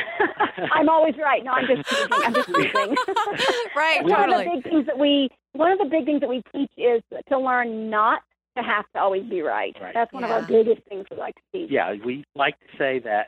I'm 0.73 0.89
always 0.89 1.15
right. 1.17 1.43
No, 1.43 1.51
I'm 1.51 1.65
just 1.67 1.89
teasing. 1.89 2.07
I'm 2.11 2.33
just 2.33 2.47
teasing. 2.53 2.95
right, 3.75 4.03
one 4.03 4.11
totally. 4.11 4.45
of 4.45 4.51
the 4.51 4.61
big 4.61 4.63
things 4.63 4.85
that 4.87 4.97
we 4.99 5.29
one 5.53 5.71
of 5.71 5.79
the 5.79 5.85
big 5.85 6.05
things 6.05 6.21
that 6.21 6.29
we 6.29 6.41
teach 6.53 6.71
is 6.77 7.01
to 7.29 7.39
learn 7.39 7.89
not 7.89 8.21
to 8.61 8.67
have 8.69 8.85
to 8.93 8.99
always 8.99 9.23
be 9.23 9.41
right. 9.41 9.75
right. 9.81 9.93
That's 9.93 10.11
one 10.13 10.23
yeah. 10.23 10.29
of 10.29 10.43
our 10.43 10.47
biggest 10.47 10.87
things 10.87 11.05
we 11.09 11.17
like 11.17 11.35
to 11.35 11.41
teach. 11.53 11.71
Yeah, 11.71 11.95
we 12.03 12.23
like 12.35 12.59
to 12.59 12.77
say 12.77 12.99
that 12.99 13.27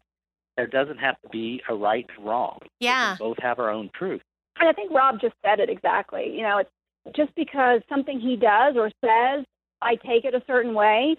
there 0.57 0.67
doesn't 0.67 0.97
have 0.97 1.19
to 1.21 1.29
be 1.29 1.61
a 1.69 1.73
right 1.73 2.05
and 2.15 2.25
wrong. 2.25 2.59
Yeah. 2.79 3.13
We 3.13 3.17
both 3.19 3.37
have 3.41 3.59
our 3.59 3.69
own 3.69 3.89
truth. 3.97 4.21
And 4.59 4.69
I 4.69 4.73
think 4.73 4.91
Rob 4.91 5.19
just 5.19 5.35
said 5.43 5.59
it 5.59 5.69
exactly. 5.69 6.33
You 6.35 6.43
know, 6.43 6.57
it's 6.59 6.69
just 7.15 7.33
because 7.35 7.81
something 7.89 8.19
he 8.19 8.35
does 8.35 8.75
or 8.75 8.91
says, 9.03 9.45
I 9.81 9.95
take 9.95 10.25
it 10.25 10.35
a 10.35 10.43
certain 10.45 10.73
way, 10.73 11.15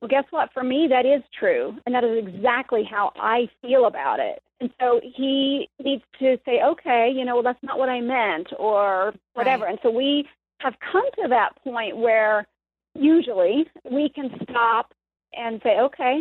well, 0.00 0.08
guess 0.08 0.24
what? 0.30 0.52
For 0.52 0.64
me, 0.64 0.88
that 0.90 1.06
is 1.06 1.22
true. 1.38 1.76
And 1.86 1.94
that 1.94 2.02
is 2.02 2.26
exactly 2.26 2.82
how 2.82 3.12
I 3.14 3.48
feel 3.62 3.86
about 3.86 4.18
it. 4.18 4.42
And 4.60 4.70
so 4.80 5.00
he 5.02 5.68
needs 5.82 6.02
to 6.18 6.38
say, 6.44 6.60
okay, 6.64 7.12
you 7.14 7.24
know, 7.24 7.34
well, 7.34 7.44
that's 7.44 7.62
not 7.62 7.78
what 7.78 7.88
I 7.88 8.00
meant 8.00 8.48
or 8.58 9.14
whatever. 9.34 9.64
Right. 9.64 9.70
And 9.70 9.78
so 9.82 9.90
we 9.90 10.28
have 10.58 10.74
come 10.80 11.04
to 11.22 11.28
that 11.28 11.50
point 11.62 11.96
where 11.96 12.46
usually 12.94 13.66
we 13.90 14.08
can 14.08 14.30
stop 14.42 14.92
and 15.34 15.60
say, 15.62 15.78
okay, 15.80 16.20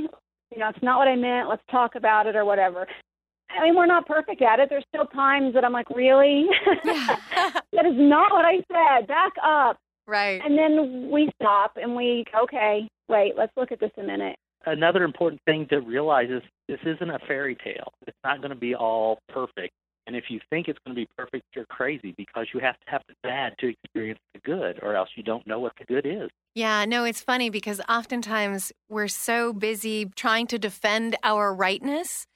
you 0.51 0.59
know, 0.59 0.69
it's 0.69 0.83
not 0.83 0.97
what 0.97 1.07
I 1.07 1.15
meant. 1.15 1.49
Let's 1.49 1.63
talk 1.69 1.95
about 1.95 2.27
it 2.27 2.35
or 2.35 2.45
whatever. 2.45 2.87
I 3.49 3.63
mean, 3.63 3.75
we're 3.75 3.85
not 3.85 4.05
perfect 4.05 4.41
at 4.41 4.59
it. 4.59 4.69
There's 4.69 4.85
still 4.93 5.05
times 5.07 5.53
that 5.53 5.65
I'm 5.65 5.73
like, 5.73 5.89
really? 5.89 6.45
that 6.85 7.85
is 7.85 7.95
not 7.95 8.31
what 8.31 8.45
I 8.45 8.57
said. 8.71 9.07
Back 9.07 9.33
up. 9.43 9.77
Right. 10.07 10.41
And 10.43 10.57
then 10.57 11.09
we 11.11 11.29
stop 11.41 11.73
and 11.75 11.95
we, 11.95 12.25
okay, 12.43 12.87
wait, 13.07 13.33
let's 13.37 13.51
look 13.55 13.71
at 13.71 13.79
this 13.79 13.91
a 13.97 14.03
minute. 14.03 14.35
Another 14.65 15.03
important 15.03 15.41
thing 15.45 15.67
to 15.69 15.79
realize 15.79 16.29
is 16.29 16.41
this 16.67 16.79
isn't 16.85 17.09
a 17.09 17.19
fairy 17.27 17.57
tale. 17.63 17.91
It's 18.07 18.17
not 18.23 18.39
going 18.39 18.51
to 18.51 18.55
be 18.55 18.75
all 18.75 19.19
perfect. 19.29 19.73
And 20.07 20.15
if 20.15 20.25
you 20.29 20.39
think 20.49 20.67
it's 20.67 20.79
going 20.85 20.95
to 20.95 21.01
be 21.01 21.07
perfect, 21.17 21.45
you're 21.55 21.65
crazy 21.65 22.13
because 22.17 22.47
you 22.53 22.59
have 22.59 22.79
to 22.79 22.91
have 22.91 23.01
the 23.07 23.13
bad 23.23 23.53
to 23.59 23.67
experience 23.69 24.19
the 24.33 24.39
good, 24.39 24.79
or 24.81 24.95
else 24.95 25.09
you 25.15 25.23
don't 25.23 25.45
know 25.45 25.59
what 25.59 25.73
the 25.77 25.85
good 25.85 26.05
is. 26.05 26.29
Yeah, 26.55 26.85
no, 26.85 27.03
it's 27.03 27.21
funny 27.21 27.49
because 27.49 27.79
oftentimes 27.87 28.71
we're 28.89 29.07
so 29.07 29.53
busy 29.53 30.05
trying 30.15 30.47
to 30.47 30.59
defend 30.59 31.15
our 31.23 31.53
rightness 31.53 32.27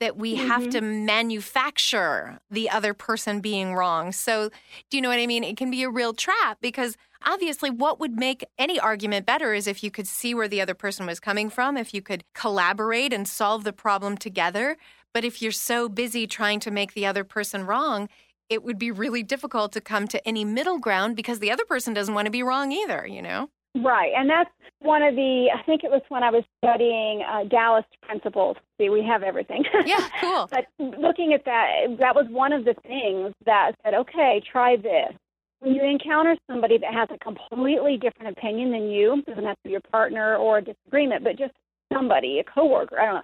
that 0.00 0.16
we 0.16 0.36
mm-hmm. 0.36 0.48
have 0.48 0.70
to 0.70 0.80
manufacture 0.80 2.38
the 2.50 2.68
other 2.68 2.94
person 2.94 3.40
being 3.40 3.74
wrong. 3.74 4.12
So, 4.12 4.50
do 4.90 4.96
you 4.96 5.00
know 5.00 5.08
what 5.08 5.18
I 5.18 5.26
mean? 5.26 5.44
It 5.44 5.56
can 5.56 5.70
be 5.70 5.82
a 5.82 5.90
real 5.90 6.12
trap 6.12 6.58
because 6.60 6.96
obviously, 7.24 7.70
what 7.70 8.00
would 8.00 8.18
make 8.18 8.44
any 8.58 8.78
argument 8.78 9.24
better 9.24 9.54
is 9.54 9.66
if 9.66 9.82
you 9.82 9.90
could 9.90 10.06
see 10.06 10.34
where 10.34 10.48
the 10.48 10.60
other 10.60 10.74
person 10.74 11.06
was 11.06 11.20
coming 11.20 11.48
from, 11.48 11.76
if 11.76 11.94
you 11.94 12.02
could 12.02 12.24
collaborate 12.34 13.12
and 13.12 13.26
solve 13.26 13.64
the 13.64 13.72
problem 13.72 14.16
together. 14.16 14.76
But 15.14 15.24
if 15.24 15.40
you're 15.40 15.52
so 15.52 15.88
busy 15.88 16.26
trying 16.26 16.58
to 16.60 16.72
make 16.72 16.92
the 16.92 17.06
other 17.06 17.22
person 17.22 17.64
wrong, 17.64 18.08
it 18.50 18.64
would 18.64 18.78
be 18.78 18.90
really 18.90 19.22
difficult 19.22 19.72
to 19.72 19.80
come 19.80 20.08
to 20.08 20.28
any 20.28 20.44
middle 20.44 20.78
ground 20.78 21.14
because 21.14 21.38
the 21.38 21.52
other 21.52 21.64
person 21.64 21.94
doesn't 21.94 22.14
want 22.14 22.26
to 22.26 22.32
be 22.32 22.42
wrong 22.42 22.72
either, 22.72 23.06
you 23.06 23.22
know? 23.22 23.48
Right, 23.76 24.12
and 24.16 24.30
that's 24.30 24.50
one 24.80 25.02
of 25.02 25.16
the. 25.16 25.48
I 25.52 25.60
think 25.64 25.82
it 25.82 25.90
was 25.90 26.02
when 26.08 26.22
I 26.22 26.30
was 26.30 26.44
studying 26.62 27.22
uh, 27.22 27.42
Taoist 27.48 27.88
principles. 28.02 28.56
See, 28.78 28.88
we 28.88 29.04
have 29.04 29.24
everything. 29.24 29.64
Yeah, 29.84 30.08
cool. 30.20 30.48
but 30.50 30.66
looking 30.78 31.32
at 31.32 31.44
that, 31.44 31.96
that 31.98 32.14
was 32.14 32.26
one 32.30 32.52
of 32.52 32.64
the 32.64 32.74
things 32.86 33.34
that 33.46 33.72
said, 33.82 33.94
okay, 33.94 34.40
try 34.50 34.76
this. 34.76 35.12
When 35.58 35.74
you 35.74 35.82
encounter 35.82 36.36
somebody 36.48 36.78
that 36.78 36.92
has 36.92 37.08
a 37.12 37.18
completely 37.18 37.96
different 37.96 38.36
opinion 38.38 38.70
than 38.70 38.90
you, 38.90 39.22
doesn't 39.26 39.44
have 39.44 39.56
to 39.56 39.62
be 39.64 39.70
your 39.70 39.80
partner 39.90 40.36
or 40.36 40.58
a 40.58 40.62
disagreement, 40.62 41.24
but 41.24 41.36
just 41.36 41.54
somebody, 41.92 42.38
a 42.38 42.44
coworker, 42.44 43.00
I 43.00 43.06
don't 43.06 43.14
know. 43.16 43.22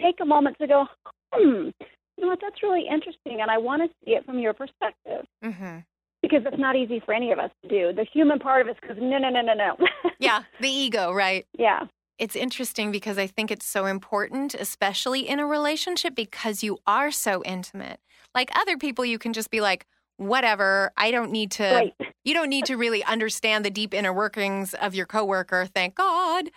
Take 0.00 0.18
a 0.20 0.24
moment 0.24 0.56
to 0.58 0.66
go, 0.66 0.86
hmm, 1.32 1.70
you 2.16 2.18
know 2.18 2.28
what? 2.28 2.40
That's 2.40 2.62
really 2.62 2.86
interesting, 2.90 3.40
and 3.40 3.50
I 3.50 3.58
want 3.58 3.82
to 3.82 3.88
see 4.04 4.12
it 4.12 4.24
from 4.24 4.38
your 4.38 4.54
perspective. 4.54 5.26
Mm-hmm 5.44 5.78
because 6.22 6.42
it's 6.46 6.58
not 6.58 6.76
easy 6.76 7.02
for 7.04 7.12
any 7.12 7.32
of 7.32 7.38
us 7.38 7.50
to 7.62 7.68
do. 7.68 7.92
The 7.92 8.04
human 8.04 8.38
part 8.38 8.62
of 8.62 8.68
us 8.68 8.80
goes, 8.86 8.96
no, 9.00 9.18
no, 9.18 9.28
no, 9.28 9.42
no, 9.42 9.54
no. 9.54 9.76
yeah, 10.20 10.44
the 10.60 10.68
ego, 10.68 11.12
right? 11.12 11.46
Yeah. 11.58 11.86
It's 12.18 12.36
interesting 12.36 12.92
because 12.92 13.18
I 13.18 13.26
think 13.26 13.50
it's 13.50 13.66
so 13.66 13.86
important, 13.86 14.54
especially 14.54 15.28
in 15.28 15.40
a 15.40 15.46
relationship, 15.46 16.14
because 16.14 16.62
you 16.62 16.78
are 16.86 17.10
so 17.10 17.42
intimate. 17.44 17.98
Like 18.34 18.50
other 18.56 18.76
people, 18.76 19.04
you 19.04 19.18
can 19.18 19.32
just 19.32 19.50
be 19.50 19.60
like, 19.60 19.84
whatever, 20.18 20.92
I 20.96 21.10
don't 21.10 21.32
need 21.32 21.50
to, 21.52 21.64
right. 21.64 21.94
you 22.24 22.34
don't 22.34 22.48
need 22.48 22.66
to 22.66 22.76
really 22.76 23.02
understand 23.02 23.64
the 23.64 23.70
deep 23.70 23.92
inner 23.92 24.12
workings 24.12 24.74
of 24.74 24.94
your 24.94 25.06
coworker, 25.06 25.66
thank 25.66 25.96
God. 25.96 26.50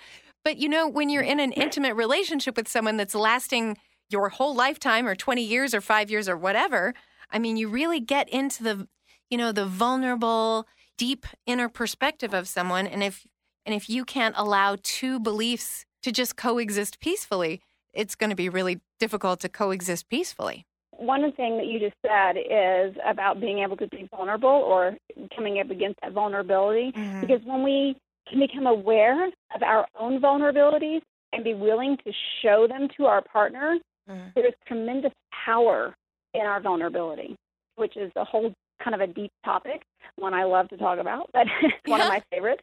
But 0.43 0.57
you 0.57 0.69
know, 0.69 0.87
when 0.87 1.09
you're 1.09 1.23
in 1.23 1.39
an 1.39 1.51
intimate 1.53 1.95
relationship 1.95 2.55
with 2.55 2.67
someone 2.67 2.97
that's 2.97 3.15
lasting 3.15 3.77
your 4.09 4.29
whole 4.29 4.55
lifetime 4.55 5.07
or 5.07 5.15
20 5.15 5.43
years 5.43 5.73
or 5.73 5.81
five 5.81 6.11
years 6.11 6.29
or 6.29 6.37
whatever, 6.37 6.93
I 7.31 7.39
mean, 7.39 7.57
you 7.57 7.67
really 7.67 7.99
get 7.99 8.29
into 8.29 8.63
the 8.63 8.87
you 9.29 9.37
know, 9.37 9.51
the 9.51 9.65
vulnerable, 9.65 10.67
deep 10.97 11.25
inner 11.45 11.69
perspective 11.69 12.33
of 12.33 12.47
someone. 12.47 12.87
And 12.87 13.03
if 13.03 13.25
and 13.65 13.73
if 13.73 13.89
you 13.89 14.05
can't 14.05 14.35
allow 14.37 14.77
two 14.83 15.19
beliefs 15.19 15.85
to 16.03 16.11
just 16.11 16.35
coexist 16.37 16.99
peacefully, 16.99 17.61
it's 17.93 18.15
going 18.15 18.29
to 18.29 18.35
be 18.35 18.49
really 18.49 18.79
difficult 18.99 19.39
to 19.39 19.49
coexist 19.49 20.07
peacefully. 20.07 20.65
One 20.91 21.29
thing 21.33 21.57
that 21.57 21.65
you 21.65 21.79
just 21.79 21.95
said 22.05 22.37
is 22.37 22.95
about 23.05 23.41
being 23.41 23.59
able 23.59 23.75
to 23.77 23.87
be 23.87 24.07
vulnerable 24.15 24.49
or 24.49 24.95
coming 25.35 25.59
up 25.59 25.69
against 25.69 25.99
that 26.01 26.13
vulnerability. 26.13 26.91
Mm-hmm. 26.95 27.21
Because 27.21 27.41
when 27.43 27.63
we 27.63 27.97
can 28.29 28.39
become 28.39 28.67
aware 28.67 29.27
of 29.27 29.63
our 29.63 29.87
own 29.99 30.21
vulnerabilities 30.21 31.01
and 31.33 31.43
be 31.43 31.53
willing 31.53 31.97
to 32.05 32.13
show 32.41 32.67
them 32.67 32.87
to 32.97 33.05
our 33.05 33.21
partner, 33.21 33.77
mm-hmm. 34.09 34.29
there's 34.35 34.53
tremendous 34.67 35.13
power 35.45 35.95
in 36.33 36.41
our 36.41 36.61
vulnerability, 36.61 37.35
which 37.75 37.97
is 37.97 38.11
a 38.15 38.23
whole 38.23 38.53
kind 38.83 38.93
of 38.93 39.01
a 39.01 39.11
deep 39.11 39.31
topic, 39.43 39.83
one 40.17 40.33
I 40.33 40.43
love 40.43 40.69
to 40.69 40.77
talk 40.77 40.99
about, 40.99 41.29
but 41.33 41.47
one 41.85 42.01
of 42.01 42.07
my 42.07 42.21
favorites. 42.31 42.61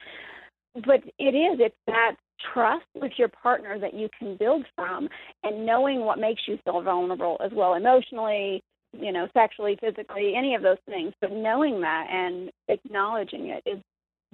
But 0.74 1.02
it 1.18 1.34
is, 1.34 1.58
it's 1.60 1.76
that 1.86 2.16
trust 2.52 2.86
with 2.94 3.12
your 3.16 3.28
partner 3.28 3.78
that 3.78 3.94
you 3.94 4.08
can 4.18 4.36
build 4.36 4.64
from 4.74 5.08
and 5.42 5.66
knowing 5.66 6.00
what 6.00 6.18
makes 6.18 6.42
you 6.46 6.58
feel 6.64 6.80
vulnerable 6.82 7.36
as 7.44 7.52
well 7.52 7.74
emotionally, 7.74 8.62
you 8.92 9.12
know, 9.12 9.28
sexually, 9.34 9.78
physically, 9.80 10.34
any 10.36 10.54
of 10.54 10.62
those 10.62 10.78
things. 10.86 11.12
But 11.20 11.32
knowing 11.32 11.80
that 11.82 12.08
and 12.10 12.50
acknowledging 12.68 13.48
it 13.48 13.62
is 13.66 13.78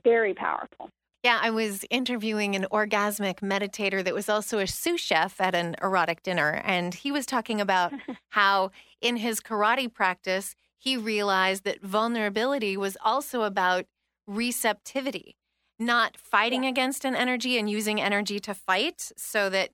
very 0.04 0.34
powerful. 0.34 0.90
Yeah, 1.24 1.38
I 1.42 1.50
was 1.50 1.84
interviewing 1.90 2.54
an 2.54 2.66
orgasmic 2.70 3.40
meditator 3.40 4.04
that 4.04 4.14
was 4.14 4.28
also 4.28 4.60
a 4.60 4.66
sous 4.68 5.00
chef 5.00 5.40
at 5.40 5.54
an 5.54 5.74
erotic 5.82 6.22
dinner. 6.22 6.62
And 6.64 6.94
he 6.94 7.10
was 7.10 7.26
talking 7.26 7.60
about 7.60 7.92
how 8.28 8.70
in 9.00 9.16
his 9.16 9.40
karate 9.40 9.92
practice, 9.92 10.54
he 10.78 10.96
realized 10.96 11.64
that 11.64 11.82
vulnerability 11.82 12.76
was 12.76 12.96
also 13.04 13.42
about 13.42 13.86
receptivity, 14.28 15.36
not 15.78 16.16
fighting 16.16 16.62
yeah. 16.62 16.70
against 16.70 17.04
an 17.04 17.16
energy 17.16 17.58
and 17.58 17.68
using 17.68 18.00
energy 18.00 18.38
to 18.38 18.54
fight, 18.54 19.10
so 19.16 19.50
that, 19.50 19.70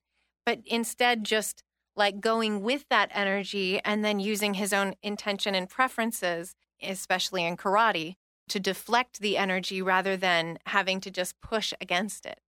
but 0.46 0.60
instead 0.64 1.24
just 1.24 1.62
like 1.94 2.20
going 2.20 2.62
with 2.62 2.86
that 2.88 3.10
energy 3.12 3.80
and 3.84 4.02
then 4.02 4.18
using 4.18 4.54
his 4.54 4.72
own 4.72 4.94
intention 5.02 5.54
and 5.54 5.68
preferences, 5.68 6.54
especially 6.82 7.44
in 7.44 7.56
karate, 7.56 8.16
to 8.48 8.60
deflect 8.60 9.20
the 9.20 9.36
energy 9.36 9.80
rather 9.82 10.16
than 10.16 10.58
having 10.66 11.00
to 11.00 11.10
just 11.10 11.40
push 11.40 11.72
against 11.80 12.26
it. 12.26 12.40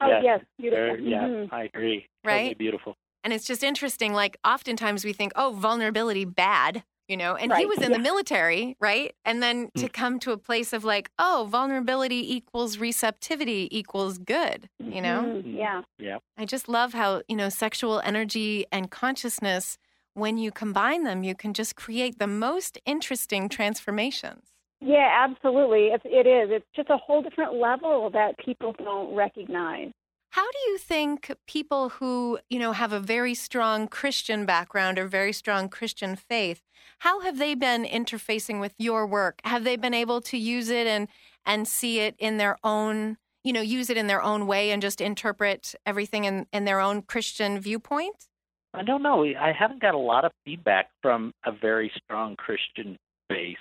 Oh, 0.00 0.08
Yes. 0.08 0.22
yes, 0.24 0.40
beautiful. 0.58 0.86
Very- 0.96 1.10
yeah, 1.10 1.22
Mhm. 1.24 1.52
I 1.52 1.64
agree. 1.64 2.06
Right? 2.24 2.36
Totally 2.38 2.54
beautiful. 2.54 2.96
And 3.22 3.32
it's 3.32 3.46
just 3.46 3.62
interesting. 3.62 4.14
Like, 4.14 4.38
oftentimes 4.46 5.04
we 5.04 5.12
think, 5.12 5.32
oh, 5.36 5.52
vulnerability, 5.52 6.24
bad, 6.24 6.84
you 7.06 7.16
know, 7.18 7.34
and 7.34 7.52
he 7.54 7.66
was 7.66 7.78
in 7.78 7.90
yeah. 7.90 7.96
the 7.98 8.02
military, 8.02 8.76
right? 8.80 9.14
And 9.26 9.42
then 9.42 9.70
to 9.76 9.88
come 9.88 10.18
to 10.20 10.32
a 10.32 10.38
place 10.38 10.72
of 10.72 10.84
like, 10.84 11.10
oh, 11.18 11.46
vulnerability 11.50 12.34
equals 12.34 12.78
receptivity 12.78 13.68
equals 13.76 14.16
good, 14.18 14.70
you 14.78 15.02
know? 15.02 15.22
Mhm. 15.22 15.56
Yeah. 15.58 15.82
Yeah. 15.98 16.18
I 16.38 16.46
just 16.46 16.68
love 16.68 16.94
how, 16.94 17.22
you 17.28 17.36
know, 17.36 17.48
sexual 17.50 18.00
energy 18.00 18.64
and 18.72 18.90
consciousness, 18.90 19.76
when 20.14 20.38
you 20.38 20.50
combine 20.50 21.02
them, 21.04 21.22
you 21.22 21.34
can 21.34 21.52
just 21.52 21.76
create 21.76 22.18
the 22.18 22.26
most 22.26 22.78
interesting 22.86 23.48
transformations. 23.48 24.49
Yeah, 24.80 25.26
absolutely. 25.28 25.88
It's, 25.88 26.04
it 26.06 26.26
is. 26.26 26.50
It's 26.50 26.66
just 26.74 26.90
a 26.90 26.96
whole 26.96 27.22
different 27.22 27.54
level 27.54 28.10
that 28.10 28.38
people 28.38 28.74
don't 28.78 29.14
recognize. 29.14 29.90
How 30.30 30.48
do 30.50 30.58
you 30.70 30.78
think 30.78 31.32
people 31.46 31.88
who, 31.88 32.38
you 32.48 32.58
know, 32.58 32.72
have 32.72 32.92
a 32.92 33.00
very 33.00 33.34
strong 33.34 33.88
Christian 33.88 34.46
background 34.46 34.98
or 34.98 35.06
very 35.06 35.32
strong 35.32 35.68
Christian 35.68 36.14
faith, 36.14 36.62
how 37.00 37.20
have 37.20 37.38
they 37.38 37.54
been 37.54 37.84
interfacing 37.84 38.60
with 38.60 38.74
your 38.78 39.06
work? 39.06 39.40
Have 39.44 39.64
they 39.64 39.76
been 39.76 39.94
able 39.94 40.20
to 40.22 40.38
use 40.38 40.68
it 40.68 40.86
and 40.86 41.08
and 41.44 41.66
see 41.66 42.00
it 42.00 42.14
in 42.18 42.36
their 42.36 42.58
own, 42.62 43.16
you 43.42 43.52
know, 43.52 43.62
use 43.62 43.90
it 43.90 43.96
in 43.96 44.06
their 44.06 44.22
own 44.22 44.46
way 44.46 44.70
and 44.70 44.82
just 44.82 45.00
interpret 45.00 45.74
everything 45.84 46.24
in, 46.24 46.46
in 46.52 46.64
their 46.64 46.80
own 46.80 47.02
Christian 47.02 47.58
viewpoint? 47.58 48.28
I 48.74 48.82
don't 48.82 49.02
know. 49.02 49.24
I 49.24 49.52
haven't 49.58 49.80
got 49.80 49.94
a 49.94 49.98
lot 49.98 50.24
of 50.24 50.32
feedback 50.44 50.90
from 51.02 51.32
a 51.44 51.50
very 51.50 51.90
strong 52.04 52.36
Christian 52.36 52.96
base. 53.28 53.56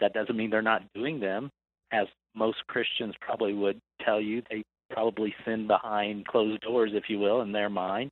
That 0.00 0.14
doesn't 0.14 0.36
mean 0.36 0.50
they're 0.50 0.62
not 0.62 0.82
doing 0.94 1.20
them. 1.20 1.50
As 1.92 2.06
most 2.34 2.66
Christians 2.66 3.14
probably 3.20 3.52
would 3.52 3.80
tell 4.04 4.20
you, 4.20 4.42
they 4.50 4.62
probably 4.90 5.34
sin 5.44 5.66
behind 5.66 6.26
closed 6.26 6.60
doors, 6.62 6.92
if 6.94 7.04
you 7.08 7.18
will, 7.18 7.42
in 7.42 7.52
their 7.52 7.70
mind. 7.70 8.10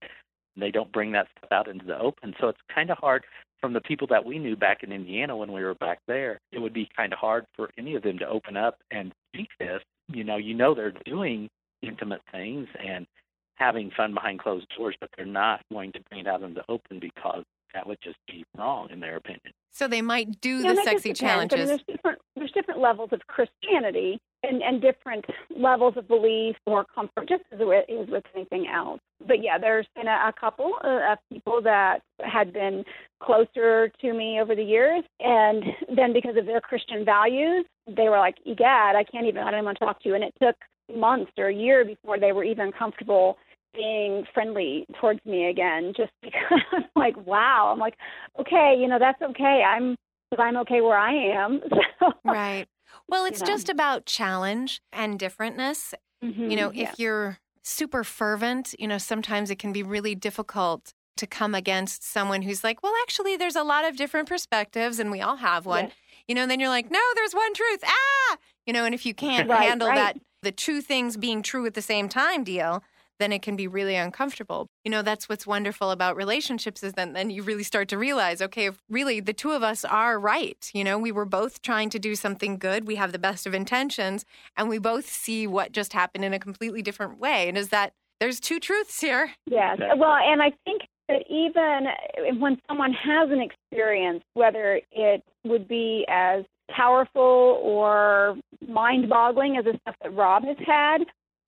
They 0.57 0.71
don't 0.71 0.93
bring 0.93 1.13
that 1.13 1.29
stuff 1.39 1.53
out 1.53 1.69
into 1.69 1.87
the 1.87 1.99
open. 1.99 2.35
So 2.41 2.49
it's 2.49 2.61
kind 2.75 2.91
of 2.91 2.99
hard 2.99 3.25
from 3.61 3.73
the 3.73 3.81
people 3.81 4.07
that 4.09 4.25
we 4.25 4.39
knew 4.39 4.57
back 4.57 4.83
in 4.83 4.93
Indiana 4.93 5.37
when 5.37 5.53
we 5.53 5.63
were 5.63 5.75
back 5.77 5.99
there. 6.07 6.39
It 6.53 6.59
would 6.59 6.75
be 6.75 6.89
kind 6.97 7.13
of 7.13 7.19
hard 7.19 7.47
for 7.57 7.71
any 7.79 7.95
of 7.95 8.03
them 8.03 8.19
to 8.19 8.29
open 8.29 8.57
up 8.57 8.79
and 8.91 9.13
speak 9.33 9.49
this. 9.59 9.81
You 10.09 10.25
know, 10.25 10.37
you 10.37 10.55
know 10.55 10.75
they're 10.75 10.95
doing 11.05 11.49
intimate 11.83 12.23
things 12.33 12.67
and 12.85 13.07
having 13.55 13.91
fun 13.97 14.15
behind 14.15 14.41
closed 14.41 14.67
doors, 14.77 14.97
but 15.01 15.11
they're 15.17 15.27
not 15.27 15.61
going 15.71 15.93
to 15.93 16.01
bring 16.09 16.23
it 16.23 16.27
out 16.27 16.43
in 16.43 16.55
the 16.55 16.65
open 16.69 16.99
because 16.99 17.45
that 17.75 17.87
would 17.87 17.99
just 18.03 18.19
be 18.27 18.45
wrong 18.57 18.89
in 18.91 19.01
their 19.01 19.17
opinion. 19.17 19.53
So 19.73 19.87
they 19.89 20.03
might 20.03 20.41
do 20.41 20.63
the 20.63 20.75
sexy 20.83 21.13
depends. 21.13 21.23
I 21.23 21.25
mean, 21.25 21.49
challenges. 21.49 21.69
there's 21.69 21.83
different 21.87 22.19
there's 22.37 22.53
different 22.53 22.81
levels 22.81 23.11
of 23.13 23.21
Christianity 23.27 24.19
and, 24.43 24.63
and 24.63 24.81
different 24.81 25.25
levels 25.55 25.95
of 25.97 26.09
belief 26.09 26.57
or 26.67 26.85
comfort, 26.95 27.29
just 27.29 27.43
as 27.53 27.59
it 27.61 27.93
is 27.93 28.09
with 28.09 28.25
anything 28.35 28.67
else. 28.67 29.01
But 29.27 29.43
yeah, 29.43 29.59
there's 29.59 29.87
been 29.95 30.09
a, 30.09 30.29
a 30.29 30.33
couple 30.39 30.73
of 30.83 31.19
people 31.33 31.61
that 31.63 32.01
had 32.21 32.53
been 32.53 32.85
closer 33.23 33.91
to 34.01 34.13
me 34.13 34.41
over 34.41 34.55
the 34.55 34.63
years, 34.63 35.05
and 35.21 35.65
then 35.95 36.13
because 36.13 36.37
of 36.37 36.47
their 36.47 36.61
Christian 36.61 37.05
values, 37.05 37.65
they 37.87 38.09
were 38.09 38.19
like, 38.19 38.37
"Egad, 38.47 38.97
I 38.97 39.05
can't 39.05 39.27
even. 39.27 39.43
I 39.43 39.51
don't 39.51 39.61
even 39.61 39.65
want 39.67 39.79
to 39.79 39.85
talk 39.85 40.03
to 40.03 40.09
you." 40.09 40.15
And 40.15 40.25
it 40.25 40.35
took 40.43 40.57
months 40.95 41.33
or 41.39 41.47
a 41.47 41.55
year 41.55 41.85
before 41.85 42.19
they 42.19 42.33
were 42.33 42.45
even 42.45 42.73
comfortable 42.73 43.39
being 43.75 44.25
friendly 44.35 44.87
towards 45.01 45.25
me 45.25 45.49
again 45.49 45.93
just 45.97 46.13
because 46.23 46.61
I'm 46.73 46.85
like, 46.97 47.17
wow. 47.27 47.71
I'm 47.73 47.79
like, 47.79 47.95
okay, 48.39 48.75
you 48.79 48.89
know, 48.89 48.99
that's 48.99 49.21
okay. 49.23 49.63
I'm 49.67 49.97
because 50.31 50.43
I'm 50.45 50.57
okay 50.59 50.81
where 50.81 50.99
I 50.99 51.13
am. 51.13 51.61
So, 51.99 52.13
Right. 52.25 52.67
Well, 53.09 53.27
it's 53.27 53.41
know. 53.41 53.47
just 53.47 53.69
about 53.69 54.07
challenge 54.07 54.81
and 54.93 55.19
differentness. 55.19 55.93
You 56.23 56.57
know, 56.57 56.71
yeah. 56.73 56.91
if 56.91 56.99
you're 56.99 57.39
super 57.63 58.05
fervent, 58.05 58.75
you 58.79 58.87
know, 58.87 58.99
sometimes 58.99 59.51
it 59.51 59.59
can 59.59 59.73
be 59.73 59.83
really 59.83 60.15
difficult 60.15 60.93
to 61.17 61.27
come 61.27 61.55
against 61.55 62.03
someone 62.03 62.43
who's 62.43 62.65
like, 62.65 62.83
well, 62.83 62.93
actually, 63.03 63.37
there's 63.37 63.57
a 63.57 63.63
lot 63.63 63.87
of 63.87 63.97
different 63.97 64.29
perspectives 64.29 64.99
and 64.99 65.11
we 65.11 65.21
all 65.21 65.37
have 65.37 65.67
one. 65.67 65.85
Yes. 65.87 65.95
You 66.29 66.35
know, 66.35 66.43
and 66.43 66.51
then 66.51 66.61
you're 66.61 66.69
like, 66.71 66.91
no, 66.91 67.01
there's 67.15 67.35
one 67.35 67.53
truth. 67.55 67.81
Ah, 67.85 68.37
you 68.67 68.73
know, 68.73 68.85
and 68.85 68.95
if 68.95 69.05
you 69.05 69.15
can't 69.15 69.49
Right, 69.51 69.69
handle 69.69 69.89
right. 69.89 69.97
that, 69.97 70.19
the 70.43 70.53
two 70.53 70.81
things 70.81 71.17
being 71.17 71.43
true 71.43 71.67
at 71.67 71.75
the 71.75 71.83
same 71.83 72.09
time 72.09 72.45
deal, 72.45 72.83
then 73.21 73.33
it 73.33 73.43
can 73.43 73.55
be 73.55 73.69
really 73.69 73.95
uncomfortable. 73.95 74.67
You 74.85 74.91
know, 74.91 75.03
that's 75.03 75.29
what's 75.29 75.47
wonderful 75.47 75.93
about 75.93 76.17
relationships 76.17 76.83
is 76.83 76.95
that 76.95 77.15
then 77.15 77.31
you 77.31 77.45
really 77.45 77.63
start 77.63 77.89
to 77.91 77.99
realize, 77.99 78.43
okay, 78.43 78.67
if 78.67 78.83
really 78.89 79.21
the 79.21 79.33
two 79.33 79.53
of 79.53 79.63
us 79.63 79.85
are 79.85 80.19
right. 80.19 80.69
You 80.75 80.83
know, 80.83 80.99
we 80.99 81.13
were 81.13 81.25
both 81.25 81.63
trying 81.63 81.91
to 81.91 81.99
do 81.99 82.17
something 82.17 82.59
good. 82.59 82.87
We 82.87 82.97
have 82.97 83.13
the 83.13 83.19
best 83.19 83.47
of 83.47 83.55
intentions 83.55 84.25
and 84.57 84.69
we 84.69 84.79
both 84.79 85.09
see 85.09 85.47
what 85.47 85.71
just 85.71 85.93
happened 85.93 86.25
in 86.25 86.35
a 86.35 86.41
completely 86.41 86.83
different 86.83 87.21
way. 87.21 87.49
And 87.49 87.57
is 87.57 87.69
that 87.69 87.93
there's 88.19 88.41
two 88.41 88.59
truths 88.59 89.01
here. 89.01 89.31
Yes. 89.47 89.79
Well, 89.97 90.17
and 90.17 90.43
I 90.43 90.53
think 90.65 90.83
that 91.09 91.23
even 91.29 92.41
when 92.41 92.59
someone 92.69 92.93
has 92.93 93.31
an 93.31 93.41
experience, 93.41 94.23
whether 94.35 94.81
it 94.93 95.23
would 95.45 95.69
be 95.69 96.07
as 96.09 96.45
powerful 96.71 97.61
or 97.63 98.37
mind 98.69 99.09
boggling 99.09 99.57
as 99.57 99.65
the 99.65 99.79
stuff 99.83 99.97
that 100.03 100.15
Rob 100.15 100.45
has 100.45 100.57
had, 100.67 100.99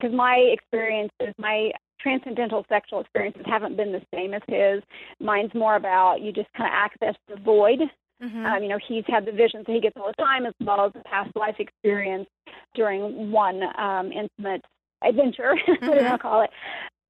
because 0.03 0.17
my 0.17 0.35
experiences, 0.53 1.35
my 1.39 1.71
transcendental 2.01 2.67
sexual 2.69 3.01
experiences 3.01 3.43
haven't 3.47 3.77
been 3.77 3.93
the 3.93 4.03
same 4.13 4.35
as 4.35 4.43
his. 4.49 4.83
Mine's 5.21 5.55
more 5.55 5.77
about 5.77 6.21
you 6.21 6.33
just 6.33 6.53
kind 6.57 6.69
of 6.69 6.75
access 6.75 7.15
the 7.29 7.37
void 7.37 7.79
Mhm. 8.23 8.47
Um, 8.47 8.63
you 8.63 8.69
know, 8.69 8.79
he's 8.87 9.05
had 9.09 9.27
the 9.27 9.33
visions 9.33 9.67
that 9.67 9.73
he 9.73 9.81
gets 9.81 9.97
all 9.97 10.07
the 10.07 10.23
time, 10.23 10.47
as 10.47 10.55
well 10.61 10.87
as 10.87 10.93
the 10.93 11.01
past 11.01 11.35
life 11.35 11.57
experience 11.59 12.29
during 12.75 13.33
one 13.33 13.63
um, 13.77 14.13
intimate 14.13 14.65
adventure, 15.05 15.55
whatever 15.67 15.97
you 15.97 16.05
want 16.05 16.21
to 16.21 16.23
call 16.23 16.43
it. 16.43 16.51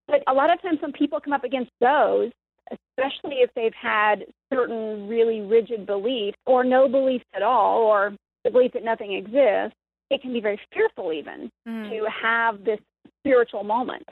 But 0.09 0.23
a 0.27 0.33
lot 0.33 0.51
of 0.51 0.61
times 0.63 0.81
when 0.81 0.93
people 0.93 1.21
come 1.21 1.35
up 1.35 1.45
against 1.45 1.71
those, 1.81 2.31
especially 2.71 3.37
if 3.41 3.51
they've 3.55 3.75
had 3.75 4.25
certain 4.53 5.07
really 5.07 5.43
rigid 5.43 5.85
beliefs 5.85 6.39
or 6.47 6.65
no 6.65 6.89
beliefs 6.89 7.27
at 7.35 7.43
all, 7.43 7.83
or 7.83 8.15
the 8.45 8.51
belief 8.51 8.73
that 8.73 8.83
nothing 8.83 9.13
exists, 9.13 9.77
it 10.13 10.21
can 10.23 10.33
be 10.33 10.41
very 10.41 10.61
fearful 10.73 11.13
even 11.13 11.51
Mm. 11.67 11.89
to 11.91 12.07
have 12.11 12.65
this 12.65 12.81
spiritual 13.21 13.65
moment. 13.65 14.05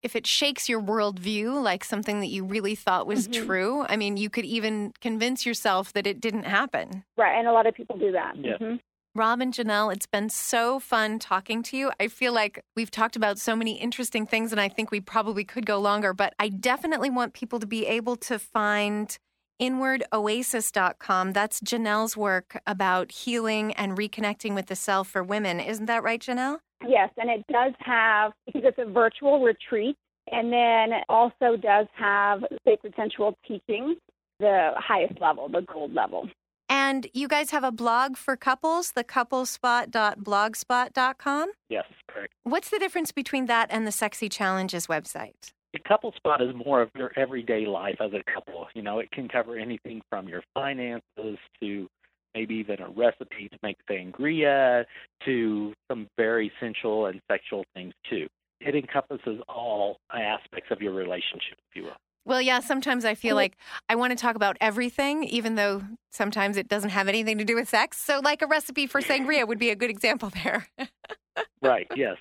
if 0.00 0.14
it 0.14 0.28
shakes 0.28 0.68
your 0.68 0.80
worldview, 0.80 1.60
like 1.60 1.82
something 1.82 2.20
that 2.20 2.28
you 2.28 2.44
really 2.44 2.76
thought 2.76 3.04
was 3.04 3.26
Mhm. 3.26 3.44
true, 3.44 3.84
I 3.88 3.96
mean, 3.96 4.16
you 4.16 4.30
could 4.30 4.44
even 4.44 4.92
convince 5.00 5.44
yourself 5.44 5.92
that 5.92 6.06
it 6.06 6.20
didn't 6.20 6.44
happen. 6.44 7.02
Right, 7.16 7.36
and 7.36 7.48
a 7.48 7.52
lot 7.52 7.66
of 7.66 7.74
people 7.74 7.98
do 7.98 8.12
that. 8.12 8.36
Yes. 8.36 8.60
Mhm. 8.60 8.78
Rob 9.16 9.40
and 9.40 9.52
Janelle, 9.52 9.92
it's 9.92 10.06
been 10.06 10.28
so 10.30 10.78
fun 10.78 11.18
talking 11.18 11.64
to 11.64 11.76
you. 11.76 11.90
I 11.98 12.06
feel 12.06 12.32
like 12.32 12.60
we've 12.76 12.92
talked 12.92 13.16
about 13.16 13.38
so 13.40 13.56
many 13.56 13.72
interesting 13.72 14.24
things, 14.24 14.52
and 14.52 14.60
I 14.60 14.68
think 14.68 14.92
we 14.92 15.00
probably 15.00 15.42
could 15.44 15.66
go 15.66 15.80
longer, 15.80 16.14
but 16.14 16.32
I 16.38 16.48
definitely 16.48 17.10
want 17.10 17.32
people 17.34 17.58
to 17.58 17.66
be 17.66 17.84
able 17.86 18.14
to 18.30 18.38
find 18.38 19.18
inwardoasis.com. 19.60 21.32
That's 21.32 21.60
Janelle's 21.60 22.16
work 22.16 22.60
about 22.66 23.12
healing 23.12 23.72
and 23.74 23.96
reconnecting 23.96 24.54
with 24.54 24.66
the 24.66 24.76
self 24.76 25.08
for 25.08 25.22
women. 25.22 25.60
Isn't 25.60 25.86
that 25.86 26.02
right, 26.02 26.20
Janelle? 26.20 26.58
Yes, 26.86 27.10
and 27.16 27.28
it 27.28 27.44
does 27.50 27.72
have 27.80 28.32
because 28.46 28.62
it's 28.64 28.78
a 28.78 28.84
virtual 28.90 29.42
retreat, 29.42 29.96
and 30.30 30.52
then 30.52 30.92
it 30.92 31.04
also 31.08 31.56
does 31.56 31.88
have 31.96 32.44
sacred 32.64 32.94
sensual 32.96 33.36
teaching, 33.46 33.96
the 34.38 34.70
highest 34.76 35.20
level, 35.20 35.48
the 35.48 35.62
gold 35.62 35.92
level. 35.92 36.28
And 36.68 37.08
you 37.14 37.26
guys 37.28 37.50
have 37.50 37.64
a 37.64 37.72
blog 37.72 38.18
for 38.18 38.36
couples, 38.36 38.92
the 38.92 39.02
couplespot.blogspot.com. 39.02 41.50
Yes, 41.70 41.86
correct. 42.08 42.34
What's 42.44 42.68
the 42.68 42.78
difference 42.78 43.10
between 43.10 43.46
that 43.46 43.68
and 43.70 43.86
the 43.86 43.92
Sexy 43.92 44.28
Challenges 44.28 44.86
website? 44.86 45.54
Couple 45.88 46.12
spot 46.16 46.42
is 46.42 46.54
more 46.54 46.82
of 46.82 46.90
your 46.94 47.12
everyday 47.16 47.64
life 47.64 47.96
as 47.98 48.10
a 48.12 48.22
couple. 48.30 48.66
You 48.74 48.82
know, 48.82 48.98
it 48.98 49.10
can 49.10 49.26
cover 49.26 49.56
anything 49.56 50.02
from 50.10 50.28
your 50.28 50.42
finances 50.52 51.38
to 51.60 51.88
maybe 52.34 52.56
even 52.56 52.82
a 52.82 52.90
recipe 52.90 53.48
to 53.48 53.58
make 53.62 53.78
sangria 53.90 54.84
to 55.24 55.72
some 55.90 56.06
very 56.18 56.52
sensual 56.60 57.06
and 57.06 57.22
sexual 57.30 57.64
things 57.74 57.94
too. 58.10 58.26
It 58.60 58.74
encompasses 58.74 59.40
all 59.48 59.96
aspects 60.12 60.70
of 60.70 60.82
your 60.82 60.92
relationship, 60.92 61.56
if 61.70 61.76
you 61.76 61.84
will. 61.84 61.96
Well, 62.28 62.42
yeah, 62.42 62.60
sometimes 62.60 63.06
I 63.06 63.14
feel 63.14 63.36
like 63.36 63.56
I 63.88 63.94
want 63.94 64.10
to 64.10 64.16
talk 64.16 64.36
about 64.36 64.58
everything, 64.60 65.24
even 65.24 65.54
though 65.54 65.82
sometimes 66.10 66.58
it 66.58 66.68
doesn't 66.68 66.90
have 66.90 67.08
anything 67.08 67.38
to 67.38 67.44
do 67.44 67.54
with 67.54 67.70
sex. 67.70 67.96
So, 67.96 68.20
like 68.22 68.42
a 68.42 68.46
recipe 68.46 68.86
for 68.86 69.00
sangria 69.00 69.48
would 69.48 69.58
be 69.58 69.70
a 69.70 69.74
good 69.74 69.90
example 69.90 70.30
there. 70.44 70.68
Right, 71.62 71.86
yes. 71.94 72.16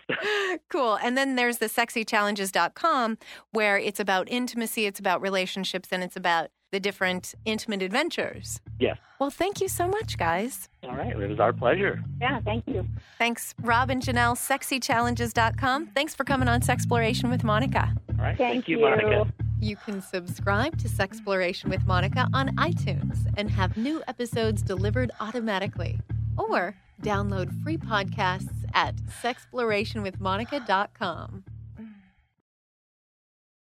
cool. 0.69 0.95
And 1.01 1.17
then 1.17 1.35
there's 1.37 1.57
the 1.57 1.65
sexychallenges.com 1.65 3.17
where 3.51 3.77
it's 3.79 3.99
about 3.99 4.29
intimacy, 4.29 4.85
it's 4.85 4.99
about 4.99 5.23
relationships, 5.23 5.89
and 5.91 6.03
it's 6.03 6.15
about 6.15 6.49
the 6.71 6.79
different 6.79 7.33
intimate 7.43 7.81
adventures. 7.81 8.61
Yes. 8.79 8.97
Well, 9.19 9.31
thank 9.31 9.59
you 9.59 9.69
so 9.69 9.87
much, 9.87 10.19
guys. 10.19 10.69
All 10.83 10.95
right, 10.95 11.19
it 11.19 11.29
was 11.29 11.39
our 11.39 11.51
pleasure. 11.51 12.03
Yeah, 12.21 12.39
thank 12.41 12.67
you. 12.67 12.85
Thanks, 13.17 13.55
Rob 13.61 13.89
and 13.89 14.03
Janelle, 14.03 14.37
sexychallenges.com. 14.37 15.87
Thanks 15.95 16.13
for 16.13 16.23
coming 16.23 16.47
on 16.47 16.61
Sexploration 16.61 17.31
with 17.31 17.43
Monica. 17.43 17.91
All 18.09 18.23
right, 18.23 18.37
Thank 18.37 18.67
you, 18.67 18.77
you. 18.77 18.83
Monica. 18.83 19.33
You 19.59 19.75
can 19.75 20.03
subscribe 20.03 20.77
to 20.79 20.87
Sexploration 20.87 21.69
with 21.69 21.87
Monica 21.87 22.27
on 22.31 22.55
iTunes 22.57 23.25
and 23.37 23.49
have 23.49 23.75
new 23.75 24.03
episodes 24.07 24.61
delivered 24.61 25.09
automatically. 25.19 25.99
Or 26.37 26.75
download 27.01 27.63
free 27.63 27.77
podcasts 27.77 28.69
at 28.75 28.95
sexplorationwithmonica.com. 29.23 31.43